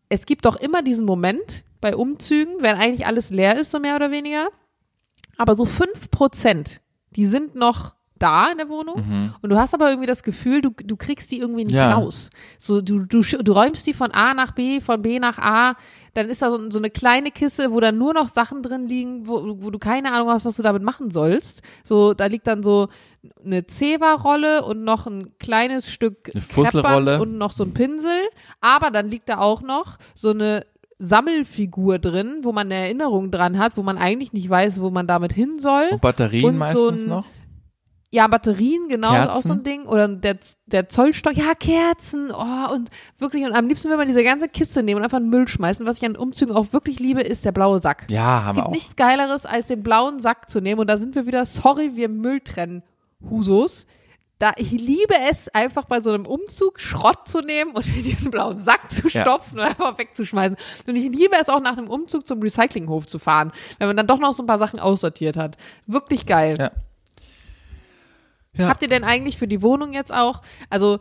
es 0.09 0.25
gibt 0.25 0.45
doch 0.45 0.55
immer 0.55 0.83
diesen 0.83 1.05
Moment 1.05 1.63
bei 1.81 1.95
Umzügen, 1.95 2.61
wenn 2.61 2.75
eigentlich 2.75 3.05
alles 3.05 3.31
leer 3.31 3.59
ist, 3.59 3.71
so 3.71 3.79
mehr 3.79 3.95
oder 3.95 4.11
weniger. 4.11 4.49
Aber 5.37 5.55
so 5.55 5.65
fünf 5.65 6.11
Prozent, 6.11 6.81
die 7.15 7.25
sind 7.25 7.55
noch 7.55 7.95
da 8.21 8.51
in 8.51 8.57
der 8.57 8.69
Wohnung 8.69 9.31
und 9.41 9.49
du 9.49 9.57
hast 9.57 9.73
aber 9.73 9.89
irgendwie 9.89 10.07
das 10.07 10.23
Gefühl, 10.23 10.61
du, 10.61 10.69
du 10.71 10.95
kriegst 10.95 11.31
die 11.31 11.39
irgendwie 11.39 11.63
nicht 11.65 11.75
Ja. 11.75 11.93
raus. 11.93 12.29
So, 12.57 12.81
du, 12.81 13.05
du, 13.05 13.21
du 13.21 13.51
räumst 13.51 13.85
die 13.87 13.93
von 13.93 14.11
A 14.11 14.33
nach 14.33 14.51
B, 14.51 14.79
von 14.81 15.01
B 15.01 15.19
nach 15.19 15.37
A, 15.39 15.75
dann 16.13 16.27
ist 16.29 16.41
da 16.41 16.49
so, 16.51 16.69
so 16.69 16.77
eine 16.77 16.89
kleine 16.89 17.31
Kiste, 17.31 17.71
wo 17.71 17.79
dann 17.79 17.97
nur 17.97 18.13
noch 18.13 18.27
Sachen 18.27 18.61
drin 18.63 18.87
liegen, 18.87 19.27
wo, 19.27 19.57
wo 19.63 19.69
du 19.71 19.79
keine 19.79 20.11
Ahnung 20.11 20.29
hast, 20.29 20.45
was 20.45 20.57
du 20.57 20.63
damit 20.63 20.83
machen 20.83 21.09
sollst. 21.09 21.61
So, 21.83 22.13
da 22.13 22.25
liegt 22.25 22.47
dann 22.47 22.63
so 22.63 22.89
eine 23.45 23.65
Zewa-Rolle 23.67 24.65
und 24.65 24.83
noch 24.83 25.07
ein 25.07 25.31
kleines 25.39 25.91
Stück 25.91 26.31
Fusselrolle. 26.49 27.21
Und 27.21 27.37
noch 27.37 27.51
so 27.53 27.63
ein 27.63 27.73
Pinsel. 27.73 28.19
Aber 28.61 28.91
dann 28.91 29.09
liegt 29.09 29.29
da 29.29 29.37
auch 29.37 29.61
noch 29.61 29.97
so 30.15 30.31
eine 30.31 30.65
Sammelfigur 30.99 31.99
drin, 31.99 32.39
wo 32.43 32.51
man 32.51 32.67
eine 32.67 32.75
Erinnerung 32.75 33.31
dran 33.31 33.57
hat, 33.57 33.77
wo 33.77 33.83
man 33.83 33.97
eigentlich 33.97 34.33
nicht 34.33 34.49
weiß, 34.49 34.81
wo 34.81 34.89
man 34.89 35.07
damit 35.07 35.33
hin 35.33 35.59
soll. 35.59 35.87
Und 35.91 36.01
Batterien 36.01 36.45
und 36.45 36.53
so 36.53 36.59
meistens 36.59 37.03
ein- 37.03 37.09
noch? 37.09 37.25
Ja, 38.13 38.27
Batterien, 38.27 38.89
genau, 38.89 39.13
ist 39.13 39.29
auch 39.29 39.31
Kerzen? 39.33 39.47
so 39.47 39.53
ein 39.53 39.63
Ding. 39.63 39.85
Oder 39.85 40.07
der, 40.09 40.37
der 40.65 40.89
Zollstock, 40.89 41.33
ja, 41.33 41.53
Kerzen, 41.55 42.29
oh, 42.31 42.73
und 42.73 42.89
wirklich, 43.19 43.45
und 43.45 43.53
am 43.53 43.67
liebsten 43.69 43.89
will 43.89 43.95
man 43.95 44.07
diese 44.09 44.23
ganze 44.23 44.49
Kiste 44.49 44.83
nehmen 44.83 44.97
und 44.99 45.05
einfach 45.05 45.17
in 45.19 45.25
den 45.25 45.29
Müll 45.29 45.47
schmeißen. 45.47 45.85
Was 45.85 45.97
ich 45.97 46.05
an 46.05 46.17
Umzügen 46.17 46.53
auch 46.53 46.73
wirklich 46.73 46.99
liebe, 46.99 47.21
ist 47.21 47.45
der 47.45 47.53
blaue 47.53 47.79
Sack. 47.79 48.07
Ja, 48.09 48.39
es 48.39 48.45
haben 48.45 48.55
wir 48.57 48.61
gibt 48.63 48.67
auch. 48.67 48.71
nichts 48.71 48.95
Geileres, 48.97 49.45
als 49.45 49.69
den 49.69 49.81
blauen 49.81 50.19
Sack 50.19 50.49
zu 50.49 50.59
nehmen. 50.59 50.81
Und 50.81 50.89
da 50.89 50.97
sind 50.97 51.15
wir 51.15 51.25
wieder, 51.25 51.45
sorry, 51.45 51.95
wir 51.95 52.09
Müll 52.09 52.41
trennen, 52.41 52.83
Husos. 53.29 53.85
Da, 54.39 54.51
ich 54.57 54.71
liebe 54.71 55.13
es, 55.29 55.47
einfach 55.49 55.85
bei 55.85 56.01
so 56.01 56.09
einem 56.11 56.25
Umzug 56.25 56.81
Schrott 56.81 57.29
zu 57.29 57.39
nehmen 57.41 57.71
und 57.73 57.85
in 57.85 58.03
diesen 58.03 58.29
blauen 58.31 58.57
Sack 58.57 58.91
zu 58.91 59.07
Ja. 59.07 59.21
stopfen 59.21 59.59
und 59.59 59.65
einfach 59.65 59.97
wegzuschmeißen. 59.97 60.57
Und 60.87 60.95
ich 60.97 61.03
liebe 61.15 61.35
es 61.39 61.47
auch 61.47 61.61
nach 61.61 61.75
dem 61.75 61.87
Umzug 61.87 62.25
zum 62.27 62.41
Recyclinghof 62.41 63.05
zu 63.07 63.19
fahren, 63.19 63.51
wenn 63.79 63.87
man 63.87 63.95
dann 63.95 64.07
doch 64.07 64.19
noch 64.19 64.33
so 64.33 64.43
ein 64.43 64.47
paar 64.47 64.57
Sachen 64.59 64.79
aussortiert 64.81 65.37
hat. 65.37 65.55
Wirklich 65.87 66.25
geil. 66.25 66.57
Ja. 66.59 66.71
Ja. 68.61 68.69
Habt 68.69 68.81
ihr 68.81 68.87
denn 68.87 69.03
eigentlich 69.03 69.37
für 69.37 69.47
die 69.47 69.61
Wohnung 69.61 69.93
jetzt 69.93 70.13
auch, 70.13 70.41
also 70.69 70.99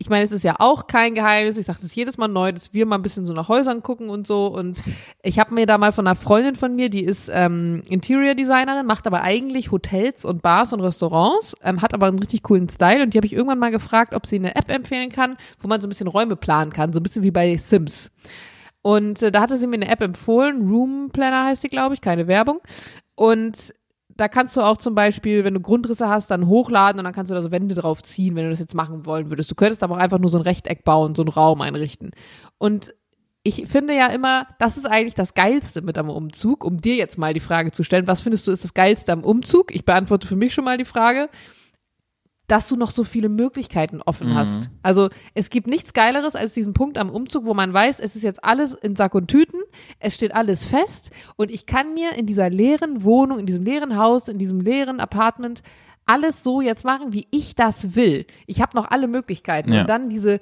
ich 0.00 0.08
meine, 0.08 0.24
es 0.24 0.30
ist 0.30 0.44
ja 0.44 0.54
auch 0.60 0.86
kein 0.86 1.16
Geheimnis, 1.16 1.56
ich 1.56 1.66
sage 1.66 1.80
das 1.82 1.92
jedes 1.92 2.18
Mal 2.18 2.28
neu, 2.28 2.52
dass 2.52 2.72
wir 2.72 2.86
mal 2.86 2.94
ein 2.94 3.02
bisschen 3.02 3.26
so 3.26 3.32
nach 3.32 3.48
Häusern 3.48 3.82
gucken 3.82 4.10
und 4.10 4.28
so 4.28 4.46
und 4.46 4.80
ich 5.22 5.40
habe 5.40 5.52
mir 5.52 5.66
da 5.66 5.76
mal 5.76 5.90
von 5.90 6.06
einer 6.06 6.14
Freundin 6.14 6.54
von 6.54 6.76
mir, 6.76 6.88
die 6.88 7.02
ist 7.02 7.28
ähm, 7.32 7.82
Interior 7.88 8.36
Designerin, 8.36 8.86
macht 8.86 9.08
aber 9.08 9.22
eigentlich 9.22 9.72
Hotels 9.72 10.24
und 10.24 10.40
Bars 10.40 10.72
und 10.72 10.80
Restaurants, 10.80 11.56
ähm, 11.64 11.82
hat 11.82 11.94
aber 11.94 12.06
einen 12.06 12.20
richtig 12.20 12.44
coolen 12.44 12.68
Style 12.68 13.02
und 13.02 13.12
die 13.12 13.18
habe 13.18 13.26
ich 13.26 13.32
irgendwann 13.32 13.58
mal 13.58 13.72
gefragt, 13.72 14.14
ob 14.14 14.24
sie 14.24 14.36
eine 14.36 14.54
App 14.54 14.70
empfehlen 14.70 15.10
kann, 15.10 15.36
wo 15.60 15.66
man 15.66 15.80
so 15.80 15.88
ein 15.88 15.90
bisschen 15.90 16.06
Räume 16.06 16.36
planen 16.36 16.72
kann, 16.72 16.92
so 16.92 17.00
ein 17.00 17.02
bisschen 17.02 17.24
wie 17.24 17.32
bei 17.32 17.56
Sims. 17.56 18.12
Und 18.82 19.20
äh, 19.22 19.32
da 19.32 19.40
hatte 19.40 19.58
sie 19.58 19.66
mir 19.66 19.74
eine 19.74 19.88
App 19.88 20.00
empfohlen, 20.00 20.68
Room 20.68 21.10
Planner 21.12 21.46
heißt 21.46 21.62
sie, 21.62 21.68
glaube 21.68 21.94
ich, 21.94 22.00
keine 22.00 22.28
Werbung. 22.28 22.60
Und 23.16 23.74
da 24.18 24.26
kannst 24.26 24.56
du 24.56 24.60
auch 24.60 24.76
zum 24.76 24.96
Beispiel, 24.96 25.44
wenn 25.44 25.54
du 25.54 25.60
Grundrisse 25.60 26.08
hast, 26.08 26.30
dann 26.32 26.48
hochladen 26.48 26.98
und 26.98 27.04
dann 27.04 27.14
kannst 27.14 27.30
du 27.30 27.36
da 27.36 27.40
so 27.40 27.52
Wände 27.52 27.76
drauf 27.76 28.02
ziehen, 28.02 28.34
wenn 28.34 28.44
du 28.44 28.50
das 28.50 28.58
jetzt 28.58 28.74
machen 28.74 29.06
wollen 29.06 29.30
würdest. 29.30 29.48
Du 29.48 29.54
könntest 29.54 29.84
aber 29.84 29.94
auch 29.94 30.00
einfach 30.00 30.18
nur 30.18 30.28
so 30.28 30.38
ein 30.38 30.42
Rechteck 30.42 30.82
bauen, 30.82 31.14
so 31.14 31.22
einen 31.22 31.28
Raum 31.28 31.60
einrichten. 31.60 32.10
Und 32.58 32.94
ich 33.44 33.68
finde 33.68 33.94
ja 33.94 34.08
immer, 34.08 34.48
das 34.58 34.76
ist 34.76 34.86
eigentlich 34.86 35.14
das 35.14 35.34
Geilste 35.34 35.82
mit 35.82 35.96
am 35.96 36.10
Umzug, 36.10 36.64
um 36.64 36.80
dir 36.80 36.96
jetzt 36.96 37.16
mal 37.16 37.32
die 37.32 37.38
Frage 37.38 37.70
zu 37.70 37.84
stellen, 37.84 38.08
was 38.08 38.20
findest 38.20 38.44
du 38.48 38.50
ist 38.50 38.64
das 38.64 38.74
Geilste 38.74 39.12
am 39.12 39.22
Umzug? 39.22 39.72
Ich 39.72 39.84
beantworte 39.84 40.26
für 40.26 40.36
mich 40.36 40.52
schon 40.52 40.64
mal 40.64 40.78
die 40.78 40.84
Frage, 40.84 41.28
dass 42.48 42.66
du 42.66 42.76
noch 42.76 42.90
so 42.90 43.04
viele 43.04 43.28
Möglichkeiten 43.28 44.00
offen 44.02 44.34
hast. 44.34 44.70
Also 44.82 45.10
es 45.34 45.50
gibt 45.50 45.66
nichts 45.66 45.92
Geileres 45.92 46.34
als 46.34 46.54
diesen 46.54 46.72
Punkt 46.72 46.98
am 46.98 47.10
Umzug, 47.10 47.44
wo 47.44 47.54
man 47.54 47.72
weiß, 47.72 48.00
es 48.00 48.16
ist 48.16 48.22
jetzt 48.22 48.42
alles 48.42 48.72
in 48.72 48.96
Sack 48.96 49.14
und 49.14 49.28
Tüten, 49.28 49.60
es 50.00 50.14
steht 50.14 50.34
alles 50.34 50.66
fest 50.66 51.10
und 51.36 51.50
ich 51.50 51.66
kann 51.66 51.94
mir 51.94 52.16
in 52.16 52.26
dieser 52.26 52.48
leeren 52.48 53.04
Wohnung, 53.04 53.38
in 53.38 53.46
diesem 53.46 53.64
leeren 53.64 53.98
Haus, 53.98 54.28
in 54.28 54.38
diesem 54.38 54.60
leeren 54.60 54.98
Apartment 54.98 55.62
alles 56.08 56.42
so 56.42 56.60
jetzt 56.60 56.84
machen, 56.84 57.12
wie 57.12 57.28
ich 57.30 57.54
das 57.54 57.94
will. 57.94 58.26
Ich 58.46 58.62
habe 58.62 58.76
noch 58.76 58.90
alle 58.90 59.08
Möglichkeiten. 59.08 59.72
Ja. 59.72 59.80
Und 59.80 59.88
dann 59.88 60.08
diese, 60.08 60.40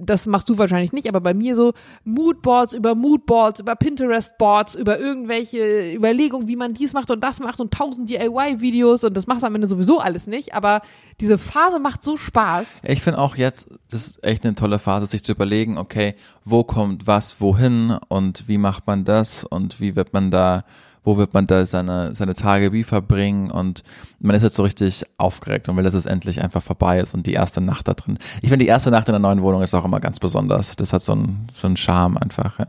das 0.00 0.26
machst 0.26 0.48
du 0.48 0.58
wahrscheinlich 0.58 0.92
nicht, 0.92 1.08
aber 1.08 1.20
bei 1.20 1.34
mir 1.34 1.56
so 1.56 1.72
Moodboards 2.04 2.72
über 2.72 2.94
Moodboards, 2.94 3.60
über 3.60 3.74
Pinterest-Boards, 3.74 4.76
über 4.76 5.00
irgendwelche 5.00 5.92
Überlegungen, 5.94 6.46
wie 6.46 6.54
man 6.54 6.72
dies 6.74 6.92
macht 6.92 7.10
und 7.10 7.20
das 7.20 7.40
macht 7.40 7.58
und 7.58 7.72
tausend 7.74 8.08
DIY-Videos 8.08 9.02
und 9.02 9.16
das 9.16 9.26
machst 9.26 9.42
du 9.42 9.46
am 9.48 9.54
Ende 9.56 9.66
sowieso 9.66 9.98
alles 9.98 10.28
nicht. 10.28 10.54
Aber 10.54 10.82
diese 11.20 11.36
Phase 11.36 11.80
macht 11.80 12.04
so 12.04 12.16
Spaß. 12.16 12.82
Ich 12.86 13.02
finde 13.02 13.18
auch 13.18 13.36
jetzt, 13.36 13.70
das 13.90 14.06
ist 14.06 14.24
echt 14.24 14.44
eine 14.44 14.54
tolle 14.54 14.78
Phase, 14.78 15.06
sich 15.06 15.24
zu 15.24 15.32
überlegen, 15.32 15.78
okay, 15.78 16.14
wo 16.44 16.62
kommt 16.62 17.08
was 17.08 17.40
wohin 17.40 17.98
und 18.08 18.46
wie 18.46 18.58
macht 18.58 18.86
man 18.86 19.04
das 19.04 19.44
und 19.44 19.80
wie 19.80 19.96
wird 19.96 20.12
man 20.12 20.30
da, 20.30 20.64
wo 21.04 21.16
wird 21.16 21.34
man 21.34 21.46
da 21.46 21.66
seine, 21.66 22.14
seine 22.14 22.34
Tage 22.34 22.72
wie 22.72 22.84
verbringen 22.84 23.50
und 23.50 23.82
man 24.20 24.36
ist 24.36 24.42
jetzt 24.42 24.56
so 24.56 24.62
richtig 24.62 25.04
aufgeregt 25.18 25.68
und 25.68 25.76
will, 25.76 25.84
dass 25.84 25.94
es 25.94 26.06
endlich 26.06 26.42
einfach 26.42 26.62
vorbei 26.62 27.00
ist 27.00 27.14
und 27.14 27.26
die 27.26 27.32
erste 27.32 27.60
Nacht 27.60 27.88
da 27.88 27.94
drin. 27.94 28.18
Ich 28.40 28.48
finde, 28.48 28.64
die 28.64 28.68
erste 28.68 28.90
Nacht 28.90 29.08
in 29.08 29.12
der 29.12 29.18
neuen 29.20 29.42
Wohnung 29.42 29.62
ist 29.62 29.74
auch 29.74 29.84
immer 29.84 30.00
ganz 30.00 30.20
besonders. 30.20 30.76
Das 30.76 30.92
hat 30.92 31.02
so 31.02 31.12
einen, 31.12 31.46
so 31.52 31.66
einen 31.66 31.76
Charme 31.76 32.16
einfach, 32.18 32.58
ja. 32.58 32.66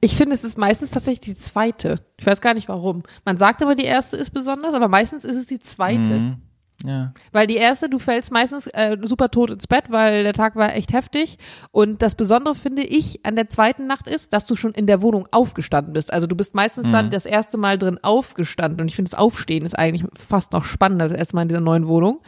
Ich 0.00 0.16
finde, 0.16 0.34
es 0.34 0.44
ist 0.44 0.58
meistens 0.58 0.90
tatsächlich 0.90 1.20
die 1.20 1.34
zweite. 1.34 1.96
Ich 2.18 2.26
weiß 2.26 2.40
gar 2.40 2.54
nicht 2.54 2.68
warum. 2.68 3.02
Man 3.24 3.38
sagt 3.38 3.62
aber, 3.62 3.74
die 3.74 3.84
erste 3.84 4.16
ist 4.16 4.30
besonders, 4.30 4.74
aber 4.74 4.88
meistens 4.88 5.24
ist 5.24 5.36
es 5.36 5.46
die 5.46 5.58
zweite. 5.58 6.20
Mhm. 6.20 6.36
Ja. 6.84 7.12
Weil 7.32 7.46
die 7.46 7.56
erste, 7.56 7.88
du 7.88 7.98
fällst 7.98 8.30
meistens 8.30 8.66
äh, 8.66 8.98
super 9.02 9.30
tot 9.30 9.50
ins 9.50 9.66
Bett, 9.66 9.84
weil 9.88 10.24
der 10.24 10.34
Tag 10.34 10.56
war 10.56 10.74
echt 10.74 10.92
heftig. 10.92 11.38
Und 11.70 12.02
das 12.02 12.14
Besondere 12.14 12.54
finde 12.54 12.82
ich 12.82 13.24
an 13.24 13.34
der 13.34 13.48
zweiten 13.48 13.86
Nacht 13.86 14.06
ist, 14.06 14.32
dass 14.32 14.44
du 14.44 14.56
schon 14.56 14.72
in 14.72 14.86
der 14.86 15.00
Wohnung 15.00 15.26
aufgestanden 15.30 15.94
bist. 15.94 16.12
Also 16.12 16.26
du 16.26 16.36
bist 16.36 16.54
meistens 16.54 16.90
dann 16.90 17.10
das 17.10 17.24
erste 17.24 17.56
Mal 17.56 17.78
drin 17.78 17.98
aufgestanden. 18.02 18.80
Und 18.80 18.88
ich 18.88 18.96
finde, 18.96 19.10
das 19.10 19.18
Aufstehen 19.18 19.64
ist 19.64 19.78
eigentlich 19.78 20.04
fast 20.12 20.52
noch 20.52 20.64
spannender, 20.64 21.08
das 21.08 21.18
erste 21.18 21.36
Mal 21.36 21.42
in 21.42 21.48
dieser 21.48 21.60
neuen 21.60 21.88
Wohnung. 21.88 22.20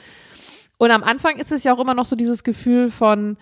Und 0.78 0.92
am 0.92 1.02
Anfang 1.02 1.36
ist 1.36 1.52
es 1.52 1.64
ja 1.64 1.74
auch 1.74 1.80
immer 1.80 1.94
noch 1.94 2.06
so 2.06 2.16
dieses 2.16 2.44
Gefühl 2.44 2.90
von, 2.90 3.36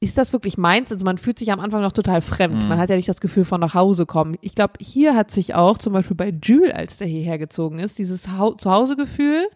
ist 0.00 0.16
das 0.16 0.32
wirklich 0.32 0.56
meins? 0.56 0.92
Also 0.92 1.04
man 1.04 1.18
fühlt 1.18 1.38
sich 1.38 1.50
am 1.50 1.58
Anfang 1.58 1.82
noch 1.82 1.92
total 1.92 2.20
fremd. 2.20 2.68
Man 2.68 2.78
hat 2.78 2.88
ja 2.88 2.96
nicht 2.96 3.08
das 3.08 3.20
Gefühl 3.20 3.44
von 3.44 3.60
nach 3.60 3.74
Hause 3.74 4.06
kommen. 4.06 4.36
Ich 4.42 4.54
glaube, 4.54 4.74
hier 4.80 5.16
hat 5.16 5.30
sich 5.32 5.54
auch, 5.54 5.78
zum 5.78 5.92
Beispiel 5.92 6.16
bei 6.16 6.32
Jules, 6.42 6.72
als 6.72 6.98
der 6.98 7.08
hierher 7.08 7.38
gezogen 7.38 7.80
ist, 7.80 7.98
dieses 7.98 8.28
Hau 8.28 8.52
Zuhausegefühl 8.52 9.48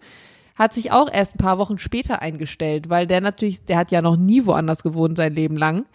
hat 0.55 0.74
sich 0.74 0.93
auch 0.93 1.11
erst 1.11 1.34
ein 1.34 1.38
paar 1.38 1.59
Wochen 1.59 1.78
später 1.78 2.20
eingestellt, 2.20 2.90
weil 2.90 3.07
der 3.07 3.20
natürlich, 3.20 3.64
der 3.64 3.78
hat 3.78 3.90
ja 3.90 4.03
noch 4.03 4.16
nie 4.16 4.45
woanders 4.45 4.82
gewohnt 4.82 5.16
sein 5.16 5.34
Leben 5.34 5.57
lang. 5.57 5.86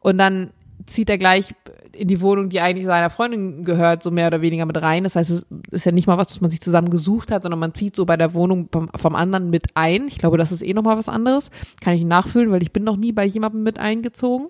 Und 0.00 0.18
dann 0.18 0.50
zieht 0.86 1.10
er 1.10 1.18
gleich 1.18 1.54
in 1.92 2.08
die 2.08 2.20
Wohnung, 2.20 2.48
die 2.48 2.60
eigentlich 2.60 2.86
seiner 2.86 3.10
Freundin 3.10 3.64
gehört, 3.64 4.02
so 4.02 4.10
mehr 4.10 4.26
oder 4.26 4.42
weniger 4.42 4.66
mit 4.66 4.80
rein. 4.80 5.04
Das 5.04 5.16
heißt, 5.16 5.30
es 5.30 5.46
ist 5.70 5.86
ja 5.86 5.92
nicht 5.92 6.06
mal 6.06 6.18
was, 6.18 6.30
was 6.30 6.40
man 6.40 6.50
sich 6.50 6.60
zusammen 6.60 6.90
gesucht 6.90 7.30
hat, 7.30 7.42
sondern 7.42 7.60
man 7.60 7.74
zieht 7.74 7.96
so 7.96 8.04
bei 8.04 8.16
der 8.16 8.34
Wohnung 8.34 8.68
vom, 8.70 8.90
vom 8.96 9.14
anderen 9.14 9.50
mit 9.50 9.68
ein. 9.74 10.08
Ich 10.08 10.18
glaube, 10.18 10.36
das 10.36 10.52
ist 10.52 10.62
eh 10.62 10.74
nochmal 10.74 10.98
was 10.98 11.08
anderes. 11.08 11.50
Kann 11.80 11.94
ich 11.94 12.04
nachfühlen, 12.04 12.50
weil 12.50 12.62
ich 12.62 12.72
bin 12.72 12.84
noch 12.84 12.96
nie 12.96 13.12
bei 13.12 13.24
jemandem 13.24 13.62
mit 13.62 13.78
eingezogen. 13.78 14.48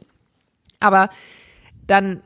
Aber 0.81 1.11
dann 1.87 2.23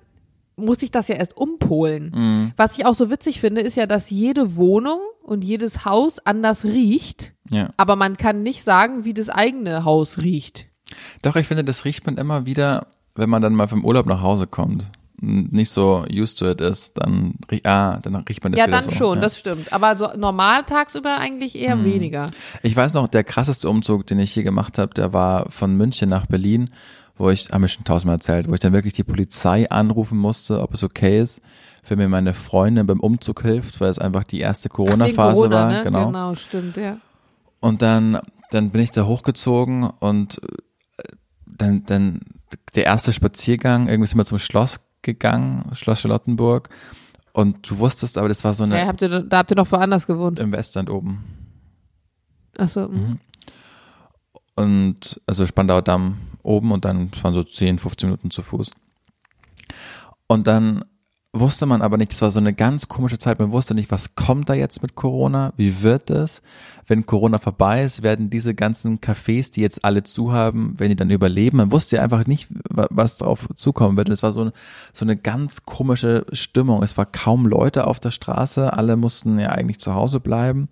muss 0.57 0.83
ich 0.83 0.91
das 0.91 1.09
ja 1.09 1.17
erst 1.17 1.37
umpolen. 1.37 2.53
Was 2.57 2.79
ich 2.79 2.85
auch 2.85 2.95
so 2.95 3.11
witzig 3.11 3.41
finde, 3.41 3.61
ist 3.61 3.77
ja, 3.77 3.87
dass 3.87 4.11
jede 4.11 4.57
Wohnung 4.57 5.01
und 5.23 5.45
jedes 5.45 5.85
Haus 5.85 6.19
anders 6.19 6.65
riecht, 6.65 7.33
ja. 7.51 7.71
aber 7.77 7.97
man 7.97 8.17
kann 8.17 8.43
nicht 8.43 8.63
sagen, 8.65 9.05
wie 9.05 9.15
das 9.15 9.29
eigene 9.29 9.85
Haus 9.85 10.19
riecht. 10.19 10.67
Doch, 11.23 11.37
ich 11.37 11.47
finde, 11.47 11.65
das 11.65 11.85
riecht 11.85 12.07
man 12.07 12.17
immer 12.17 12.47
wieder, 12.47 12.89
wenn 13.19 13.29
man 13.29 13.43
dann 13.43 13.55
mal 13.55 13.67
vom 13.67 13.85
Urlaub 13.85 14.07
nach 14.07 14.23
Hause 14.23 14.47
kommt. 14.47 14.87
und 15.21 15.53
Nicht 15.53 15.71
so 15.71 16.05
used 16.11 16.39
to 16.39 16.49
it 16.49 16.61
ist, 16.61 16.93
dann, 16.95 17.35
ah, 17.65 17.99
dann 18.01 18.15
riecht 18.15 18.45
man 18.45 18.53
das 18.53 18.61
ja, 18.61 18.69
dann 18.69 18.85
so. 18.85 18.93
schon, 18.93 19.19
ja. 19.19 19.23
das 19.23 19.39
stimmt. 19.39 19.73
Aber 19.73 19.99
so 19.99 20.09
normal 20.17 20.63
tagsüber 20.63 21.19
eigentlich 21.19 21.59
eher 21.59 21.85
weniger. 21.85 22.29
Ich 22.63 22.77
weiß 22.77 22.95
noch, 22.95 23.09
der 23.09 23.25
krasseste 23.25 23.69
Umzug, 23.69 24.07
den 24.07 24.21
ich 24.21 24.33
hier 24.33 24.45
gemacht 24.45 24.79
habe, 24.79 24.95
der 24.95 25.13
war 25.13 25.51
von 25.51 25.77
München 25.77 26.09
nach 26.09 26.27
Berlin, 26.27 26.69
wo 27.17 27.29
ich, 27.29 27.51
haben 27.51 27.63
wir 27.63 27.69
schon 27.69 27.85
tausendmal 27.85 28.17
erzählt, 28.17 28.49
wo 28.49 28.55
ich 28.55 28.61
dann 28.61 28.73
wirklich 28.73 28.95
die 28.95 29.03
Polizei 29.03 29.69
anrufen 29.69 30.17
musste, 30.17 30.63
ob 30.63 30.73
es 30.75 30.85
okay 30.85 31.21
ist, 31.21 31.43
für 31.83 31.97
mir 31.97 32.09
meine 32.09 32.35
Freundin 32.35 32.87
beim 32.87 33.01
Umzug 33.01 33.43
hilft, 33.43 33.81
weil 33.81 33.91
es 33.91 33.99
einfach 33.99 34.23
die 34.23 34.39
erste 34.39 34.69
Corona-Phase 34.69 35.41
Corona, 35.41 35.57
war. 35.57 35.73
ne? 35.73 35.83
Genau. 35.83 36.07
genau, 36.07 36.35
stimmt, 36.35 36.77
ja. 36.77 36.99
Und 37.59 37.83
dann, 37.83 38.21
dann 38.53 38.71
bin 38.71 38.81
ich 38.81 38.93
da 38.93 39.07
hochgezogen 39.07 39.91
und 39.99 40.41
äh, 40.45 41.03
dann, 41.47 41.85
dann 41.87 42.21
der 42.75 42.85
erste 42.85 43.13
Spaziergang, 43.13 43.89
irgendwie 43.89 44.07
sind 44.07 44.19
wir 44.19 44.25
zum 44.25 44.39
Schloss 44.39 44.81
gegangen, 45.03 45.65
Schloss 45.75 46.01
Charlottenburg. 46.01 46.69
Und 47.33 47.71
du 47.71 47.79
wusstest, 47.79 48.19
aber 48.19 48.29
das 48.29 48.43
war 48.45 48.55
so 48.55 48.65
eine 48.65 48.79
ja 48.79 48.87
habt 48.87 49.03
ihr, 49.03 49.21
da 49.21 49.39
habt 49.39 49.51
ihr 49.53 49.57
noch 49.57 49.71
woanders 49.71 50.07
gewohnt. 50.07 50.39
im 50.39 50.51
Westend 50.53 50.91
oben. 50.91 51.25
Achso, 52.57 52.89
mhm. 52.89 53.21
Und 54.57 55.21
also 55.27 55.47
Spandauer 55.47 55.83
Damm 55.83 56.19
oben 56.43 56.73
und 56.73 56.85
dann 56.85 57.11
waren 57.23 57.35
so 57.35 57.45
10, 57.45 57.79
15 57.79 58.09
Minuten 58.09 58.31
zu 58.31 58.43
Fuß. 58.43 58.73
Und 60.27 60.47
dann 60.49 60.85
wusste 61.35 61.67
man 61.67 61.83
aber 61.83 61.99
nicht, 61.99 62.13
das 62.13 62.23
war 62.23 62.31
so 62.31 62.41
eine 62.41 62.55
ganz 62.55 62.89
komische 62.89 63.19
Zeit, 63.19 63.39
man 63.39 63.51
wusste 63.53 63.75
nicht, 63.75 63.91
was 63.91 64.15
kommt 64.15 64.49
da 64.49 64.55
jetzt 64.55 64.81
mit 64.81 64.95
Corona, 64.95 65.53
wie 65.57 65.83
wird 65.83 66.09
es, 66.09 66.41
wenn 66.87 67.05
Corona 67.05 67.39
vorbei 67.39 67.85
ist, 67.85 68.03
werden 68.03 68.31
diese 68.31 68.55
ganzen 68.55 68.99
Cafés, 68.99 69.53
die 69.53 69.61
jetzt 69.61 69.85
alle 69.85 70.03
zu 70.03 70.33
haben, 70.33 70.75
wenn 70.79 70.89
die 70.89 70.97
dann 70.97 71.11
überleben, 71.11 71.59
man 71.59 71.71
wusste 71.71 71.97
ja 71.97 72.03
einfach 72.03 72.27
nicht, 72.27 72.49
wa- 72.71 72.89
was 72.91 73.19
drauf 73.19 73.47
zukommen 73.55 73.99
wird. 73.99 74.09
Und 74.09 74.15
es 74.15 74.23
war 74.23 74.33
so, 74.33 74.41
eine- 74.41 74.53
so 74.95 75.05
eine 75.05 75.17
ganz 75.19 75.65
komische 75.67 76.25
Stimmung, 76.33 76.83
es 76.83 76.97
war 76.97 77.05
kaum 77.05 77.47
Leute 77.47 77.87
auf 77.87 78.01
der 78.01 78.11
Straße, 78.11 78.73
alle 78.73 78.97
mussten 78.97 79.39
ja 79.39 79.51
eigentlich 79.51 79.81
zu 79.81 79.95
Hause 79.95 80.21
bleiben. 80.21 80.69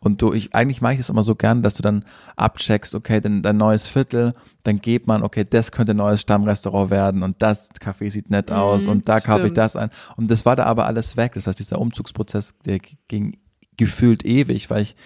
Und 0.00 0.20
du, 0.20 0.34
ich, 0.34 0.54
eigentlich 0.54 0.82
mache 0.82 0.92
ich 0.92 0.98
das 0.98 1.08
immer 1.10 1.22
so 1.22 1.34
gern, 1.34 1.62
dass 1.62 1.74
du 1.74 1.82
dann 1.82 2.04
abcheckst, 2.36 2.94
okay, 2.94 3.22
dein, 3.22 3.40
dein 3.42 3.56
neues 3.56 3.88
Viertel, 3.88 4.34
dann 4.64 4.80
geht 4.80 5.06
man, 5.06 5.22
okay, 5.22 5.46
das 5.48 5.70
könnte 5.70 5.92
ein 5.92 5.98
neues 5.98 6.22
Stammrestaurant 6.22 6.90
werden 6.90 7.22
und 7.22 7.40
das 7.40 7.70
Café 7.72 8.10
sieht 8.10 8.30
nett 8.30 8.50
aus 8.50 8.86
Mhm, 8.86 8.92
und 8.92 9.08
da 9.08 9.20
kaufe 9.20 9.46
ich 9.46 9.52
das 9.52 9.76
ein. 9.76 9.90
Und 10.16 10.30
das 10.30 10.44
war 10.46 10.56
da 10.56 10.64
aber 10.64 10.86
alles 10.86 11.16
weg. 11.16 11.32
Das 11.34 11.46
heißt, 11.46 11.58
dieser 11.58 11.78
Umzugsprozess, 11.78 12.54
der 12.64 12.80
ging 13.08 13.36
gefühlt 13.76 14.24
ewig, 14.24 14.70
weil 14.70 14.82
ich, 14.82 14.96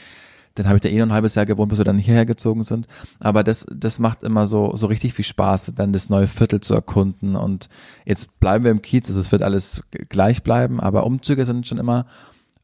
dann 0.55 0.67
habe 0.67 0.77
ich 0.77 0.83
da 0.83 0.89
eh 0.89 0.99
noch 0.99 1.07
ein 1.07 1.13
halbes 1.13 1.35
Jahr 1.35 1.45
gewohnt, 1.45 1.71
bis 1.71 1.79
wir 1.79 1.85
dann 1.85 1.99
hierher 1.99 2.25
gezogen 2.25 2.63
sind. 2.63 2.87
Aber 3.19 3.43
das, 3.43 3.67
das 3.75 3.99
macht 3.99 4.23
immer 4.23 4.47
so, 4.47 4.77
so 4.77 4.87
richtig 4.87 5.13
viel 5.13 5.25
Spaß, 5.25 5.73
dann 5.75 5.93
das 5.93 6.09
neue 6.09 6.29
Viertel 6.29 6.61
zu 6.61 6.75
erkunden. 6.75 7.35
Und 7.35 7.69
jetzt 8.05 8.39
bleiben 8.39 8.63
wir 8.63 8.71
im 8.71 8.83
Kiez, 8.83 9.09
also 9.09 9.21
es 9.21 9.33
wird 9.33 9.43
alles 9.43 9.83
gleich 10.09 10.45
bleiben, 10.45 10.81
aber 10.81 11.05
Umzüge 11.05 11.45
sind 11.45 11.67
schon 11.67 11.79
immer 11.79 12.07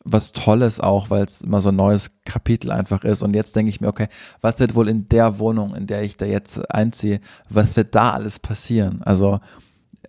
was 0.05 0.33
Tolles 0.33 0.81
auch, 0.81 1.11
weil 1.11 1.25
es 1.25 1.41
immer 1.41 1.61
so 1.61 1.71
ein 1.71 1.77
neues 1.77 2.11
Kapitel 2.25 2.71
einfach 2.71 3.05
ist. 3.05 3.23
Und 3.23 3.35
jetzt 3.35 3.57
denke 3.57 3.71
ich 3.71 3.81
mir, 3.81 3.89
okay, 3.89 4.09
was 4.43 4.61
wird 4.61 4.75
wohl 4.75 4.89
in 4.89 5.09
der 5.09 5.39
Wohnung, 5.39 5.75
in 5.75 5.87
der 5.87 6.03
ich 6.03 6.17
da 6.17 6.27
jetzt 6.27 6.71
einziehe, 6.71 7.21
was 7.49 7.77
wird 7.77 7.95
da 7.95 8.13
alles 8.13 8.39
passieren? 8.39 9.03
Also, 9.03 9.41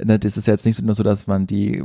ne, 0.03 0.19
das 0.19 0.35
ist 0.35 0.47
jetzt 0.47 0.65
nicht 0.65 0.81
nur 0.81 0.95
so, 0.95 1.03
dass 1.03 1.27
man 1.27 1.47
die 1.47 1.83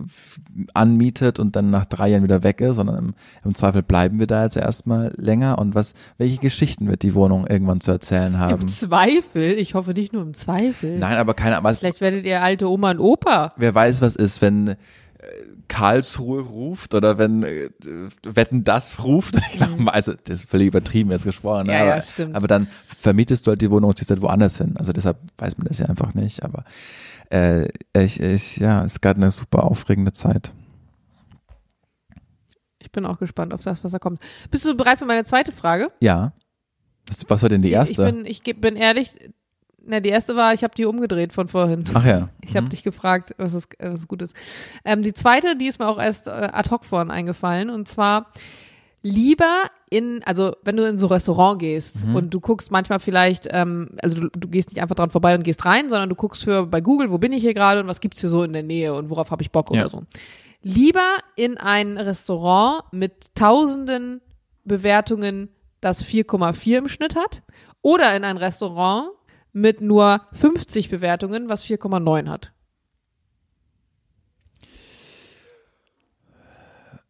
anmietet 0.75 1.39
und 1.39 1.55
dann 1.55 1.71
nach 1.71 1.85
drei 1.85 2.09
Jahren 2.09 2.25
wieder 2.25 2.43
weg 2.43 2.61
ist, 2.61 2.77
sondern 2.77 2.99
im, 2.99 3.15
im 3.45 3.55
Zweifel 3.55 3.85
bleiben 3.85 4.19
wir 4.19 4.27
da 4.27 4.43
jetzt 4.43 4.57
erstmal 4.57 5.13
länger. 5.17 5.59
Und 5.59 5.77
was, 5.77 5.95
welche 6.19 6.39
Geschichten 6.39 6.89
wird 6.89 7.05
die 7.05 7.15
Wohnung 7.15 7.47
irgendwann 7.47 7.81
zu 7.81 7.93
erzählen 7.93 8.39
haben? 8.39 8.63
Im 8.63 8.69
Zweifel, 8.69 9.53
ich 9.53 9.75
hoffe 9.75 9.93
nicht 9.93 10.13
nur 10.13 10.23
im 10.23 10.35
Zweifel. 10.35 10.99
Nein, 10.99 11.17
aber 11.17 11.35
keiner, 11.35 11.59
aber 11.59 11.73
Vielleicht 11.75 12.01
werdet 12.01 12.25
ihr 12.25 12.43
alte 12.43 12.69
Oma 12.69 12.91
und 12.91 12.99
Opa. 12.99 13.53
wer 13.57 13.73
weiß, 13.73 14.03
was 14.03 14.17
ist, 14.17 14.43
wenn 14.43 14.75
Karlsruhe 15.69 16.43
ruft 16.43 16.95
oder 16.95 17.19
wenn 17.19 17.43
äh, 17.43 17.71
Wetten 18.25 18.65
das 18.65 19.03
ruft. 19.05 19.37
Ich 19.53 19.57
glaube, 19.57 19.93
also 19.93 20.15
das 20.25 20.41
ist 20.41 20.51
völlig 20.51 20.69
übertrieben 20.69 21.11
jetzt 21.11 21.25
gesprochen. 21.25 21.67
ne? 21.67 21.73
Mhm. 21.73 21.79
Ja, 21.79 21.85
ja, 21.85 21.93
aber, 21.95 22.03
stimmt. 22.03 22.35
aber 22.35 22.47
dann 22.49 22.69
vermietest 22.87 23.47
du 23.47 23.51
halt 23.51 23.61
die 23.63 23.71
Wohnung 23.71 23.91
und 23.91 23.99
ziehst 23.99 24.11
halt 24.11 24.23
woanders 24.23 24.59
hin. 24.59 24.77
Also 24.77 24.93
deshalb 24.93 25.19
weiß 25.39 25.59
man 25.59 25.67
das 25.67 25.79
ja 25.79 25.87
einfach 25.87 26.15
nicht. 26.15 26.43
Aber 26.43 26.65
äh, 27.31 27.69
ich, 27.95 28.21
ich, 28.21 28.57
ja, 28.57 28.85
es 28.85 28.95
ist 28.95 29.03
gerade 29.03 29.21
eine 29.21 29.31
super 29.31 29.65
aufregende 29.65 30.13
Zeit. 30.13 30.53
Ich 32.79 32.91
bin 32.91 33.05
auch 33.07 33.19
gespannt 33.19 33.53
auf 33.53 33.63
das, 33.63 33.85
was 33.85 33.93
da 33.93 33.99
kommt. 33.99 34.21
Bist 34.51 34.65
du 34.67 34.77
bereit 34.77 34.99
für 34.99 35.07
meine 35.07 35.25
zweite 35.25 35.53
Frage? 35.53 35.93
Ja. 36.01 36.33
Was 37.29 37.43
war 37.43 37.49
denn 37.49 37.63
die 37.63 37.71
erste? 37.71 38.07
Ich 38.07 38.15
bin, 38.15 38.25
ich 38.27 38.61
bin 38.61 38.77
ehrlich, 38.77 39.15
na, 39.85 40.01
die 40.01 40.11
erste 40.11 40.37
war, 40.37 40.53
ich 40.55 40.63
habe 40.63 40.75
die 40.75 40.85
umgedreht 40.85 41.33
von 41.33 41.49
vorhin. 41.49 41.85
Ach 41.95 42.05
ja. 42.05 42.29
Ich 42.43 42.57
habe 42.57 42.69
dich 42.69 42.83
gefragt, 42.83 43.35
was, 43.39 43.55
ist, 43.55 43.69
was 43.79 44.09
gut 44.09 44.23
ist. 44.23 44.35
Ähm, 44.85 45.03
die 45.03 45.13
zweite, 45.13 45.57
die 45.57 45.67
ist 45.67 45.79
mir 45.79 45.89
auch 45.89 45.99
erst 45.99 46.27
äh, 46.27 46.31
ad 46.31 46.71
hoc 46.71 46.85
vorhin 46.85 47.11
eingefallen. 47.11 47.71
Und 47.71 47.89
zwar 47.89 48.33
lieber 49.03 49.63
in, 49.89 50.23
also 50.25 50.55
wenn 50.63 50.77
du 50.77 50.87
in 50.87 50.99
so 50.99 51.07
ein 51.07 51.13
Restaurant 51.13 51.59
gehst 51.59 52.05
und 52.13 52.35
du 52.35 52.41
guckst 52.41 52.71
manchmal 52.71 53.01
vielleicht, 53.01 53.49
ähm, 53.51 53.91
also 54.03 54.21
du, 54.21 54.29
du 54.31 54.49
gehst 54.49 54.71
nicht 54.71 54.83
einfach 54.83 54.95
dran 54.95 55.11
vorbei 55.11 55.35
und 55.35 55.43
gehst 55.43 55.65
rein, 55.65 55.89
sondern 55.89 56.09
du 56.09 56.15
guckst 56.15 56.45
für 56.45 56.67
bei 56.67 56.81
Google, 56.81 57.11
wo 57.11 57.19
bin 57.19 57.33
ich 57.33 57.41
hier 57.43 57.55
gerade 57.55 57.81
und 57.81 57.87
was 57.87 58.01
gibt's 58.01 58.21
hier 58.21 58.29
so 58.31 58.43
in 58.43 58.53
der 58.53 58.63
Nähe 58.63 58.93
und 58.95 59.09
worauf 59.11 59.31
habe 59.31 59.43
ich 59.43 59.51
Bock 59.51 59.73
Ja. 59.75 59.83
oder 59.83 59.91
so. 59.91 60.03
Lieber 60.63 61.17
in 61.37 61.57
ein 61.57 61.97
Restaurant 61.97 62.83
mit 62.93 63.35
tausenden 63.35 64.21
Bewertungen, 64.65 65.49
das 65.81 66.05
4,4 66.05 66.79
im 66.79 66.89
Schnitt 66.89 67.17
hat, 67.17 67.43
oder 67.81 68.15
in 68.15 68.25
ein 68.25 68.37
Restaurant 68.37 69.09
mit 69.53 69.81
nur 69.81 70.23
50 70.33 70.89
Bewertungen, 70.89 71.49
was 71.49 71.65
4,9 71.65 72.29
hat. 72.29 72.53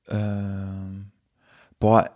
Ähm, 0.08 1.12
boah, 1.78 2.10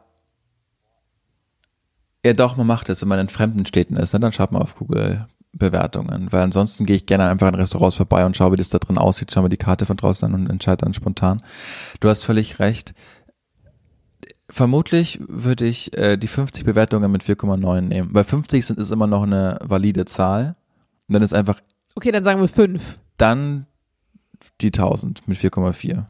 Ja, 2.24 2.32
doch, 2.32 2.56
man 2.56 2.66
macht 2.66 2.88
das, 2.88 3.02
wenn 3.02 3.08
man 3.08 3.18
in 3.18 3.28
fremden 3.28 3.66
Städten 3.66 3.96
ist, 3.96 4.14
ne? 4.14 4.20
dann 4.20 4.32
schaut 4.32 4.50
man 4.50 4.62
auf 4.62 4.76
Google 4.76 5.26
Bewertungen, 5.52 6.32
weil 6.32 6.42
ansonsten 6.42 6.84
gehe 6.86 6.96
ich 6.96 7.06
gerne 7.06 7.28
einfach 7.28 7.46
an 7.46 7.54
Restaurants 7.54 7.96
vorbei 7.96 8.24
und 8.26 8.36
schaue, 8.36 8.52
wie 8.52 8.56
das 8.56 8.70
da 8.70 8.78
drin 8.78 8.98
aussieht, 8.98 9.30
schaue 9.32 9.44
mir 9.44 9.48
die 9.50 9.56
Karte 9.56 9.86
von 9.86 9.96
draußen 9.96 10.26
an 10.26 10.34
und 10.34 10.50
entscheide 10.50 10.84
dann 10.84 10.94
spontan. 10.94 11.42
Du 12.00 12.08
hast 12.08 12.24
völlig 12.24 12.58
recht. 12.58 12.94
Vermutlich 14.50 15.20
würde 15.26 15.64
ich 15.64 15.96
äh, 15.96 16.16
die 16.16 16.26
50 16.28 16.64
Bewertungen 16.64 17.10
mit 17.10 17.22
4,9 17.22 17.80
nehmen, 17.80 18.10
weil 18.12 18.24
50 18.24 18.64
sind 18.66 18.78
ist 18.78 18.90
immer 18.90 19.06
noch 19.06 19.22
eine 19.22 19.58
valide 19.62 20.04
Zahl. 20.04 20.54
Und 21.08 21.14
dann 21.14 21.22
ist 21.22 21.32
einfach 21.34 21.60
Okay, 21.94 22.12
dann 22.12 22.24
sagen 22.24 22.40
wir 22.40 22.48
fünf. 22.48 22.98
dann 23.16 23.66
die 24.60 24.66
1000 24.68 25.26
mit 25.28 25.38
4,4. 25.38 26.04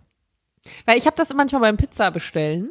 Weil 0.87 0.99
ich 0.99 1.07
habe 1.07 1.17
das 1.17 1.33
manchmal 1.35 1.61
beim 1.61 1.77
Pizza 1.77 2.11
bestellen 2.11 2.71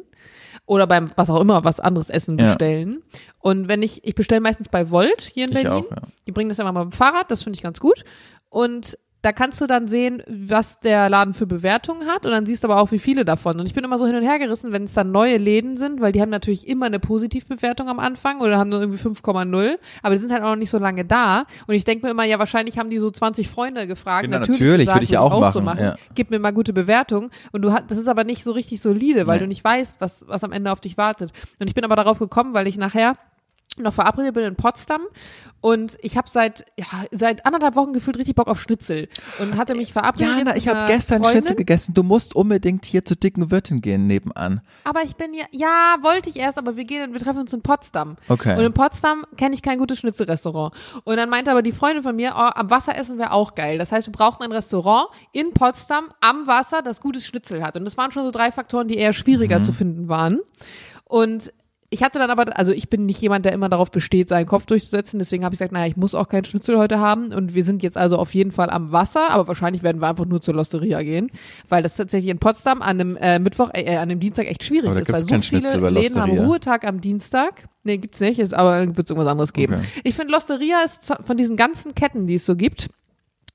oder 0.66 0.86
beim 0.86 1.12
was 1.16 1.30
auch 1.30 1.40
immer, 1.40 1.64
was 1.64 1.80
anderes 1.80 2.10
Essen 2.10 2.38
Ja. 2.38 2.46
bestellen. 2.46 3.02
Und 3.38 3.68
wenn 3.68 3.82
ich, 3.82 4.04
ich 4.04 4.14
bestelle 4.14 4.40
meistens 4.40 4.68
bei 4.68 4.90
Volt 4.90 5.20
hier 5.22 5.44
in 5.46 5.52
Ich 5.56 5.62
Berlin. 5.62 5.84
auch, 5.86 5.90
ja. 5.90 6.02
Die 6.26 6.32
bringen 6.32 6.48
das 6.48 6.58
ja 6.58 6.64
mal 6.64 6.72
mit 6.84 6.92
dem 6.92 6.96
Fahrrad, 6.96 7.30
das 7.30 7.42
finde 7.42 7.56
ich 7.56 7.62
ganz 7.62 7.80
gut. 7.80 8.04
Und 8.50 8.98
da 9.24 9.32
kannst 9.32 9.60
du 9.60 9.66
dann 9.66 9.88
sehen, 9.88 10.22
was 10.26 10.80
der 10.80 11.08
Laden 11.08 11.32
für 11.32 11.46
Bewertungen 11.46 12.06
hat 12.06 12.26
und 12.26 12.32
dann 12.32 12.44
siehst 12.44 12.62
du 12.62 12.68
aber 12.68 12.80
auch, 12.80 12.90
wie 12.92 12.98
viele 12.98 13.24
davon. 13.24 13.58
Und 13.58 13.66
ich 13.66 13.72
bin 13.72 13.82
immer 13.82 13.96
so 13.96 14.06
hin 14.06 14.14
und 14.16 14.22
her 14.22 14.38
gerissen, 14.38 14.70
wenn 14.72 14.84
es 14.84 14.92
dann 14.92 15.12
neue 15.12 15.38
Läden 15.38 15.78
sind, 15.78 16.02
weil 16.02 16.12
die 16.12 16.20
haben 16.20 16.30
natürlich 16.30 16.68
immer 16.68 16.86
eine 16.86 16.98
Positivbewertung 16.98 17.88
am 17.88 17.98
Anfang 17.98 18.40
oder 18.40 18.58
haben 18.58 18.68
nur 18.68 18.80
irgendwie 18.80 19.02
5,0 19.02 19.78
aber 20.02 20.14
die 20.14 20.20
sind 20.20 20.30
halt 20.32 20.42
auch 20.42 20.50
noch 20.50 20.56
nicht 20.56 20.70
so 20.70 20.78
lange 20.78 21.04
da. 21.04 21.44
Und 21.66 21.74
ich 21.74 21.84
denke 21.84 22.04
mir 22.04 22.10
immer, 22.10 22.24
ja, 22.24 22.38
wahrscheinlich 22.38 22.78
haben 22.78 22.90
die 22.90 22.98
so 22.98 23.10
20 23.10 23.48
Freunde 23.48 23.86
gefragt. 23.86 24.24
Genau, 24.24 24.38
natürlich 24.40 24.60
natürlich, 24.60 24.88
würde 24.88 25.04
ich 25.04 25.10
ja 25.10 25.20
auch 25.20 25.52
so 25.52 25.60
machen, 25.62 25.80
ja. 25.84 25.96
Gib 26.14 26.30
mir 26.30 26.38
mal 26.38 26.52
gute 26.52 26.72
Bewertung. 26.72 27.30
Und 27.52 27.62
du 27.62 27.72
hast, 27.72 27.90
das 27.90 27.98
ist 27.98 28.08
aber 28.08 28.24
nicht 28.24 28.44
so 28.44 28.52
richtig 28.52 28.80
solide, 28.80 29.26
weil 29.26 29.38
Nee. 29.38 29.44
du 29.44 29.48
nicht 29.48 29.64
weißt, 29.64 30.00
was, 30.00 30.26
was 30.28 30.44
am 30.44 30.52
Ende 30.52 30.70
auf 30.70 30.80
dich 30.80 30.96
wartet. 30.98 31.32
Und 31.60 31.68
ich 31.68 31.74
bin 31.74 31.84
aber 31.84 31.96
darauf 31.96 32.18
gekommen, 32.18 32.54
weil 32.54 32.66
ich 32.66 32.76
nachher 32.76 33.16
noch 33.78 33.94
verabredet 33.94 34.34
bin 34.34 34.44
in 34.44 34.56
Potsdam 34.56 35.02
und 35.60 35.96
ich 36.00 36.16
habe 36.16 36.28
seit 36.28 36.64
ja, 36.78 36.86
seit 37.10 37.46
anderthalb 37.46 37.74
Wochen 37.74 37.92
gefühlt 37.92 38.18
richtig 38.18 38.34
Bock 38.34 38.48
auf 38.48 38.60
Schnitzel 38.60 39.08
und 39.40 39.56
hatte 39.56 39.74
mich 39.74 39.92
verabredet. 39.92 40.38
Jana, 40.38 40.56
ich 40.56 40.68
habe 40.68 40.86
gestern 40.92 41.22
Freundin, 41.22 41.42
Schnitzel 41.42 41.56
gegessen. 41.56 41.94
Du 41.94 42.02
musst 42.02 42.36
unbedingt 42.36 42.84
hier 42.84 43.04
zur 43.04 43.16
dicken 43.16 43.50
Wirtin 43.50 43.80
gehen 43.80 44.06
nebenan. 44.06 44.60
Aber 44.84 45.02
ich 45.02 45.16
bin 45.16 45.34
ja, 45.34 45.44
ja, 45.50 45.96
wollte 46.02 46.28
ich 46.30 46.36
erst, 46.36 46.58
aber 46.58 46.76
wir 46.76 46.84
gehen, 46.84 47.12
wir 47.12 47.20
treffen 47.20 47.40
uns 47.40 47.52
in 47.52 47.62
Potsdam. 47.62 48.16
Okay. 48.28 48.56
Und 48.56 48.64
in 48.64 48.72
Potsdam 48.72 49.24
kenne 49.36 49.54
ich 49.54 49.62
kein 49.62 49.78
gutes 49.78 49.98
Schnitzelrestaurant. 49.98 50.74
Und 51.04 51.16
dann 51.16 51.28
meinte 51.30 51.50
aber 51.50 51.62
die 51.62 51.72
Freundin 51.72 52.02
von 52.02 52.14
mir, 52.14 52.34
oh, 52.36 52.50
am 52.54 52.70
Wasser 52.70 52.96
essen 52.96 53.18
wäre 53.18 53.32
auch 53.32 53.54
geil. 53.54 53.78
Das 53.78 53.90
heißt, 53.90 54.06
wir 54.06 54.12
brauchten 54.12 54.42
ein 54.44 54.52
Restaurant 54.52 55.08
in 55.32 55.52
Potsdam 55.52 56.10
am 56.20 56.46
Wasser, 56.46 56.82
das 56.82 57.00
gutes 57.00 57.26
Schnitzel 57.26 57.62
hat. 57.64 57.76
Und 57.76 57.84
das 57.84 57.96
waren 57.96 58.10
schon 58.12 58.24
so 58.24 58.30
drei 58.30 58.52
Faktoren, 58.52 58.86
die 58.88 58.96
eher 58.96 59.12
schwieriger 59.12 59.58
Mhm. 59.58 59.64
zu 59.64 59.72
finden 59.72 60.08
waren. 60.08 60.40
Und 61.04 61.52
ich 61.94 62.02
hatte 62.02 62.18
dann 62.18 62.30
aber, 62.30 62.58
also 62.58 62.72
ich 62.72 62.90
bin 62.90 63.06
nicht 63.06 63.20
jemand, 63.20 63.44
der 63.44 63.52
immer 63.52 63.68
darauf 63.68 63.92
besteht, 63.92 64.28
seinen 64.28 64.46
Kopf 64.46 64.66
durchzusetzen. 64.66 65.20
Deswegen 65.20 65.44
habe 65.44 65.54
ich 65.54 65.60
gesagt, 65.60 65.70
naja, 65.70 65.86
ich 65.86 65.96
muss 65.96 66.16
auch 66.16 66.28
keinen 66.28 66.44
Schnitzel 66.44 66.76
heute 66.76 66.98
haben. 66.98 67.32
Und 67.32 67.54
wir 67.54 67.62
sind 67.62 67.84
jetzt 67.84 67.96
also 67.96 68.18
auf 68.18 68.34
jeden 68.34 68.50
Fall 68.50 68.68
am 68.68 68.90
Wasser, 68.90 69.30
aber 69.30 69.46
wahrscheinlich 69.46 69.84
werden 69.84 70.02
wir 70.02 70.08
einfach 70.08 70.26
nur 70.26 70.40
zur 70.40 70.54
Losteria 70.54 71.02
gehen, 71.02 71.30
weil 71.68 71.84
das 71.84 71.94
tatsächlich 71.94 72.32
in 72.32 72.38
Potsdam 72.38 72.82
an 72.82 73.00
einem 73.00 73.16
äh, 73.16 73.38
Mittwoch, 73.38 73.70
äh, 73.74 73.94
an 73.94 74.10
einem 74.10 74.18
Dienstag 74.18 74.48
echt 74.48 74.64
schwierig 74.64 74.90
Aber 74.90 74.96
da 74.96 75.02
ist, 75.02 75.12
weil 75.12 75.20
so 75.20 75.26
kein 75.28 75.42
viele 75.44 75.60
Schnitzel 75.62 75.80
bei 75.80 75.90
Läden 75.90 76.20
haben. 76.20 76.36
Ruhetag 76.36 76.84
am 76.84 77.00
Dienstag. 77.00 77.68
Nee, 77.84 77.98
gibt's 77.98 78.18
nicht, 78.18 78.40
ist, 78.40 78.54
aber 78.54 78.84
wird 78.84 79.06
es 79.06 79.10
irgendwas 79.10 79.30
anderes 79.30 79.52
geben. 79.52 79.74
Okay. 79.74 79.84
Ich 80.02 80.16
finde, 80.16 80.32
Losteria 80.32 80.82
ist 80.84 81.14
von 81.20 81.36
diesen 81.36 81.54
ganzen 81.54 81.94
Ketten, 81.94 82.26
die 82.26 82.34
es 82.34 82.44
so 82.44 82.56
gibt, 82.56 82.88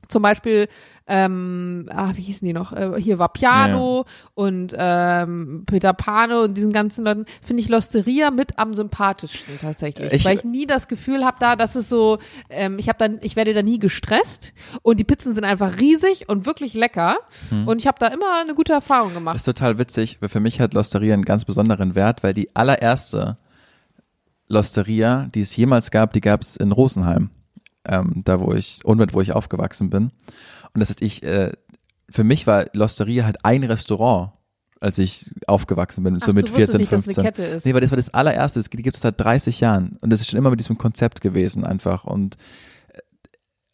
zum 0.10 0.22
Beispiel, 0.24 0.68
ähm, 1.08 1.88
ah, 1.92 2.12
wie 2.16 2.22
hießen 2.22 2.46
die 2.46 2.54
noch? 2.54 2.74
Äh, 2.74 3.00
hier 3.00 3.18
war 3.20 3.30
Piano 3.32 4.06
und 4.34 4.74
ähm, 4.78 5.64
Peter 5.66 5.94
Pane 5.94 6.42
und 6.42 6.56
diesen 6.58 6.72
ganzen 6.72 7.06
Leuten, 7.06 7.26
finde 7.42 7.62
ich 7.62 7.70
Losteria 7.70 8.30
mit 8.32 8.58
am 8.60 8.74
sympathischsten 8.74 9.60
tatsächlich. 9.60 10.12
Ich- 10.12 10.26
weil 10.26 10.36
ich 10.38 10.44
nie 10.44 10.66
das 10.68 10.88
Gefühl 10.88 11.24
habe, 11.26 11.38
da, 11.40 11.56
das 11.56 11.76
ist 11.76 11.90
so, 11.90 12.18
ähm, 12.50 12.78
ich 12.80 12.90
habe 12.90 12.98
dann, 13.00 13.20
ich 13.22 13.36
werde 13.36 13.54
da 13.54 13.62
nie 13.64 13.80
gestresst 13.80 14.54
und 14.82 15.00
die 15.00 15.04
Pizzen 15.04 15.34
sind 15.34 15.44
einfach 15.46 15.80
riesig 15.80 16.28
und 16.28 16.46
wirklich 16.46 16.74
lecker 16.74 17.16
Hm. 17.50 17.68
und 17.68 17.80
ich 17.80 17.88
habe 17.88 17.98
da 18.00 18.08
immer 18.08 18.40
eine 18.42 18.56
gute 18.56 18.74
Erfahrung 18.74 19.14
gemacht. 19.14 19.36
ist 19.36 19.44
total 19.46 19.78
witzig, 19.80 20.18
weil 20.22 20.30
für 20.30 20.40
mich 20.40 20.60
hat 20.60 20.74
Losteria 20.74 21.14
einen 21.14 21.24
ganz 21.26 21.46
besonderen 21.46 21.94
Wert, 21.96 22.24
weil 22.24 22.34
die 22.34 22.56
allererste 22.56 23.36
Losteria, 24.48 25.28
die 25.34 25.42
es 25.42 25.56
jemals 25.56 25.92
gab, 25.92 26.14
die 26.14 26.22
gab 26.22 26.42
es 26.42 26.56
in 26.56 26.72
Rosenheim, 26.72 27.30
ähm, 27.86 28.22
da 28.26 28.40
wo 28.40 28.54
ich, 28.54 28.84
unweit 28.84 29.14
wo 29.14 29.22
ich 29.22 29.34
aufgewachsen 29.34 29.90
bin. 29.90 30.12
Und 30.74 30.80
das 30.80 30.90
heißt, 30.90 31.02
ich, 31.02 31.24
äh, 31.24 31.52
für 32.10 32.24
mich 32.24 32.48
war 32.48 32.66
Losteria 32.74 33.26
halt 33.26 33.44
ein 33.46 33.64
Restaurant, 33.64 34.32
als 34.82 34.98
ich 34.98 35.30
aufgewachsen 35.48 36.04
bin, 36.04 36.20
so 36.20 36.32
Ach, 36.32 36.36
mit 36.36 36.48
du 36.48 36.52
wusstest 36.54 36.72
14, 36.72 36.80
nicht, 36.80 36.92
dass 36.92 37.00
es 37.02 37.06
15. 37.06 37.22
eine 37.22 37.32
Kette 37.32 37.44
ist. 37.44 37.66
Nee, 37.66 37.74
weil 37.74 37.82
das 37.82 37.92
war 37.92 37.98
das 37.98 38.14
allererste, 38.14 38.60
das 38.60 38.70
gibt 38.70 38.96
es 38.96 39.02
seit 39.02 39.20
30 39.20 39.60
Jahren. 39.60 39.98
Und 40.02 40.10
das 40.10 40.22
ist 40.22 40.30
schon 40.30 40.38
immer 40.38 40.50
mit 40.50 40.60
diesem 40.60 40.78
Konzept 40.78 41.22
gewesen 41.22 41.66
einfach. 41.66 42.06
Und, 42.06 42.38
äh, 42.94 43.00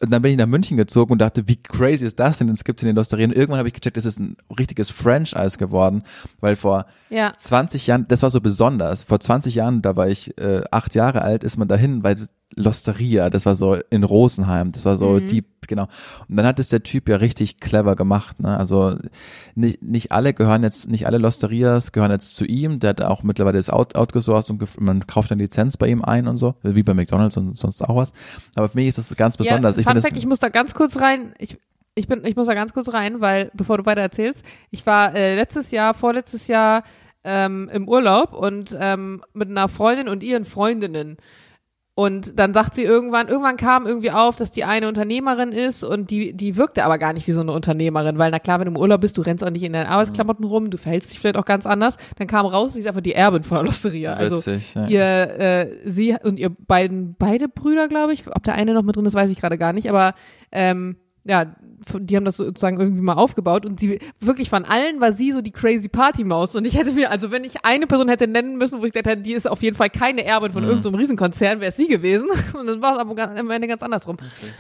und 0.02 0.12
dann 0.12 0.22
bin 0.24 0.32
ich 0.32 0.38
nach 0.38 0.48
München 0.48 0.78
gezogen 0.78 1.12
und 1.12 1.20
dachte, 1.20 1.48
wie 1.48 1.58
crazy 1.62 2.06
ist 2.06 2.20
das 2.20 2.40
denn? 2.40 2.48
Das 2.48 2.64
gibt 2.64 2.80
es 2.80 2.84
in 2.84 2.88
den 2.88 2.96
Losterien. 2.96 3.32
Und 3.32 3.38
irgendwann 3.38 3.60
habe 3.60 3.68
ich 3.68 3.76
gecheckt, 3.76 3.98
es 3.98 4.06
ist 4.06 4.20
ein 4.20 4.36
richtiges 4.58 4.90
Franchise 4.90 5.58
geworden, 5.58 6.04
weil 6.40 6.56
vor 6.56 6.88
Ja. 7.10 7.34
20 7.38 7.86
Jahren, 7.88 8.08
das 8.08 8.24
war 8.24 8.32
so 8.32 8.42
besonders. 8.42 9.04
Vor 9.04 9.20
20 9.20 9.54
Jahren, 9.54 9.82
da 9.84 9.96
war 9.96 10.08
ich 10.10 10.36
äh, 10.40 10.64
acht 10.72 10.96
Jahre 10.96 11.22
alt, 11.22 11.44
ist 11.44 11.58
man 11.58 11.68
dahin, 11.68 12.04
weil 12.04 12.18
Losteria, 12.56 13.30
das 13.30 13.46
war 13.46 13.56
so 13.56 13.78
in 13.90 14.04
Rosenheim, 14.04 14.72
das 14.72 14.86
war 14.86 14.96
so 14.96 15.14
Mhm. 15.20 15.28
die, 15.28 15.44
genau. 15.68 15.88
Und 16.28 16.38
dann 16.38 16.46
hat 16.46 16.60
es 16.60 16.70
der 16.70 16.84
Typ 16.84 17.10
ja 17.10 17.18
richtig 17.18 17.60
clever 17.60 17.96
gemacht, 17.96 18.40
ne? 18.40 18.56
Also 18.56 18.96
nicht, 19.56 19.82
nicht 19.82 20.12
alle 20.12 20.34
gehören 20.34 20.64
jetzt, 20.64 20.88
nicht 20.88 21.08
alle 21.08 21.18
Losterias 21.18 21.92
gehören 21.92 22.12
jetzt 22.12 22.36
zu 22.36 22.46
ihm, 22.46 22.80
der 22.80 22.92
hat 22.92 23.02
auch 23.02 23.24
mittlerweile 23.24 23.58
das 23.58 23.70
out, 23.70 23.96
outgesourced 23.96 24.52
und 24.52 24.80
man 24.80 25.06
kauft 25.08 25.32
eine 25.32 25.42
Lizenz 25.42 25.76
bei 25.76 25.88
ihm 25.88 26.04
ein 26.04 26.28
und 26.28 26.38
so, 26.38 26.56
wie 26.62 26.84
bei 26.84 26.94
McDonalds 26.94 27.36
und 27.36 27.58
sonst 27.58 27.82
auch 27.82 27.96
was. 27.96 28.14
Aber 28.54 28.70
für 28.70 28.78
mich 28.78 28.88
ist 28.88 29.00
das 29.00 29.16
ganz 29.18 29.38
besonders. 29.38 29.76
Ja, 29.76 29.80
ich 29.80 29.86
Fun 29.86 29.96
Fact, 29.96 30.12
das, 30.12 30.18
ich 30.20 30.28
muss 30.28 30.40
da 30.40 30.50
ganz 30.50 30.76
kurz 30.76 31.00
rein. 31.02 31.34
Ich, 31.40 31.58
ich, 31.96 32.08
bin, 32.08 32.24
ich 32.26 32.36
muss 32.36 32.48
da 32.48 32.54
ganz 32.54 32.74
kurz 32.74 32.94
rein, 32.94 33.22
weil, 33.22 33.52
bevor 33.56 33.80
du 33.80 33.86
weiter 33.86 34.02
erzählst, 34.02 34.46
ich 34.70 34.86
war 34.86 35.16
äh, 35.16 35.36
letztes 35.36 35.72
Jahr, 35.72 35.94
vorletztes 35.96 36.48
Jahr 36.48 36.84
ähm, 37.24 37.70
im 37.74 37.90
Urlaub 37.90 38.34
und 38.34 38.78
ähm, 38.80 39.22
mit 39.34 39.50
einer 39.50 39.68
Freundin 39.68 40.08
und 40.08 40.22
ihren 40.24 40.46
Freundinnen. 40.46 41.18
Und 41.98 42.38
dann 42.38 42.54
sagt 42.54 42.76
sie 42.76 42.84
irgendwann, 42.84 43.30
irgendwann 43.30 43.56
kam 43.56 43.88
irgendwie 43.88 44.12
auf, 44.12 44.36
dass 44.36 44.52
die 44.52 44.66
eine 44.66 44.90
Unternehmerin 44.90 45.54
ist 45.54 45.82
und 45.82 46.12
die, 46.12 46.34
die 46.34 46.58
wirkte 46.58 46.84
aber 46.84 46.98
gar 46.98 47.14
nicht 47.14 47.26
wie 47.26 47.32
so 47.32 47.40
eine 47.40 47.54
Unternehmerin, 47.54 48.18
weil 48.18 48.32
na 48.32 48.40
klar, 48.40 48.60
wenn 48.60 48.66
du 48.66 48.72
im 48.72 48.78
Urlaub 48.78 49.00
bist, 49.00 49.18
du 49.18 49.22
rennst 49.22 49.46
auch 49.46 49.50
nicht 49.50 49.64
in 49.64 49.72
deinen 49.72 49.88
Arbeitsklamotten 49.88 50.44
rum, 50.44 50.70
du 50.70 50.78
verhältst 50.78 51.14
dich 51.14 51.22
vielleicht 51.22 51.38
auch 51.38 51.46
ganz 51.46 51.66
anders. 51.66 51.96
Dann 52.18 52.28
kam 52.28 52.46
raus, 52.46 52.74
sie 52.74 52.82
ist 52.82 52.88
einfach 52.88 53.00
die 53.00 53.14
Erbin 53.14 53.44
von 53.44 53.56
der 53.56 53.64
Losteria. 53.64 54.14
Also 54.14 54.36
witzig, 54.36 54.76
ja. 54.76 54.88
ihr, 54.88 55.40
äh, 55.40 55.70
sie 55.86 56.18
und 56.22 56.38
ihr 56.38 56.50
beiden, 56.50 57.16
beide 57.18 57.48
Brüder, 57.48 57.88
glaube 57.88 58.12
ich, 58.12 58.28
ob 58.28 58.44
der 58.44 58.56
eine 58.56 58.74
noch 58.74 58.84
mit 58.84 58.98
drin 58.98 59.06
ist, 59.06 59.16
weiß 59.16 59.32
ich 59.32 59.40
gerade 59.40 59.58
gar 59.58 59.72
nicht, 59.72 59.90
aber 59.90 60.16
ähm, 60.52 60.98
ja, 61.28 61.46
die 62.00 62.16
haben 62.16 62.26
das 62.26 62.38
sozusagen 62.38 62.80
irgendwie 62.80 63.02
mal 63.02 63.14
aufgebaut 63.14 63.64
und 63.66 63.80
sie 63.80 64.00
wirklich 64.20 64.50
von 64.50 64.66
allen 64.66 65.02
war 65.02 65.12
sie 65.12 65.32
so 65.32 65.42
die 65.42 65.52
crazy 65.52 65.88
Party-Maus 65.88 66.56
und 66.56 66.66
ich 66.66 66.76
hätte 66.78 66.94
mir, 66.94 67.12
also 67.12 67.30
wenn 67.32 67.44
ich 67.44 67.64
eine 67.64 67.86
Person 67.86 68.10
hätte 68.10 68.28
nennen 68.28 68.58
müssen, 68.58 68.80
wo 68.82 68.86
ich 68.86 68.92
gesagt 68.94 69.08
hätte, 69.08 69.22
die 69.22 69.34
ist 69.34 69.48
auf 69.48 69.62
jeden 69.62 69.76
Fall 69.76 69.90
keine 69.92 70.24
Erbin 70.26 70.52
von 70.52 70.64
irgendeinem 70.64 70.94
so 70.94 70.98
Riesenkonzern, 70.98 71.60
wäre 71.60 71.70
es 71.70 71.76
sie 71.78 71.88
gewesen 71.88 72.28
und 72.60 72.66
dann 72.68 72.82
war 72.82 72.94
es 72.94 73.00
aber 73.00 73.38
am 73.38 73.52
Ende 73.52 73.68
ganz 73.68 73.84
andersrum. 73.84 74.18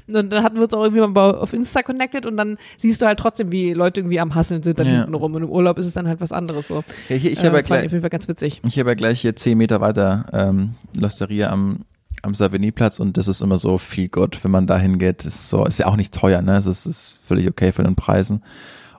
Und 0.07 0.13
dann 0.31 0.43
hatten 0.43 0.55
wir 0.57 0.63
uns 0.63 0.73
auch 0.75 0.83
irgendwie 0.83 1.07
mal 1.07 1.35
auf 1.35 1.53
Insta 1.53 1.81
connected 1.81 2.25
und 2.27 2.37
dann 2.37 2.57
siehst 2.77 3.01
du 3.01 3.07
halt 3.07 3.17
trotzdem, 3.19 3.51
wie 3.51 3.73
Leute 3.73 4.01
irgendwie 4.01 4.19
am 4.19 4.35
Hasseln 4.35 4.61
sind 4.61 4.79
dann 4.79 4.87
Ja. 4.87 4.97
hinten 4.97 5.15
rum 5.15 5.33
und 5.33 5.43
im 5.43 5.49
Urlaub 5.49 5.79
ist 5.79 5.87
es 5.87 5.93
dann 5.93 6.07
halt 6.07 6.21
was 6.21 6.31
anderes 6.31 6.67
so. 6.67 6.83
ich, 7.09 7.25
ich, 7.25 7.31
ich 7.31 7.39
Äh, 7.39 7.45
habe 7.47 7.57
ja 7.57 7.61
gleich, 7.61 7.79
ich 7.81 7.85
auf 7.87 7.91
jeden 7.93 8.01
Fall 8.01 8.09
ganz 8.11 8.27
witzig. 8.27 8.61
Ich 8.67 8.77
habe 8.77 8.89
ja 8.89 8.95
gleich 8.95 9.21
hier 9.21 9.35
zehn 9.35 9.57
Meter 9.57 9.81
weiter 9.81 10.25
ähm, 10.33 10.75
Losteria 10.99 11.49
am, 11.49 11.79
am 12.25 12.35
Savigny-Platz 12.35 12.99
und 12.99 13.17
das 13.17 13.27
ist 13.27 13.41
immer 13.41 13.57
so 13.57 13.77
viel 13.77 14.09
gut, 14.09 14.43
wenn 14.43 14.51
man 14.51 14.67
da 14.67 14.77
hingeht. 14.77 15.25
Ist 15.25 15.49
so, 15.49 15.65
ist 15.65 15.79
ja 15.79 15.85
auch 15.87 15.95
nicht 15.95 16.13
teuer, 16.13 16.41
ne? 16.41 16.57
Es 16.57 16.65
ist, 16.65 16.85
ist 16.85 17.19
völlig 17.25 17.47
okay 17.47 17.71
für 17.71 17.83
den 17.83 17.95
Preisen. 17.95 18.43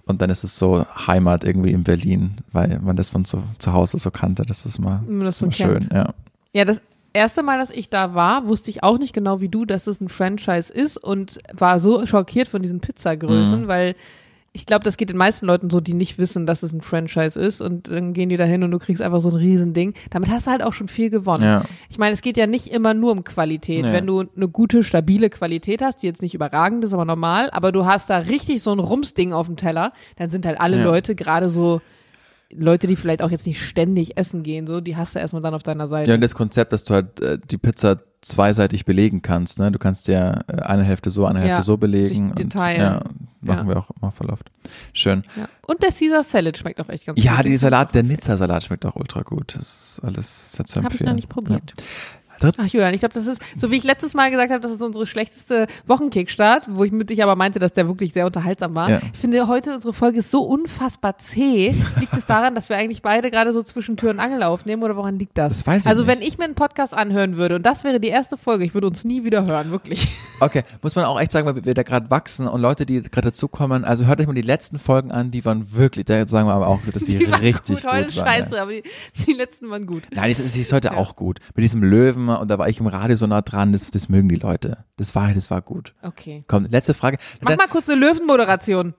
Und 0.05 0.23
dann 0.23 0.31
ist 0.31 0.45
es 0.45 0.57
so 0.57 0.87
Heimat 1.07 1.43
irgendwie 1.45 1.73
in 1.73 1.83
Berlin, 1.83 2.37
weil 2.53 2.79
man 2.81 2.95
das 2.97 3.11
von 3.11 3.25
zu, 3.25 3.43
zu 3.59 3.73
Hause 3.73 3.99
so 3.99 4.11
kannte. 4.11 4.45
Das 4.47 4.65
ist 4.65 4.79
mal, 4.79 5.03
das 5.21 5.39
so 5.39 5.47
mal 5.47 5.53
schön, 5.53 5.89
ja. 5.93 6.15
Ja, 6.53 6.65
das 6.65 6.81
erste 7.13 7.43
Mal, 7.43 7.59
dass 7.59 7.71
ich 7.71 7.91
da 7.91 8.15
war, 8.15 8.47
wusste 8.47 8.71
ich 8.71 8.85
auch 8.85 8.99
nicht 8.99 9.13
genau 9.13 9.41
wie 9.41 9.49
du, 9.49 9.65
dass 9.65 9.87
es 9.89 10.01
ein 10.01 10.09
Franchise 10.09 10.73
ist 10.73 10.97
und 10.97 11.39
war 11.53 11.81
so 11.81 12.07
schockiert 12.07 12.47
von 12.47 12.63
diesen 12.63 12.81
Pizzagrößen, 12.81 13.63
Mhm. 13.63 13.69
weil 13.69 13.95
ich 14.57 14.65
glaube, 14.65 14.85
das 14.85 14.97
geht 14.97 15.11
den 15.11 15.19
meisten 15.19 15.45
Leuten 15.45 15.69
so, 15.69 15.81
die 15.81 15.93
nicht 15.93 16.19
wissen, 16.19 16.47
dass 16.47 16.63
es 16.63 16.73
ein 16.73 16.81
Franchise 16.81 17.39
ist 17.39 17.61
und 17.61 17.89
dann 17.89 18.15
gehen 18.15 18.31
die 18.31 18.39
da 18.39 18.45
hin 18.45 18.63
und 18.63 18.71
du 18.71 18.79
kriegst 18.79 19.03
einfach 19.03 19.21
so 19.21 19.29
ein 19.29 19.35
Riesending. 19.37 19.93
Damit 20.09 20.31
hast 20.31 20.47
du 20.47 20.51
halt 20.51 20.63
auch 20.63 20.73
schon 20.73 20.89
viel 20.89 21.11
gewonnen. 21.11 21.45
Ja. 21.45 21.65
Ich 21.91 21.99
meine, 21.99 22.15
es 22.15 22.23
geht 22.23 22.39
ja 22.39 22.47
nicht 22.47 22.69
immer 22.69 22.95
nur 22.95 23.13
um 23.13 23.23
Qualität. 23.23 23.85
Nee. 23.85 23.93
Wenn 23.93 24.07
du 24.07 24.25
eine 24.35 24.49
gute, 24.49 24.83
stabile 24.83 25.29
Qualität 25.29 25.83
hast, 25.83 26.03
die 26.03 26.07
jetzt 26.07 26.23
nicht 26.23 26.35
überragend 26.35 26.83
ist, 26.85 26.95
aber 26.95 27.05
normal, 27.05 27.51
aber 27.53 27.71
du 27.71 27.85
hast 27.85 28.09
da 28.09 28.17
richtig 28.19 28.63
so 28.63 28.73
ein 28.73 28.79
Rumsding 28.79 29.35
auf 29.35 29.47
dem 29.47 29.57
Teller, 29.57 29.93
dann 30.17 30.31
sind 30.31 30.47
halt 30.47 30.59
alle 30.59 30.79
Ja. 30.79 30.85
Leute, 30.85 31.15
gerade 31.15 31.51
so 31.51 31.83
Leute, 32.53 32.87
die 32.87 32.97
vielleicht 32.97 33.23
auch 33.23 33.31
jetzt 33.31 33.47
nicht 33.47 33.61
ständig 33.61 34.17
essen 34.17 34.43
gehen, 34.43 34.67
so, 34.67 34.81
die 34.81 34.97
hast 34.97 35.15
du 35.15 35.19
erstmal 35.19 35.43
dann 35.43 35.53
auf 35.55 35.65
deiner 35.65 35.89
Seite. 35.89 36.11
Ja, 36.11 36.15
und 36.15 36.21
das 36.23 36.35
Konzept, 36.35 36.73
dass 36.73 36.85
du 36.85 36.95
halt 36.95 37.21
äh, 37.21 37.39
die 37.51 37.59
Pizza 37.59 37.97
zweiseitig 38.23 38.85
belegen 38.85 39.21
kannst, 39.21 39.59
ne? 39.59 39.71
Du 39.71 39.79
kannst 39.79 40.09
ja 40.09 40.41
äh, 40.47 40.63
eine 40.63 40.85
Hälfte 40.85 41.11
so, 41.11 41.27
eine 41.27 41.41
Hälfte 41.41 41.57
Ja, 41.57 41.63
so 41.63 41.77
belegen. 41.77 42.09
sich 42.09 42.21
und, 42.21 42.39
detailen. 42.39 42.81
ja, 42.81 43.01
machen 43.41 43.69
Ja. 43.69 43.75
wir 43.75 43.79
auch 43.79 43.91
immer 44.01 44.11
voll 44.13 44.31
oft. 44.31 44.51
Schön. 44.93 45.23
Ja. 45.37 45.49
Und 45.67 45.83
der 45.83 45.91
Caesar 45.93 46.23
Salad 46.23 46.57
schmeckt 46.57 46.81
auch 46.81 46.89
echt 46.89 47.07
ganz 47.07 47.23
Ja, 47.23 47.37
gut. 47.37 47.47
die 47.47 47.57
Salat, 47.57 47.95
der 47.95 48.03
Nizza-Salat 48.03 48.65
schmeckt 48.65 48.85
auch 48.87 48.97
ultra 48.97 49.23
gut. 49.23 49.55
Das 49.57 49.93
ist 49.99 50.01
alles 50.05 50.53
sehr 50.53 50.65
zu 50.67 50.77
Habe 50.77 50.87
ich 50.87 50.93
empfehlen. 50.93 51.09
noch 51.11 51.17
nicht 51.17 51.29
probiert. 51.29 51.75
Ja. 52.43 52.51
Ach 52.57 52.67
Julian, 52.67 52.95
ich 52.95 53.01
glaube, 53.01 53.15
das 53.15 53.27
ist, 53.27 53.41
so 53.57 53.71
wie 53.71 53.77
ich 53.77 53.85
letztes 53.85 54.15
Mal 54.15 54.31
gesagt 54.31 54.51
habe, 54.51 54.61
das 54.61 54.71
ist 54.71 54.83
unsere 54.83 55.07
schlechteste 55.07 55.67
Wochenkickstart, 55.87 56.67
wo 56.71 56.85
ich 56.85 56.93
mit 56.93 57.11
dich 57.11 57.23
aber 57.23 57.37
meinte, 57.37 57.59
dass 57.59 57.73
der 57.73 57.89
wirklich 57.89 58.13
sehr 58.13 58.27
unterhaltsam 58.27 58.75
war. 58.75 58.91
Ja. 58.91 59.01
Ich 59.13 59.19
finde, 59.19 59.47
heute 59.49 59.75
unsere 59.75 59.93
Folge 59.93 60.19
ist 60.19 60.31
so 60.31 60.43
unfassbar 60.43 61.19
zäh. 61.19 61.75
Liegt 62.01 62.17
es 62.17 62.27
daran, 62.27 62.55
dass 62.55 62.69
wir 62.69 62.77
eigentlich 62.77 63.03
beide 63.03 63.31
gerade 63.31 63.53
so 63.53 63.63
zwischen 63.63 63.97
Tür 63.97 64.11
und 64.11 64.21
Angel 64.21 64.43
aufnehmen 64.43 64.83
oder 64.83 64.97
woran 64.97 65.19
liegt 65.19 65.37
das? 65.39 65.49
Das 65.59 65.67
weiß 65.67 65.85
ich 65.85 65.89
also 65.89 66.05
nicht. 66.05 66.17
wenn 66.17 66.23
ich 66.27 66.39
mir 66.39 66.45
einen 66.45 66.55
Podcast 66.55 66.95
anhören 66.95 67.37
würde 67.37 67.57
und 67.57 67.65
das 67.65 67.85
wäre 67.85 68.01
die 68.01 68.09
erste 68.09 68.37
Folge, 68.37 68.65
ich 68.65 68.75
würde 68.75 68.87
uns 68.87 69.05
nie 69.05 69.25
wieder 69.25 69.47
hören, 69.47 69.71
wirklich. 69.71 70.09
Okay, 70.39 70.65
muss 70.83 70.95
man 70.95 71.07
auch 71.07 71.19
echt 71.19 71.33
sagen, 71.33 71.47
weil 71.47 71.65
wir 71.65 71.73
da 71.73 71.83
gerade 71.83 72.11
wachsen 72.11 72.47
und 72.47 72.61
Leute, 72.61 72.85
die 72.85 73.01
gerade 73.01 73.29
dazukommen, 73.29 73.85
also 73.85 74.05
hört 74.05 74.21
euch 74.21 74.27
mal 74.27 74.35
die 74.35 74.43
letzten 74.43 74.79
Folgen 74.79 75.11
an, 75.11 75.31
die 75.31 75.45
waren 75.45 75.73
wirklich, 75.73 76.05
da 76.05 76.27
sagen 76.27 76.47
wir 76.47 76.53
aber 76.53 76.69
auch, 76.69 76.81
dass 76.83 77.05
die, 77.05 77.27
waren 77.27 77.41
richtig 77.41 77.77
gut. 77.77 77.85
gut, 77.85 77.93
Heute 77.93 78.17
waren. 78.17 78.27
scheiße, 78.27 78.61
aber 78.61 78.73
die, 78.73 78.83
die 79.27 79.33
letzten 79.33 79.71
waren 79.71 79.87
gut. 79.87 80.03
Nein, 80.13 80.29
das 80.31 80.41
ist, 80.41 80.55
das 80.55 80.61
ist 80.61 80.73
heute 80.73 80.97
auch 80.97 81.17
gut. 81.17 81.39
Mit 81.55 81.65
diesem 81.65 81.83
Löwen 81.83 82.26
und 82.35 82.51
da 82.51 82.59
war 82.59 82.69
ich 82.69 82.81
im 82.81 82.87
Radio 82.87 83.17
so 83.17 83.27
nah 83.27 83.43
dran, 83.43 83.73
das, 83.73 83.91
das 83.91 84.09
mögen 84.09 84.29
die 84.29 84.37
Leute. 84.37 84.85
Das 84.97 85.15
war, 85.15 85.33
das 85.33 85.51
war 85.51 85.63
gut. 85.63 85.95
Okay. 86.03 86.45
Komm, 86.49 86.65
letzte 86.67 86.95
Frage. 86.95 87.19
Mach 87.41 87.57
mal 87.57 87.69
kurz 87.69 87.89
eine 87.89 88.01
Löwenmoderation. 88.01 88.95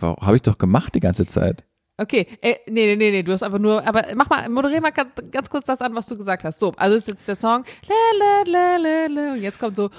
Habe 0.00 0.36
ich 0.36 0.42
doch 0.42 0.58
gemacht 0.58 0.94
die 0.94 1.00
ganze 1.00 1.26
Zeit. 1.26 1.64
Okay, 2.00 2.28
äh, 2.42 2.54
nee, 2.68 2.94
nee, 2.94 3.10
nee, 3.10 3.22
du 3.24 3.32
hast 3.32 3.42
einfach 3.42 3.58
nur, 3.58 3.84
aber 3.84 4.04
mach 4.14 4.30
mal, 4.30 4.48
moderier 4.48 4.80
mal 4.80 4.92
ganz, 4.92 5.10
ganz 5.32 5.50
kurz 5.50 5.66
das 5.66 5.80
an, 5.80 5.96
was 5.96 6.06
du 6.06 6.16
gesagt 6.16 6.44
hast. 6.44 6.60
So, 6.60 6.72
also 6.76 6.96
ist 6.96 7.08
jetzt 7.08 7.26
der 7.26 7.34
Song, 7.34 7.64
la, 7.88 8.42
la, 8.46 8.76
la, 8.76 9.32
und 9.32 9.42
jetzt 9.42 9.58
kommt 9.58 9.74
so, 9.74 9.90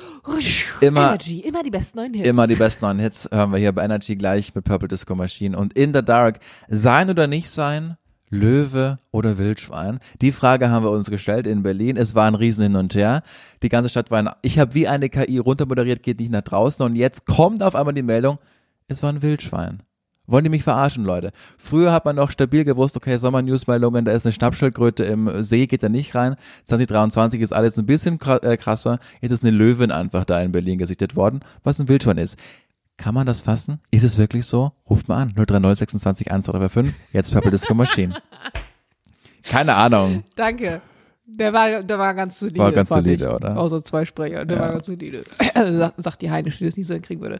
Immer- 0.79 1.09
Energy, 1.09 1.39
immer 1.41 1.61
die 1.61 1.69
besten 1.71 1.97
neuen 1.97 2.13
Hits. 2.13 2.25
Immer 2.29 2.47
die 2.47 2.55
besten 2.55 2.85
neuen 2.85 2.99
Hits 2.99 3.27
hören 3.29 3.51
wir 3.51 3.59
hier 3.59 3.73
bei 3.73 3.83
Energy 3.83 4.15
gleich 4.15 4.55
mit 4.55 4.63
Purple 4.63 4.87
Disco 4.87 5.13
Machine 5.13 5.57
und 5.57 5.73
In 5.73 5.93
the 5.93 6.01
Dark. 6.01 6.39
Sein 6.69 7.09
oder 7.09 7.27
nicht 7.27 7.49
sein? 7.49 7.97
Löwe 8.29 8.99
oder 9.11 9.37
Wildschwein? 9.37 9.99
Die 10.21 10.31
Frage 10.31 10.69
haben 10.69 10.83
wir 10.83 10.91
uns 10.91 11.09
gestellt 11.09 11.47
in 11.47 11.63
Berlin. 11.63 11.97
Es 11.97 12.15
war 12.15 12.27
ein 12.27 12.35
Riesen 12.35 12.63
hin 12.63 12.75
und 12.75 12.95
her. 12.95 13.23
Die 13.63 13.69
ganze 13.69 13.89
Stadt 13.89 14.11
war 14.11 14.19
ein, 14.19 14.29
ich 14.41 14.59
habe 14.59 14.73
wie 14.73 14.87
eine 14.87 15.09
KI 15.09 15.37
runtermoderiert, 15.37 16.03
geht 16.03 16.19
nicht 16.19 16.31
nach 16.31 16.41
draußen 16.41 16.85
und 16.85 16.95
jetzt 16.95 17.25
kommt 17.25 17.63
auf 17.63 17.75
einmal 17.75 17.93
die 17.93 18.03
Meldung, 18.03 18.39
es 18.87 19.03
war 19.03 19.11
ein 19.11 19.21
Wildschwein. 19.21 19.83
Wollen 20.29 20.43
die 20.43 20.51
mich 20.51 20.63
verarschen, 20.63 21.05
Leute? 21.05 21.31
Früher 21.57 21.91
hat 21.91 22.05
man 22.05 22.15
noch 22.15 22.29
stabil 22.29 22.63
gewusst, 22.63 22.95
okay, 22.95 23.17
Sommer-Newsmeldungen, 23.17 24.05
da 24.05 24.11
ist 24.11 24.27
eine 24.27 24.33
Schnappschildkröte 24.33 25.03
im 25.03 25.41
See, 25.41 25.65
geht 25.65 25.81
da 25.81 25.89
nicht 25.89 26.13
rein. 26.13 26.35
2023 26.65 27.41
ist 27.41 27.51
alles 27.51 27.79
ein 27.79 27.87
bisschen 27.87 28.19
äh, 28.21 28.55
krasser. 28.55 28.99
Jetzt 29.21 29.31
ist 29.31 29.43
eine 29.43 29.57
Löwin 29.57 29.89
einfach 29.89 30.25
da 30.25 30.39
in 30.39 30.51
Berlin 30.51 30.77
gesichtet 30.77 31.15
worden, 31.15 31.39
was 31.63 31.79
ein 31.79 31.87
Wildschwein 31.87 32.19
ist. 32.19 32.37
Kann 32.99 33.15
man 33.15 33.25
das 33.25 33.41
fassen? 33.41 33.79
Ist 33.91 34.03
es 34.03 34.17
wirklich 34.17 34.45
so? 34.45 34.73
Ruft 34.89 35.07
mal 35.07 35.21
an. 35.21 35.33
030 35.33 35.79
26 35.79 36.31
135. 36.31 36.93
Jetzt 37.13 37.31
Purple 37.31 37.49
Disco 37.49 37.73
Machine. 37.73 38.13
Keine 39.43 39.73
Ahnung. 39.75 40.25
Danke. 40.35 40.81
Der 41.31 41.53
war, 41.53 41.83
der 41.83 41.97
war 41.99 42.13
ganz 42.13 42.39
solide. 42.39 42.59
War 42.59 42.71
ganz 42.71 42.89
solide, 42.89 43.25
ich. 43.25 43.31
oder? 43.31 43.57
Außer 43.57 43.83
zwei 43.83 44.05
Sprecher, 44.05 44.45
der 44.45 44.57
Ja. 44.57 44.63
war 44.63 44.71
ganz 44.73 44.85
solide. 44.87 45.23
sagt, 45.55 46.03
sagt 46.03 46.21
die 46.21 46.29
Heinisch, 46.31 46.57
die 46.57 46.65
das 46.65 46.75
nicht 46.77 46.87
so 46.87 46.93
hinkriegen 46.93 47.21
würde. 47.21 47.39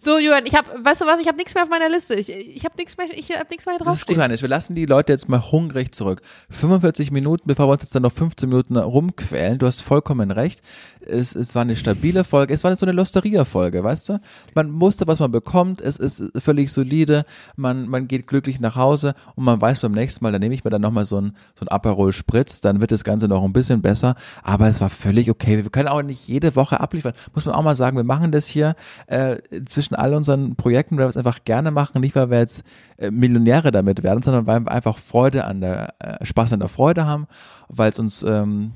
So, 0.00 0.18
Julian, 0.18 0.44
ich 0.46 0.54
habe, 0.54 0.66
weißt 0.84 1.00
du 1.00 1.06
was, 1.06 1.20
ich 1.20 1.26
habe 1.28 1.36
nichts 1.38 1.54
mehr 1.54 1.62
auf 1.62 1.70
meiner 1.70 1.88
Liste. 1.88 2.14
Ich, 2.14 2.28
ich 2.30 2.64
habe 2.64 2.74
nichts 2.76 2.96
mehr, 2.96 3.06
ich 3.14 3.30
habe 3.30 3.46
nichts 3.50 3.64
mehr 3.66 3.76
hier 3.76 3.84
Das 3.84 3.94
ist 3.96 4.06
gut. 4.06 4.18
Heinrich. 4.18 4.42
Wir 4.42 4.48
lassen 4.48 4.74
die 4.74 4.86
Leute 4.86 5.12
jetzt 5.12 5.28
mal 5.28 5.40
hungrig 5.50 5.94
zurück. 5.94 6.20
45 6.50 7.10
Minuten, 7.10 7.44
bevor 7.46 7.68
wir 7.68 7.72
uns 7.72 7.82
jetzt 7.82 7.94
dann 7.94 8.02
noch 8.02 8.12
15 8.12 8.48
Minuten 8.48 8.76
rumquälen. 8.76 9.58
Du 9.58 9.66
hast 9.66 9.80
vollkommen 9.82 10.30
recht. 10.30 10.62
Es, 11.00 11.34
es 11.34 11.54
war 11.54 11.62
eine 11.62 11.76
stabile 11.76 12.24
Folge. 12.24 12.52
Es 12.52 12.64
war 12.64 12.74
so 12.76 12.84
eine 12.84 12.92
Losteria-Folge, 12.92 13.82
weißt 13.82 14.08
du? 14.10 14.20
Man 14.54 14.78
wusste, 14.80 15.06
was 15.06 15.20
man 15.20 15.30
bekommt. 15.32 15.80
Es 15.80 15.96
ist 15.96 16.22
völlig 16.38 16.72
solide. 16.72 17.24
Man, 17.56 17.88
man 17.88 18.08
geht 18.08 18.26
glücklich 18.26 18.60
nach 18.60 18.76
Hause 18.76 19.14
und 19.36 19.44
man 19.44 19.60
weiß 19.60 19.80
beim 19.80 19.92
nächsten 19.92 20.24
Mal, 20.24 20.32
dann 20.32 20.40
nehme 20.40 20.54
ich 20.54 20.64
mir 20.64 20.70
dann 20.70 20.82
nochmal 20.82 21.06
so 21.06 21.20
ein, 21.20 21.36
so 21.58 21.64
ein 21.64 21.68
Aperol 21.68 22.12
Spritz. 22.12 22.60
Dann 22.60 22.80
wird 22.80 22.90
das 22.90 23.04
Ganze 23.04 23.27
noch 23.28 23.44
ein 23.44 23.52
bisschen 23.52 23.82
besser. 23.82 24.14
Aber 24.42 24.68
es 24.68 24.80
war 24.80 24.90
völlig 24.90 25.30
okay. 25.30 25.62
Wir 25.62 25.70
können 25.70 25.88
auch 25.88 26.02
nicht 26.02 26.26
jede 26.26 26.56
Woche 26.56 26.80
abliefern. 26.80 27.12
Muss 27.34 27.44
man 27.44 27.54
auch 27.54 27.62
mal 27.62 27.74
sagen, 27.74 27.96
wir 27.96 28.04
machen 28.04 28.32
das 28.32 28.46
hier 28.46 28.74
äh, 29.06 29.36
zwischen 29.66 29.94
all 29.94 30.14
unseren 30.14 30.56
Projekten, 30.56 30.96
weil 30.96 31.04
wir 31.04 31.10
es 31.10 31.16
einfach 31.16 31.44
gerne 31.44 31.70
machen. 31.70 32.00
Nicht, 32.00 32.14
weil 32.14 32.30
wir 32.30 32.38
jetzt 32.38 32.64
äh, 32.96 33.10
Millionäre 33.10 33.70
damit 33.70 34.02
werden, 34.02 34.22
sondern 34.22 34.46
weil 34.46 34.60
wir 34.60 34.72
einfach 34.72 34.98
Freude 34.98 35.44
an 35.44 35.60
der, 35.60 35.94
äh, 35.98 36.24
Spaß 36.24 36.52
an 36.52 36.60
der 36.60 36.68
Freude 36.68 37.06
haben, 37.06 37.26
weil 37.68 37.90
es 37.90 37.98
uns, 37.98 38.22
ähm, 38.22 38.72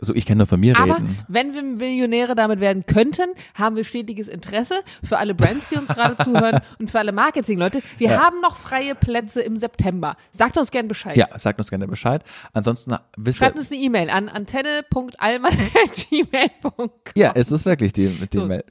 also 0.00 0.14
ich 0.14 0.26
kann 0.26 0.38
nur 0.38 0.46
von 0.46 0.60
mir 0.60 0.76
Aber 0.78 0.96
reden. 0.96 1.18
wenn 1.28 1.54
wir 1.54 1.62
Millionäre 1.62 2.34
damit 2.34 2.60
werden 2.60 2.84
könnten, 2.86 3.22
haben 3.54 3.76
wir 3.76 3.84
stetiges 3.84 4.28
Interesse 4.28 4.74
für 5.02 5.18
alle 5.18 5.34
Brands, 5.34 5.68
die 5.70 5.76
uns 5.76 5.88
gerade 5.88 6.16
zuhören 6.22 6.60
und 6.80 6.90
für 6.90 6.98
alle 6.98 7.12
Marketing-Leute. 7.12 7.80
Wir 7.98 8.10
Ja. 8.10 8.22
haben 8.24 8.40
noch 8.40 8.56
freie 8.56 8.94
Plätze 8.94 9.40
im 9.42 9.56
September. 9.56 10.16
Sagt 10.32 10.56
uns 10.58 10.70
gern 10.70 10.88
Bescheid. 10.88 11.16
Ja, 11.16 11.28
sagt 11.38 11.58
uns 11.58 11.70
gerne 11.70 11.86
Bescheid. 11.86 12.22
Ansonsten 12.52 12.94
wisst 13.16 13.38
Schreibt 13.38 13.56
uns 13.56 13.70
eine 13.70 13.80
E-Mail 13.80 14.10
an 14.10 14.28
antenne.alman.gmail.com. 14.28 16.90
ja, 17.14 17.32
es 17.34 17.50
ist 17.52 17.64
wirklich 17.66 17.92
die, 17.92 18.08
die 18.08 18.36
So. 18.38 18.46
Mail. 18.46 18.64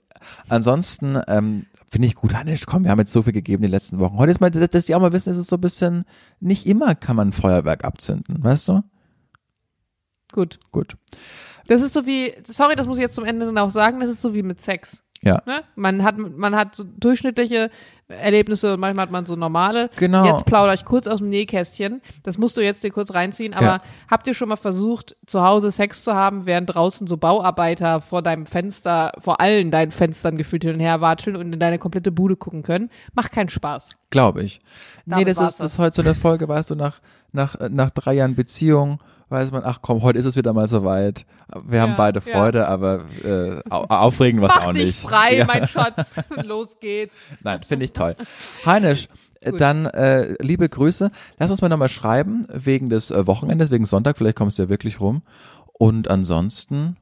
Ansonsten 0.47 1.19
ähm, 1.27 1.65
finde 1.91 2.07
ich 2.07 2.15
gut, 2.15 2.33
Hannes, 2.33 2.65
komm, 2.65 2.85
wir 2.85 2.91
haben 2.91 2.99
jetzt 2.99 3.11
so 3.11 3.23
viel 3.23 3.33
gegeben 3.33 3.61
die 3.63 3.67
letzten 3.69 3.99
Wochen. 3.99 4.17
Heute 4.17 4.31
ist 4.31 4.39
mal, 4.39 4.49
dass, 4.51 4.85
die 4.85 4.95
auch 4.95 5.01
mal 5.01 5.11
wissen, 5.11 5.31
es 5.31 5.37
ist 5.37 5.47
so 5.47 5.57
ein 5.57 5.61
bisschen, 5.61 6.05
nicht 6.39 6.65
immer 6.65 6.95
kann 6.95 7.15
man 7.17 7.33
Feuerwerk 7.33 7.83
abzünden, 7.83 8.41
weißt 8.43 8.69
du? 8.69 8.83
Gut. 10.33 10.59
Gut. 10.71 10.97
Das 11.67 11.81
ist 11.81 11.93
so 11.93 12.05
wie, 12.05 12.33
sorry, 12.43 12.75
das 12.75 12.87
muss 12.87 12.97
ich 12.97 13.01
jetzt 13.03 13.15
zum 13.15 13.23
Ende 13.23 13.49
noch 13.51 13.71
sagen, 13.71 14.01
das 14.01 14.11
ist 14.11 14.21
so 14.21 14.33
wie 14.33 14.43
mit 14.43 14.59
Sex. 14.59 15.01
Ja. 15.21 15.41
Ne? 15.45 15.61
Man 15.75 16.03
hat, 16.03 16.17
man 16.17 16.53
hat 16.53 16.75
so 16.75 16.83
durchschnittliche 16.83 17.69
Erlebnisse 18.09 18.73
und 18.73 18.81
manchmal 18.81 19.03
hat 19.03 19.11
man 19.11 19.25
so 19.25 19.37
normale. 19.37 19.89
Genau. 19.95 20.25
Jetzt 20.25 20.45
plaudere 20.45 20.75
ich 20.75 20.83
kurz 20.83 21.07
aus 21.07 21.19
dem 21.19 21.29
Nähkästchen. 21.29 22.01
Das 22.23 22.37
musst 22.37 22.57
du 22.57 22.61
jetzt 22.61 22.83
dir 22.83 22.91
kurz 22.91 23.13
reinziehen. 23.13 23.53
Aber 23.53 23.65
Ja. 23.65 23.81
habt 24.11 24.27
ihr 24.27 24.33
schon 24.33 24.49
mal 24.49 24.57
versucht, 24.57 25.15
zu 25.25 25.41
Hause 25.41 25.71
Sex 25.71 26.03
zu 26.03 26.13
haben, 26.13 26.45
während 26.45 26.75
draußen 26.75 27.07
so 27.07 27.15
Bauarbeiter 27.15 28.01
vor 28.01 28.21
deinem 28.21 28.45
Fenster, 28.45 29.13
vor 29.19 29.39
allen 29.39 29.71
deinen 29.71 29.91
Fenstern 29.91 30.37
gefühlt 30.37 30.65
hin 30.65 30.73
und 30.73 30.79
her 30.81 30.99
watscheln 30.99 31.37
und 31.37 31.53
in 31.53 31.59
deine 31.59 31.79
komplette 31.79 32.11
Bude 32.11 32.35
gucken 32.35 32.61
können? 32.61 32.89
Macht 33.13 33.31
keinen 33.31 33.49
Spaß. 33.49 33.91
Glaube 34.09 34.43
ich. 34.43 34.59
Damit 35.05 35.25
nee, 35.25 35.33
das 35.33 35.39
ist, 35.39 35.61
das 35.61 35.73
ist 35.73 35.79
heute 35.79 35.95
so 35.95 36.01
eine 36.01 36.15
Folge, 36.15 36.49
weißt 36.49 36.71
du, 36.71 36.75
nach, 36.75 36.99
nach, 37.31 37.55
nach 37.69 37.91
drei 37.91 38.15
Jahren 38.15 38.35
Beziehung, 38.35 38.99
weiß 39.33 39.51
man, 39.51 39.63
ach 39.65 39.79
komm, 39.81 40.01
heute 40.01 40.17
ist 40.19 40.25
es 40.25 40.37
wieder 40.37 40.53
mal 40.53 40.67
soweit. 40.69 41.25
Wir 41.65 41.81
haben 41.81 41.91
Ja, 41.91 41.97
beide 41.97 42.21
ja. 42.25 42.33
Freude, 42.33 42.67
aber 42.67 43.01
äh, 43.23 43.59
au- 43.69 43.83
aufregen 43.85 44.41
was 44.41 44.55
Mach 44.55 44.67
auch 44.67 44.71
dich 44.73 44.85
nicht. 44.85 44.99
frei, 45.01 45.37
Ja. 45.39 45.45
mein 45.45 45.67
Schatz. 45.67 46.21
Los 46.45 46.79
geht's. 46.79 47.29
Nein, 47.43 47.61
finde 47.63 47.83
ich 47.85 47.91
toll. 47.93 48.15
Heinisch, 48.65 49.09
äh, 49.41 49.51
Gut. 49.51 49.59
dann 49.59 49.85
äh, 49.87 50.35
liebe 50.41 50.69
Grüße. 50.69 51.11
Lass 51.37 51.51
uns 51.51 51.61
mal 51.61 51.67
nochmal 51.69 51.89
schreiben, 51.89 52.47
wegen 52.49 52.89
des 52.89 53.11
äh, 53.11 53.27
Wochenendes, 53.27 53.69
wegen 53.71 53.85
Sonntag, 53.85 54.17
vielleicht 54.17 54.37
kommst 54.37 54.57
du 54.59 54.63
ja 54.63 54.69
wirklich 54.69 54.99
rum. 55.01 55.23
Und 55.73 56.07
ansonsten, 56.09 56.95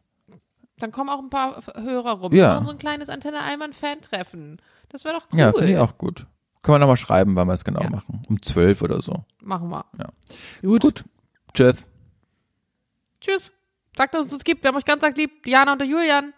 Dann 0.80 0.92
kommen 0.92 1.10
auch 1.10 1.20
ein 1.20 1.30
paar 1.30 1.62
Hörer 1.76 2.14
rum. 2.14 2.34
Ja. 2.34 2.38
Wir 2.50 2.54
machen 2.56 2.66
so 2.66 2.72
ein 2.72 2.78
kleines 2.80 3.10
Antenne 3.10 3.42
Allmann 3.42 3.74
Fan-Treffen. 3.74 4.60
Das 4.90 5.04
wäre 5.06 5.16
doch 5.16 5.28
cool. 5.32 5.40
ja, 5.40 5.52
finde 5.54 5.74
ich 5.74 5.78
auch 5.78 5.98
gut. 5.98 6.26
Können 6.64 6.76
wir 6.76 6.80
nochmal 6.80 6.98
schreiben, 6.98 7.36
wann 7.36 7.48
wir 7.48 7.54
es 7.54 7.64
genau 7.64 7.82
Ja. 7.82 7.90
machen. 7.90 8.22
Um 8.30 8.42
zwölf 8.42 8.82
oder 8.82 9.02
so. 9.02 9.24
Machen 9.42 9.70
wir. 9.70 9.86
Ja. 10.00 10.10
Gut. 10.62 10.82
Gut. 10.82 11.04
Tschüss. 11.54 11.86
Tschüss. 13.22 13.54
Sagt, 13.96 14.14
dass 14.14 14.28
es 14.28 14.34
uns 14.34 14.44
gibt. 14.44 14.64
Wir 14.64 14.70
haben 14.70 14.78
euch 14.78 14.86
ganz 14.86 15.04
arg 15.04 15.16
lieb. 15.16 15.44
Diana 15.44 15.74
und 15.74 15.80
der 15.80 15.88
Julian. 15.88 16.34